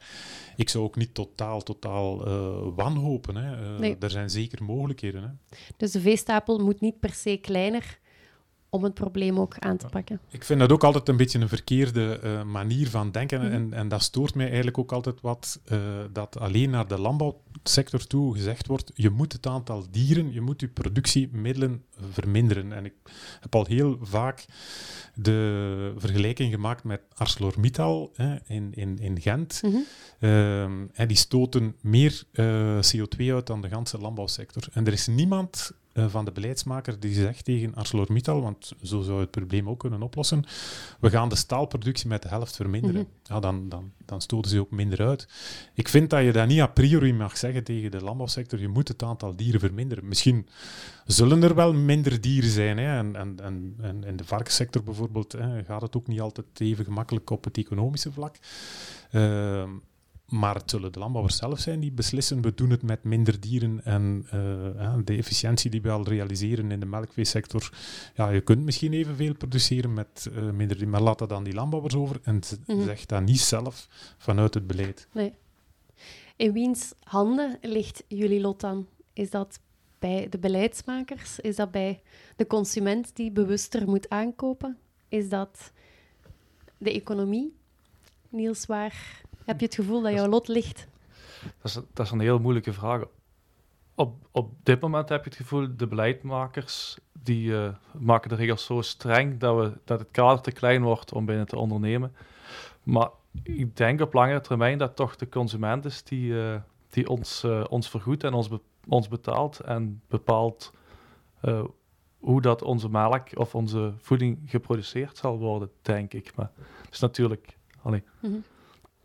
ik 0.56 0.68
zou 0.68 0.84
ook 0.84 0.96
niet 0.96 1.14
totaal, 1.14 1.62
totaal 1.62 2.26
eh, 2.26 2.76
wanhopen. 2.76 3.36
Hè. 3.36 3.74
Eh, 3.74 3.78
Nee. 3.78 3.96
Er 4.00 4.10
zijn 4.10 4.30
zeker 4.30 4.64
mogelijkheden. 4.64 5.22
Hè. 5.22 5.56
Dus 5.76 5.90
de 5.92 6.00
veestapel 6.00 6.58
moet 6.58 6.80
niet 6.80 7.00
per 7.00 7.12
se 7.12 7.36
kleiner 7.36 7.98
om 8.70 8.84
het 8.84 8.94
probleem 8.94 9.38
ook 9.38 9.58
aan 9.58 9.76
te 9.76 9.86
pakken. 9.86 10.20
Ik 10.30 10.44
vind 10.44 10.60
dat 10.60 10.72
ook 10.72 10.84
altijd 10.84 11.08
een 11.08 11.16
beetje 11.16 11.38
een 11.38 11.48
verkeerde 11.48 12.18
eh, 12.18 12.42
manier 12.42 12.88
van 12.90 13.10
denken. 13.10 13.40
Mhm. 13.40 13.52
En, 13.52 13.72
en 13.72 13.88
dat 13.88 14.02
stoort 14.02 14.34
mij 14.34 14.46
eigenlijk 14.46 14.78
ook 14.78 14.92
altijd 14.92 15.20
wat 15.20 15.60
eh, 15.64 15.78
dat 16.12 16.38
alleen 16.38 16.70
naar 16.70 16.88
de 16.88 16.98
landbouwsector 16.98 18.06
toe 18.06 18.34
gezegd 18.34 18.66
wordt. 18.66 18.90
Je 18.94 19.10
moet 19.10 19.32
het 19.32 19.46
aantal 19.46 19.84
dieren, 19.90 20.32
je 20.32 20.40
moet 20.40 20.60
je 20.60 20.68
productiemiddelen 20.68 21.84
verminderen. 22.10 22.72
En 22.72 22.84
ik 22.84 22.94
heb 23.40 23.54
al 23.54 23.66
heel 23.66 23.98
vaak 24.00 24.44
de 25.14 25.92
vergelijking 25.96 26.52
gemaakt 26.52 26.84
met 26.84 27.00
ArcelorMittal 27.14 28.12
hè, 28.14 28.36
in, 28.46 28.72
in, 28.74 28.98
in 28.98 29.20
Gent. 29.20 29.60
Mhm. 29.62 29.76
Ehm, 30.18 30.86
en 30.92 31.08
die 31.08 31.16
stoten 31.16 31.76
meer 31.80 32.22
eh, 32.32 32.78
CO2 32.78 33.32
uit 33.32 33.46
dan 33.46 33.60
de 33.60 33.68
ganse 33.68 33.98
landbouwsector. 33.98 34.62
En 34.72 34.86
er 34.86 34.92
is 34.92 35.06
niemand 35.06 35.72
van 36.06 36.24
de 36.24 36.32
beleidsmaker 36.32 37.00
die 37.00 37.14
zegt 37.14 37.44
tegen 37.44 37.74
ArcelorMittal, 37.74 38.40
want 38.42 38.72
zo 38.82 39.02
zou 39.02 39.14
je 39.14 39.20
het 39.22 39.30
probleem 39.30 39.68
ook 39.68 39.78
kunnen 39.78 40.02
oplossen, 40.02 40.44
we 41.00 41.10
gaan 41.10 41.28
de 41.28 41.36
staalproductie 41.36 42.08
met 42.08 42.22
de 42.22 42.28
helft 42.28 42.56
verminderen. 42.56 43.00
Mhm. 43.00 43.34
ja, 43.34 43.40
dan, 43.40 43.68
dan, 43.68 43.92
dan 44.04 44.20
stoten 44.20 44.50
ze 44.50 44.60
ook 44.60 44.70
minder 44.70 45.06
uit. 45.06 45.28
Ik 45.74 45.88
vind 45.88 46.10
dat 46.10 46.24
je 46.24 46.32
dat 46.32 46.48
niet 46.48 46.60
a 46.60 46.66
priori 46.66 47.12
mag 47.12 47.36
zeggen 47.36 47.64
tegen 47.64 47.90
de 47.90 48.02
landbouwsector, 48.02 48.60
je 48.60 48.68
moet 48.68 48.88
het 48.88 49.02
aantal 49.02 49.36
dieren 49.36 49.60
verminderen. 49.60 50.08
Misschien 50.08 50.46
zullen 51.06 51.42
er 51.42 51.54
wel 51.54 51.72
minder 51.72 52.20
dieren 52.20 52.50
zijn. 52.50 52.78
Hè? 52.78 52.98
En, 52.98 53.16
en, 53.16 53.36
en, 53.42 53.74
en 53.80 54.04
in 54.04 54.16
de 54.16 54.24
varkenssector 54.24 54.82
bijvoorbeeld 54.82 55.32
hè, 55.32 55.64
gaat 55.64 55.82
het 55.82 55.96
ook 55.96 56.06
niet 56.06 56.20
altijd 56.20 56.46
even 56.58 56.84
gemakkelijk 56.84 57.30
op 57.30 57.44
het 57.44 57.58
economische 57.58 58.12
vlak. 58.12 58.36
Ehm, 59.10 59.70
maar 60.28 60.54
het 60.54 60.70
zullen 60.70 60.92
de 60.92 60.98
landbouwers 60.98 61.36
zelf 61.36 61.58
zijn 61.58 61.80
die 61.80 61.92
beslissen, 61.92 62.42
we 62.42 62.54
doen 62.54 62.70
het 62.70 62.82
met 62.82 63.04
minder 63.04 63.40
dieren 63.40 63.84
en 63.84 64.26
uh, 64.34 64.94
de 65.04 65.16
efficiëntie 65.16 65.70
die 65.70 65.82
we 65.82 65.90
al 65.90 66.02
realiseren 66.02 66.70
in 66.70 66.80
de 66.80 66.86
melkveesector. 66.86 67.72
Ja, 68.14 68.30
je 68.30 68.40
kunt 68.40 68.64
misschien 68.64 68.92
evenveel 68.92 69.34
produceren 69.34 69.94
met 69.94 70.30
uh, 70.32 70.42
minder 70.42 70.76
dieren, 70.76 70.88
maar 70.88 71.00
laat 71.00 71.18
dat 71.18 71.28
dan 71.28 71.44
die 71.44 71.54
landbouwers 71.54 71.94
over 71.94 72.20
en 72.22 72.40
mm 72.66 72.84
zeg 72.84 73.06
dat 73.06 73.22
niet 73.22 73.40
zelf 73.40 73.88
vanuit 74.18 74.54
het 74.54 74.66
beleid. 74.66 75.08
Nee. 75.12 75.34
In 76.36 76.52
wiens 76.52 76.92
handen 77.02 77.58
ligt 77.62 78.04
jullie 78.08 78.40
lot 78.40 78.60
dan? 78.60 78.86
Is 79.12 79.30
dat 79.30 79.60
bij 79.98 80.28
de 80.28 80.38
beleidsmakers? 80.38 81.40
Is 81.40 81.56
dat 81.56 81.70
bij 81.70 82.00
de 82.36 82.46
consument 82.46 83.16
die 83.16 83.30
bewuster 83.30 83.88
moet 83.88 84.08
aankopen? 84.08 84.78
Is 85.08 85.28
dat 85.28 85.72
de 86.78 86.92
economie? 86.92 87.56
Niels, 88.28 88.66
waar 88.66 89.20
heb 89.48 89.60
je 89.60 89.66
het 89.66 89.74
gevoel 89.74 90.02
dat 90.02 90.12
jouw 90.12 90.26
lot 90.26 90.48
ligt? 90.48 90.88
Dat 91.42 91.64
is, 91.64 91.74
dat 91.92 92.06
is 92.06 92.12
een 92.12 92.20
heel 92.20 92.38
moeilijke 92.38 92.72
vraag. 92.72 93.02
Op, 93.94 94.26
op 94.30 94.52
dit 94.62 94.80
moment 94.80 95.08
heb 95.08 95.24
je 95.24 95.30
het 95.30 95.38
gevoel, 95.38 95.76
de 95.76 95.86
beleidmakers 95.86 96.98
die 97.12 97.50
uh, 97.50 97.68
maken 97.98 98.28
de 98.28 98.34
regels 98.34 98.64
zo 98.64 98.80
streng 98.80 99.38
dat, 99.38 99.56
we, 99.56 99.78
dat 99.84 99.98
het 99.98 100.10
kader 100.10 100.40
te 100.40 100.52
klein 100.52 100.82
wordt 100.82 101.12
om 101.12 101.24
binnen 101.24 101.46
te 101.46 101.56
ondernemen. 101.56 102.14
Maar 102.82 103.08
ik 103.42 103.76
denk 103.76 104.00
op 104.00 104.12
langere 104.12 104.40
termijn 104.40 104.78
dat 104.78 104.96
toch 104.96 105.16
de 105.16 105.28
consument 105.28 105.84
is 105.84 106.02
die, 106.02 106.30
uh, 106.30 106.60
die 106.90 107.08
ons, 107.08 107.44
uh, 107.44 107.64
ons 107.68 107.90
vergoedt 107.90 108.24
en 108.24 108.32
ons, 108.32 108.48
be 108.48 108.60
ons 108.88 109.08
betaalt 109.08 109.60
en 109.60 110.02
bepaalt 110.08 110.72
hoe 112.18 112.40
dat 112.40 112.62
onze 112.62 112.88
melk 112.88 113.28
of 113.34 113.54
onze 113.54 113.92
voeding 113.98 114.38
geproduceerd 114.46 115.16
zal 115.16 115.38
worden, 115.38 115.70
denk 115.82 116.12
ik. 116.12 116.34
Maar 116.34 116.50
het 116.84 116.94
is 116.94 117.00
natuurlijk... 117.00 117.56
Allee. 117.82 118.02
Mm 118.20 118.30
-hmm. 118.30 118.44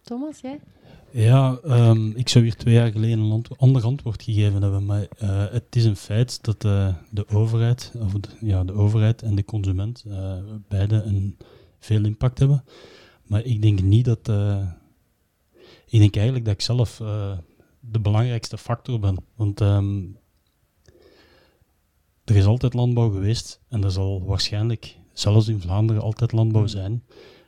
Thomas, 0.03 0.39
jij? 0.39 0.59
Ja, 1.11 1.59
um, 1.65 2.13
ik 2.15 2.29
zou 2.29 2.43
hier 2.43 2.55
twee 2.55 2.73
jaar 2.73 2.91
geleden 2.91 3.19
een 3.19 3.45
ander 3.57 3.83
antwoord 3.83 4.23
gegeven 4.23 4.61
hebben, 4.61 4.85
maar 4.85 5.07
uh, 5.23 5.45
het 5.51 5.75
is 5.75 5.85
een 5.85 5.95
feit 5.95 6.43
dat 6.43 6.63
uh, 6.63 6.95
de 7.09 7.27
overheid, 7.27 7.93
of 7.99 8.13
de, 8.13 8.29
ja, 8.39 8.63
de 8.63 8.73
overheid 8.73 9.21
en 9.21 9.35
de 9.35 9.45
consument 9.45 10.03
uh, 10.07 10.37
beide 10.67 10.95
een 10.95 11.37
veel 11.79 12.05
impact 12.05 12.39
hebben. 12.39 12.63
Maar 13.23 13.43
ik 13.43 13.61
denk 13.61 13.81
niet 13.81 14.05
dat. 14.05 14.27
ik 15.85 15.99
denk 15.99 16.15
eigenlijk 16.15 16.45
dat 16.45 16.53
ik 16.53 16.61
zelf 16.61 16.97
de 17.79 17.99
belangrijkste 17.99 18.57
factor 18.57 18.99
ben. 18.99 19.17
Want 19.35 19.61
um, 19.61 20.17
er 22.23 22.35
is 22.35 22.45
altijd 22.45 22.73
landbouw 22.73 23.09
geweest 23.09 23.61
en 23.69 23.83
er 23.83 23.91
zal 23.91 24.23
waarschijnlijk, 24.25 24.97
zelfs 25.13 25.47
in 25.47 25.61
Vlaanderen, 25.61 26.01
altijd 26.01 26.31
landbouw 26.31 26.67
zijn. 26.67 27.03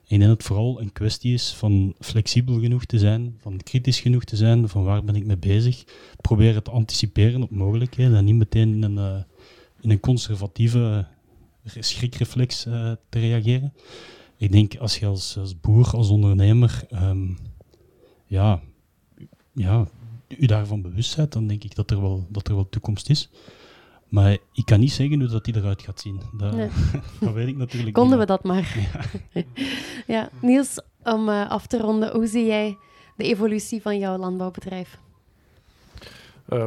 Ik 0.06 0.12
denk 0.12 0.22
dat 0.22 0.32
het 0.32 0.44
vooral 0.44 0.82
een 0.82 0.92
kwestie 0.92 1.34
is 1.34 1.54
van 1.54 1.96
flexibel 2.00 2.60
genoeg 2.60 2.86
te 2.86 3.00
zijn, 3.00 3.36
van 3.40 3.58
kritisch 3.64 4.00
genoeg 4.00 4.24
te 4.24 4.36
zijn, 4.36 4.70
van 4.70 4.84
waar 4.84 5.04
ben 5.04 5.16
ik 5.16 5.26
mee 5.26 5.38
bezig. 5.38 5.84
Proberen 6.22 6.64
te 6.64 6.72
anticiperen 6.72 7.44
op 7.44 7.50
mogelijkheden 7.50 8.16
en 8.16 8.26
niet 8.26 8.36
meteen 8.36 8.74
in 8.74 8.84
een, 8.84 8.98
uh, 8.98 9.24
in 9.82 9.90
een 9.90 10.00
conservatieve 10.00 11.08
schrikreflex 11.66 12.66
uh, 12.66 12.92
te 13.10 13.20
reageren. 13.20 13.74
Ik 14.38 14.52
denk 14.52 14.78
als 14.78 14.98
je 14.98 15.06
als, 15.06 15.38
als 15.38 15.60
boer, 15.60 15.90
als 15.92 16.10
ondernemer, 16.10 16.88
um, 16.94 17.38
ja, 18.26 18.62
ja, 19.54 19.88
u 20.28 20.46
daarvan 20.46 20.82
bewust 20.82 21.16
bent, 21.16 21.32
dan 21.32 21.48
denk 21.48 21.64
ik 21.64 21.76
dat 21.76 21.92
er 21.92 22.02
wel, 22.02 22.28
dat 22.30 22.48
er 22.48 22.56
wel 22.56 22.70
toekomst 22.70 23.10
is. 23.10 23.30
Maar 24.10 24.38
ik 24.54 24.66
kan 24.66 24.80
niet 24.80 24.92
zeggen 24.92 25.20
hoe 25.20 25.30
dat 25.30 25.46
die 25.46 25.56
eruit 25.56 25.82
gaat 25.82 26.00
zien. 26.00 26.22
Dat, 26.34 26.54
nee. 26.54 26.70
dat 27.20 27.34
weet 27.34 27.48
ik 27.48 27.58
natuurlijk 27.58 27.94
Konden 27.94 28.20
we 28.20 28.26
dat 28.26 28.44
maar. 28.44 28.78
Ja. 28.94 29.44
ja. 30.16 30.30
Niels, 30.42 30.82
om 31.04 31.30
uh, 31.30 31.50
af 31.50 31.68
te 31.68 31.78
ronden, 31.78 32.12
hoe 32.12 32.28
zie 32.28 32.46
jij 32.46 32.78
de 33.16 33.24
evolutie 33.24 33.82
van 33.82 33.98
jouw 33.98 34.18
landbouwbedrijf? 34.18 35.00
Uh, 36.50 36.66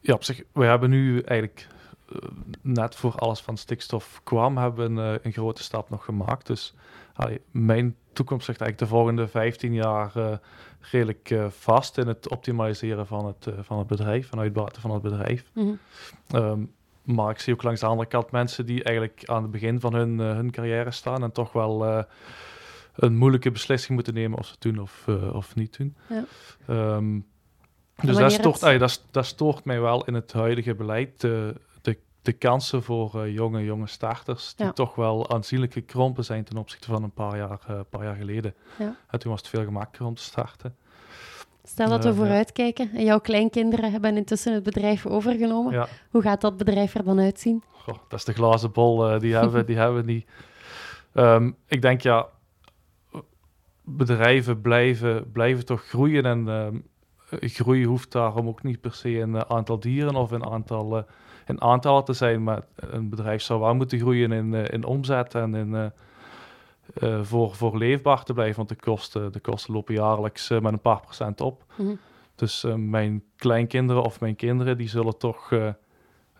ja, 0.00 0.14
op 0.14 0.24
zich, 0.24 0.42
we 0.52 0.64
hebben 0.64 0.90
nu 0.90 1.20
eigenlijk 1.20 1.68
uh, 2.12 2.18
net 2.62 2.94
voor 2.94 3.14
alles 3.14 3.40
van 3.40 3.56
stikstof 3.56 4.20
kwam, 4.24 4.56
hebben 4.56 4.94
we 4.94 5.02
een, 5.02 5.18
een 5.22 5.32
grote 5.32 5.62
stap 5.62 5.90
nog 5.90 6.04
gemaakt. 6.04 6.46
Dus 6.46 6.74
allee, 7.14 7.40
mijn 7.50 7.96
toekomst 8.20 8.46
zegt 8.46 8.60
eigenlijk 8.60 8.90
de 8.90 8.96
volgende 8.96 9.28
15 9.28 9.74
jaar 9.74 10.12
redelijk 10.80 11.34
vast 11.48 11.98
in 11.98 12.06
het 12.06 12.28
optimaliseren 12.28 13.06
van 13.06 13.26
het, 13.26 13.54
van 13.60 13.78
het 13.78 13.86
bedrijf, 13.86 14.28
van 14.28 14.38
uitbaten 14.38 14.82
van 14.82 14.90
het 14.90 15.02
bedrijf. 15.02 15.44
Mm 15.52 15.78
-hmm. 16.28 16.42
um, 16.42 16.72
maar 17.02 17.30
ik 17.30 17.38
zie 17.38 17.54
ook 17.54 17.62
langs 17.62 17.80
de 17.80 17.86
andere 17.86 18.08
kant 18.08 18.30
mensen 18.30 18.66
die 18.66 18.82
eigenlijk 18.84 19.22
aan 19.24 19.42
het 19.42 19.50
begin 19.50 19.80
van 19.80 19.94
hun, 19.94 20.18
hun 20.18 20.50
carrière 20.50 20.90
staan 20.90 21.22
en 21.22 21.32
toch 21.32 21.52
wel 21.52 22.04
een 22.94 23.16
moeilijke 23.16 23.50
beslissing 23.50 23.94
moeten 23.94 24.14
nemen 24.14 24.38
of 24.38 24.46
ze 24.46 24.52
het 24.52 24.60
doen 24.60 24.78
of, 24.78 25.08
of 25.32 25.54
niet 25.54 25.76
doen. 25.76 25.96
Ja. 26.08 26.24
Um, 26.96 27.26
dus 28.02 28.16
dat 28.16 28.32
stoort, 28.32 28.60
het... 28.60 28.80
dat, 28.80 29.04
dat 29.10 29.26
stoort 29.26 29.64
mij 29.64 29.80
wel 29.80 30.04
in 30.04 30.14
het 30.14 30.32
huidige 30.32 30.74
beleid. 30.74 31.28
De, 32.22 32.32
kansen 32.32 32.82
voor 32.82 33.28
jonge, 33.28 33.64
jonge 33.64 33.86
starters, 33.86 34.54
die 34.54 34.66
ja. 34.66 34.72
toch 34.72 34.94
wel 34.94 35.30
aanzienlijk 35.30 35.72
gekrompen 35.72 36.24
zijn 36.24 36.44
ten 36.44 36.56
opzichte 36.56 36.90
van 36.90 37.02
een 37.02 37.12
paar 37.12 37.36
jaar, 37.36 37.84
paar 37.90 38.04
jaar 38.04 38.16
geleden. 38.16 38.54
Ja. 38.78 38.96
En 39.08 39.18
toen 39.18 39.30
was 39.30 39.40
het 39.40 39.50
veel 39.50 39.64
gemakkelijker 39.64 40.06
om 40.06 40.14
te 40.14 40.22
starten. 40.22 40.76
Stel 41.64 41.88
dat 41.88 42.04
we 42.04 42.14
vooruitkijken 42.14 42.90
en 42.94 43.04
jouw 43.04 43.20
kleinkinderen 43.20 43.92
hebben 43.92 44.16
intussen 44.16 44.54
het 44.54 44.62
bedrijf 44.62 45.06
overgenomen. 45.06 45.72
Ja. 45.72 45.88
Hoe 46.10 46.22
gaat 46.22 46.40
dat 46.40 46.56
bedrijf 46.56 46.94
er 46.94 47.04
dan 47.04 47.20
uitzien? 47.20 47.62
Goh, 47.70 47.98
dat 48.08 48.18
is 48.18 48.24
de 48.24 48.32
glazen 48.32 48.72
bol, 48.72 49.18
die, 49.18 49.34
hebben, 49.34 49.66
die 49.66 49.76
hebben 49.82 50.04
we 50.04 50.12
niet. 50.12 50.26
Um, 51.14 51.56
ik 51.66 51.82
denk 51.82 52.00
ja, 52.00 52.26
bedrijven 53.84 54.60
blijven, 54.60 55.32
blijven 55.32 55.64
toch 55.64 55.84
groeien 55.84 56.24
en 56.24 56.48
um, 56.48 56.86
groei 57.30 57.86
hoeft 57.86 58.12
daarom 58.12 58.48
ook 58.48 58.62
niet 58.62 58.80
per 58.80 58.94
se 58.94 59.12
in 59.12 59.48
aantal 59.48 59.80
dieren 59.80 60.14
of 60.14 60.32
in 60.32 60.44
aantal, 60.44 61.04
in 61.50 61.60
aantallen 61.60 62.04
te 62.04 62.12
zijn, 62.12 62.42
maar 62.42 62.62
een 62.74 63.08
bedrijf 63.08 63.42
zou 63.42 63.60
wel 63.60 63.74
moeten 63.74 63.98
groeien 63.98 64.32
in, 64.32 64.52
uh, 64.52 64.68
in 64.68 64.84
omzet 64.84 65.34
en 65.34 65.54
in 65.54 65.92
uh, 67.02 67.20
voor, 67.22 67.54
voor 67.54 67.78
leefbaar 67.78 68.22
te 68.22 68.32
blijven. 68.32 68.56
Want 68.56 68.68
de 68.68 68.74
kosten, 68.74 69.32
de 69.32 69.40
kosten 69.40 69.74
lopen 69.74 69.94
jaarlijks 69.94 70.48
met 70.48 70.64
een 70.64 70.80
paar 70.80 71.00
procent 71.00 71.40
op. 71.40 71.64
Mm 71.76 71.86
-hmm. 71.86 71.98
Dus 72.34 72.66
mijn 72.76 73.22
kleinkinderen 73.36 74.02
of 74.02 74.20
mijn 74.20 74.36
kinderen 74.36 74.76
die 74.76 74.88
zullen 74.88 75.18
toch 75.18 75.52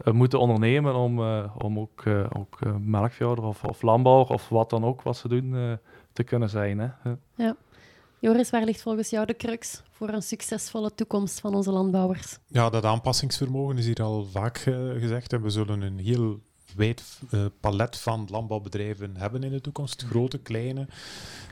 moeten 0.04 0.40
ondernemen 0.40 0.94
om, 0.94 1.20
om 1.58 1.78
ook, 1.78 2.02
ook 2.36 2.58
melkveehouder 2.78 3.44
of, 3.44 3.64
of 3.64 3.82
landbouwer 3.82 4.26
of 4.28 4.48
wat 4.48 4.70
dan 4.70 4.84
ook 4.84 5.02
wat 5.02 5.16
ze 5.16 5.28
doen 5.28 5.78
te 6.12 6.22
kunnen 6.22 6.48
zijn. 6.48 6.78
Hè? 6.78 6.88
Ja. 7.34 7.56
Joris, 8.20 8.50
waar 8.50 8.64
ligt 8.64 8.82
volgens 8.82 9.10
jou 9.10 9.26
de 9.26 9.36
crux 9.36 9.82
voor 9.90 10.08
een 10.08 10.22
succesvolle 10.22 10.94
toekomst 10.94 11.40
van 11.40 11.54
onze 11.54 11.70
landbouwers? 11.70 12.38
Ja, 12.46 12.70
dat 12.70 12.84
aanpassingsvermogen 12.84 13.78
is 13.78 13.86
hier 13.86 14.02
al 14.02 14.24
vaak 14.24 14.58
gezegd. 14.98 15.32
En 15.32 15.42
we 15.42 15.50
zullen 15.50 15.80
een 15.80 15.98
heel 15.98 16.40
wijd 16.76 17.02
uh, 17.30 17.44
palet 17.60 17.98
van 17.98 18.26
landbouwbedrijven 18.30 19.16
hebben 19.16 19.42
in 19.42 19.50
de 19.50 19.60
toekomst. 19.60 20.02
Grote, 20.02 20.38
kleine, 20.38 20.86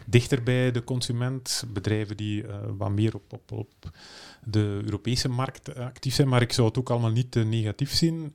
dichter 0.07 0.43
bij 0.43 0.71
de 0.71 0.85
consument, 0.85 1.65
bedrijven 1.69 2.17
die 2.17 2.43
uh, 2.43 2.57
wat 2.77 2.91
meer 2.91 3.15
op, 3.15 3.33
op, 3.33 3.53
op 3.53 3.91
de 4.45 4.81
Europese 4.85 5.29
markt 5.29 5.75
actief 5.75 6.15
zijn. 6.15 6.29
Maar 6.29 6.43
ik 6.43 6.53
zou 6.53 6.69
het 6.69 6.79
ook 6.79 6.91
allemaal 6.91 7.11
niet 7.11 7.31
te 7.31 7.41
negatief 7.41 7.95
zien. 7.95 8.33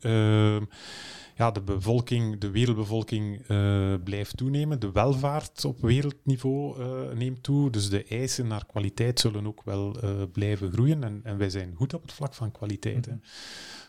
Ja, 1.36 1.52
de 1.52 1.62
bevolking, 1.62 2.40
de 2.40 2.50
wereldbevolking 2.50 3.50
uh, 3.50 3.94
blijft 4.04 4.38
toenemen. 4.38 4.80
De 4.80 4.92
welvaart 4.92 5.66
op 5.66 5.82
wereldniveau 5.82 6.80
uh, 6.80 7.18
neemt 7.18 7.44
toe. 7.44 7.70
Dus 7.70 7.90
de 7.90 8.04
eisen 8.04 8.48
naar 8.48 8.66
kwaliteit 8.66 9.20
zullen 9.20 9.48
ook 9.48 9.62
wel 9.64 10.04
uh, 10.04 10.10
blijven 10.32 10.72
groeien. 10.72 11.04
En, 11.04 11.20
en, 11.24 11.38
wij 11.38 11.50
zijn 11.50 11.74
goed 11.76 11.94
op 11.94 12.02
het 12.02 12.14
vlak 12.14 12.34
van 12.34 12.52
kwaliteit. 12.52 13.08
Mm 13.08 13.14
-hmm. 13.14 13.22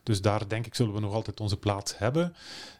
Dus 0.05 0.21
daar 0.21 0.49
denk 0.49 0.67
ik 0.67 0.75
zullen 0.75 0.95
we 0.95 1.01
nog 1.01 1.12
altijd 1.12 1.40
onze 1.40 1.57
plaats 1.57 1.99
hebben. 1.99 2.35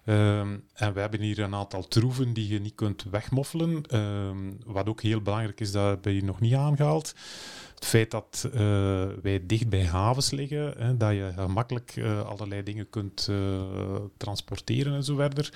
Um, 0.06 0.64
en 0.74 0.92
we 0.92 1.00
hebben 1.00 1.20
hier 1.20 1.38
een 1.38 1.54
aantal 1.54 1.88
troeven 1.88 2.32
die 2.32 2.48
je 2.48 2.60
niet 2.60 2.74
kunt 2.74 3.04
wegmoffelen. 3.10 3.98
Um, 4.00 4.58
wat 4.66 4.88
ook 4.88 5.02
heel 5.02 5.20
belangrijk 5.20 5.60
is, 5.60 5.72
dat 5.72 6.02
ben 6.02 6.12
je 6.12 6.24
nog 6.24 6.40
niet 6.40 6.54
aangehaald. 6.54 7.14
Het 7.74 7.84
feit 7.84 8.10
dat 8.10 8.48
uh, 8.54 8.60
wij 9.22 9.40
dicht 9.46 9.68
bij 9.68 9.84
havens 9.84 10.30
liggen, 10.30 10.74
hè, 10.78 10.96
dat 10.96 11.12
je 11.12 11.32
gemakkelijk 11.37 11.96
uh, 11.96 12.20
allerlei 12.20 12.62
dingen 12.62 12.90
kunt 12.90 13.26
uh, 13.30 13.62
transporteren 14.16 14.94
en 14.94 15.04
zo 15.04 15.16
verder. 15.16 15.52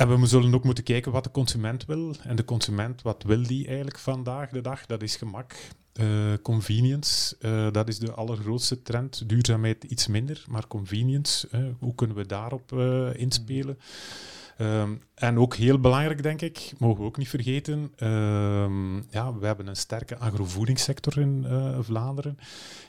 En 0.00 0.20
we 0.20 0.26
zullen 0.26 0.54
ook 0.54 0.64
moeten 0.64 0.84
kijken 0.84 1.12
wat 1.12 1.24
de 1.24 1.30
consument 1.30 1.84
wil. 1.84 2.14
En 2.22 2.36
de 2.36 2.44
consument, 2.44 3.02
wat 3.02 3.22
wil 3.22 3.42
die 3.42 3.66
eigenlijk 3.66 3.98
vandaag 3.98 4.50
de 4.50 4.60
dag? 4.60 4.86
Dat 4.86 5.02
is 5.02 5.16
gemak. 5.16 5.54
Uh, 6.00 6.32
convenience, 6.42 7.36
uh, 7.40 7.70
dat 7.70 7.88
is 7.88 7.98
de 7.98 8.12
allergrootste 8.12 8.82
trend. 8.82 9.28
Duurzaamheid 9.28 9.84
iets 9.84 10.06
minder, 10.06 10.44
maar 10.48 10.66
convenience, 10.66 11.48
hoe 11.78 11.94
kunnen 11.94 12.16
we 12.16 12.26
daarop 12.26 12.72
inspelen? 13.16 13.78
Ehm, 14.60 14.94
en 15.14 15.38
ook 15.38 15.54
heel 15.54 15.80
belangrijk, 15.80 16.22
denk 16.22 16.40
ik, 16.40 16.72
mogen 16.78 17.00
we 17.00 17.06
ook 17.06 17.16
niet 17.16 17.28
vergeten, 17.28 17.92
ehm, 17.96 18.96
ja, 18.96 19.34
we 19.38 19.46
hebben 19.46 19.66
een 19.66 19.76
sterke 19.76 20.18
agrovoedingssector 20.18 21.18
in 21.18 21.46
uh, 21.48 21.78
Vlaanderen. 21.80 22.38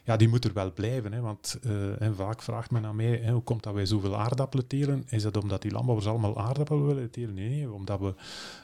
Ja, 0.03 0.17
die 0.17 0.28
moet 0.28 0.45
er 0.45 0.53
wel 0.53 0.74
blijven, 0.74 1.13
hè, 1.13 1.22
want 1.22 1.59
en 1.99 2.15
vaak 2.15 2.41
vraagt 2.41 2.72
men 2.72 2.86
aan 2.86 2.95
mij, 2.95 3.19
hè, 3.24 3.32
hoe 3.32 3.41
komt 3.41 3.63
dat 3.63 3.74
wij 3.74 3.86
zoveel 3.86 4.17
aardappelen 4.17 4.67
telen? 4.67 5.03
Is 5.09 5.24
dat 5.24 5.38
omdat 5.38 5.61
die 5.61 5.72
landbouwers 5.72 6.07
allemaal 6.07 6.39
aardappelen 6.39 6.86
willen 6.86 7.11
telen? 7.11 7.34
Nee, 7.34 7.49
nee, 7.49 7.72
omdat 7.72 7.99
we 7.99 8.13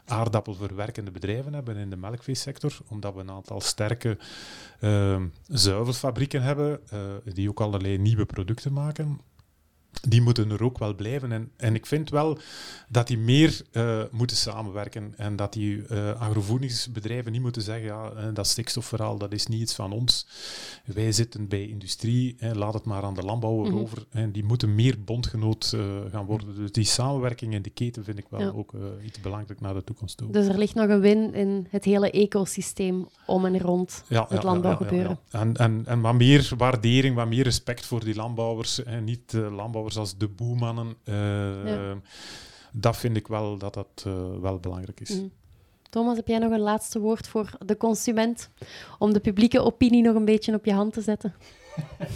aardappelverwerkende 0.06 1.12
bedrijven 1.12 1.54
hebben 1.54 1.76
in 1.76 1.90
de 1.90 1.98
melkveesector, 1.98 2.78
omdat 2.88 3.14
we 3.14 3.20
een 3.20 3.32
aantal 3.32 3.62
sterke 3.62 4.18
uh, 4.82 5.22
zuivelfabrieken 5.48 6.42
hebben, 6.42 6.80
uh, 6.94 7.00
die 7.34 7.50
ook 7.50 7.62
allerlei 7.62 7.98
nieuwe 7.98 8.26
producten 8.26 8.74
maken 8.74 9.20
die 10.08 10.22
moeten 10.22 10.52
er 10.52 10.64
ook 10.64 10.78
wel 10.78 10.96
blijven. 10.96 11.32
En, 11.32 11.52
en 11.58 11.76
ik 11.76 11.86
vind 11.86 12.10
wel 12.10 12.38
dat 12.90 13.08
die 13.08 13.18
meer 13.18 13.62
uh, 13.72 14.02
moeten 14.12 14.38
samenwerken 14.38 15.14
en 15.18 15.36
dat 15.36 15.54
die 15.54 15.84
uh, 15.92 16.22
agrovoedingsbedrijven 16.22 17.32
niet 17.32 17.42
moeten 17.42 17.62
zeggen, 17.62 17.86
ja, 17.86 18.12
uh, 18.16 18.24
dat 18.34 18.48
stikstofverhaal, 18.48 19.18
dat 19.18 19.32
is 19.32 19.48
niet 19.48 19.62
iets 19.62 19.76
van 19.76 19.92
ons. 19.92 20.28
Wij 20.86 21.12
zitten 21.12 21.48
bij 21.48 21.68
industrie, 21.68 22.36
hè, 22.38 22.54
laat 22.54 22.74
het 22.74 22.86
maar 22.86 23.04
aan 23.04 23.14
de 23.14 23.24
landbouwer 23.24 23.68
-hmm. 23.68 23.80
over. 23.80 24.06
En 24.10 24.32
die 24.32 24.44
moeten 24.44 24.76
meer 24.76 25.04
bondgenoot 25.04 25.76
gaan 26.12 26.26
worden. 26.26 26.56
Dus 26.56 26.72
die 26.72 26.84
samenwerking 26.84 27.54
in 27.54 27.62
de 27.62 27.70
keten 27.70 28.04
vind 28.04 28.18
ik 28.18 28.26
wel 28.30 28.40
ja. 28.40 28.50
ook 28.50 28.74
iets 29.06 29.20
belangrijk 29.20 29.62
naar 29.62 29.74
de 29.74 29.84
toekomst 29.84 30.18
toe. 30.18 30.32
Dus 30.32 30.48
er 30.48 30.58
ligt 30.58 30.76
nog 30.76 30.90
een 30.90 31.00
win 31.00 31.34
in 31.34 31.68
het 31.70 31.84
hele 31.84 32.12
ecosysteem 32.12 33.08
om 33.26 33.46
en 33.46 33.60
rond 33.60 34.04
ja, 34.08 34.26
het 34.30 34.44
landbouwgebeuren. 34.44 35.20
En, 35.30 35.56
en, 35.56 35.84
en 35.86 36.02
wat 36.02 36.14
meer 36.14 36.52
waardering, 36.58 37.16
wat 37.16 37.28
meer 37.28 37.44
respect 37.44 37.86
voor 37.86 38.04
die 38.04 38.16
landbouwers. 38.16 38.84
En 38.84 39.04
niet 39.04 39.34
landbouwers 39.78 39.98
als 39.98 40.18
de 40.18 40.28
boemannen. 40.28 40.96
Uh, 41.06 41.66
ja. 41.66 41.96
Dat 42.72 42.98
vind 42.98 43.18
ik 43.18 43.28
wel 43.28 43.58
dat 43.58 43.74
dat 43.74 44.04
uh, 44.08 44.40
wel 44.42 44.60
belangrijk 44.60 45.00
is. 45.00 45.20
Mm. 45.20 45.32
Thomas, 45.90 46.16
heb 46.16 46.28
jij 46.28 46.38
nog 46.38 46.52
een 46.52 46.60
laatste 46.60 47.00
woord 47.00 47.28
voor 47.28 47.58
de 47.66 47.78
consument? 47.78 48.50
Om 49.00 49.14
de 49.14 49.20
publieke 49.20 49.60
opinie 49.60 50.02
nog 50.02 50.16
een 50.16 50.26
beetje 50.26 50.54
op 50.54 50.66
je 50.66 50.74
hand 50.74 50.94
te 50.94 51.02
zetten? 51.02 51.34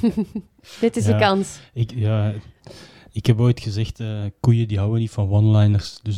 Dit 0.79 0.95
is 0.95 1.05
ja, 1.05 1.11
de 1.11 1.19
kans. 1.19 1.59
Ik, 1.73 1.91
ja, 1.95 2.33
ik 3.11 3.25
heb 3.25 3.39
ooit 3.39 3.59
gezegd, 3.59 3.99
uh, 3.99 4.23
koeien 4.39 4.67
die 4.67 4.77
houden 4.77 4.99
niet 4.99 5.11
van 5.11 5.29
one-liners. 5.29 5.99
Dus 6.01 6.17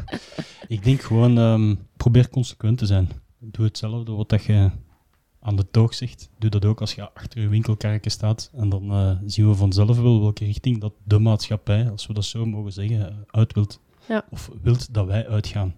ik 0.68 0.84
denk 0.84 1.00
gewoon, 1.00 1.36
um, 1.36 1.88
probeer 1.96 2.28
consequent 2.28 2.78
te 2.78 2.86
zijn. 2.86 3.08
Doe 3.38 3.64
hetzelfde 3.64 4.12
wat 4.12 4.28
dat 4.28 4.44
je 4.44 4.70
aan 5.44 5.56
de 5.56 5.70
toog 5.70 5.94
zegt, 5.94 6.28
doe 6.38 6.50
dat 6.50 6.64
ook 6.64 6.80
als 6.80 6.94
je 6.94 7.12
achter 7.12 7.40
je 7.40 7.48
winkelkarken 7.48 8.10
staat. 8.10 8.50
En 8.54 8.68
dan 8.68 8.92
uh, 8.92 9.16
zien 9.26 9.48
we 9.48 9.54
vanzelf 9.54 10.00
wel 10.00 10.20
welke 10.20 10.44
richting 10.44 10.80
dat 10.80 10.92
de 11.02 11.18
maatschappij, 11.18 11.90
als 11.90 12.06
we 12.06 12.12
dat 12.12 12.24
zo 12.24 12.46
mogen 12.46 12.72
zeggen, 12.72 13.26
uit 13.30 13.52
wilt. 13.52 13.80
Ja. 14.08 14.24
Of 14.30 14.50
wilt 14.62 14.94
dat 14.94 15.06
wij 15.06 15.28
uitgaan. 15.28 15.74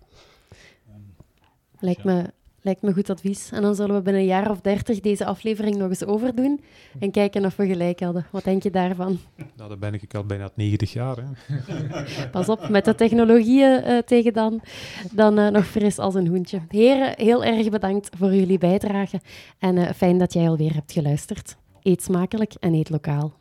Lijkt 1.78 2.04
me 2.04 2.32
Lijkt 2.66 2.82
me 2.82 2.92
goed 2.92 3.10
advies. 3.10 3.50
En 3.52 3.62
dan 3.62 3.74
zullen 3.74 3.94
we 3.94 4.02
binnen 4.02 4.22
een 4.22 4.28
jaar 4.28 4.50
of 4.50 4.60
dertig 4.60 5.00
deze 5.00 5.24
aflevering 5.24 5.76
nog 5.76 5.88
eens 5.88 6.04
overdoen 6.04 6.60
en 6.98 7.10
kijken 7.10 7.44
of 7.44 7.56
we 7.56 7.66
gelijk 7.66 8.00
hadden. 8.00 8.26
Wat 8.30 8.44
denk 8.44 8.62
je 8.62 8.70
daarvan? 8.70 9.18
Nou, 9.56 9.68
dan 9.68 9.78
ben 9.78 9.94
ik 9.94 10.14
al 10.14 10.24
bijna 10.24 10.50
90 10.54 10.92
jaar. 10.92 11.16
Hè. 11.16 11.24
Pas 12.30 12.48
op, 12.48 12.68
met 12.68 12.84
de 12.84 12.94
technologieën 12.94 13.82
uh, 13.86 13.98
tegen 13.98 14.32
dan, 14.32 14.60
dan 15.12 15.38
uh, 15.38 15.48
nog 15.48 15.66
fris 15.66 15.98
als 15.98 16.14
een 16.14 16.26
hoentje. 16.26 16.60
Heren, 16.68 17.14
heel 17.16 17.44
erg 17.44 17.68
bedankt 17.68 18.10
voor 18.18 18.34
jullie 18.34 18.58
bijdrage 18.58 19.20
en 19.58 19.76
uh, 19.76 19.90
fijn 19.90 20.18
dat 20.18 20.32
jij 20.32 20.48
alweer 20.48 20.74
hebt 20.74 20.92
geluisterd. 20.92 21.56
Eet 21.82 22.02
smakelijk 22.02 22.54
en 22.60 22.74
eet 22.74 22.90
lokaal. 22.90 23.32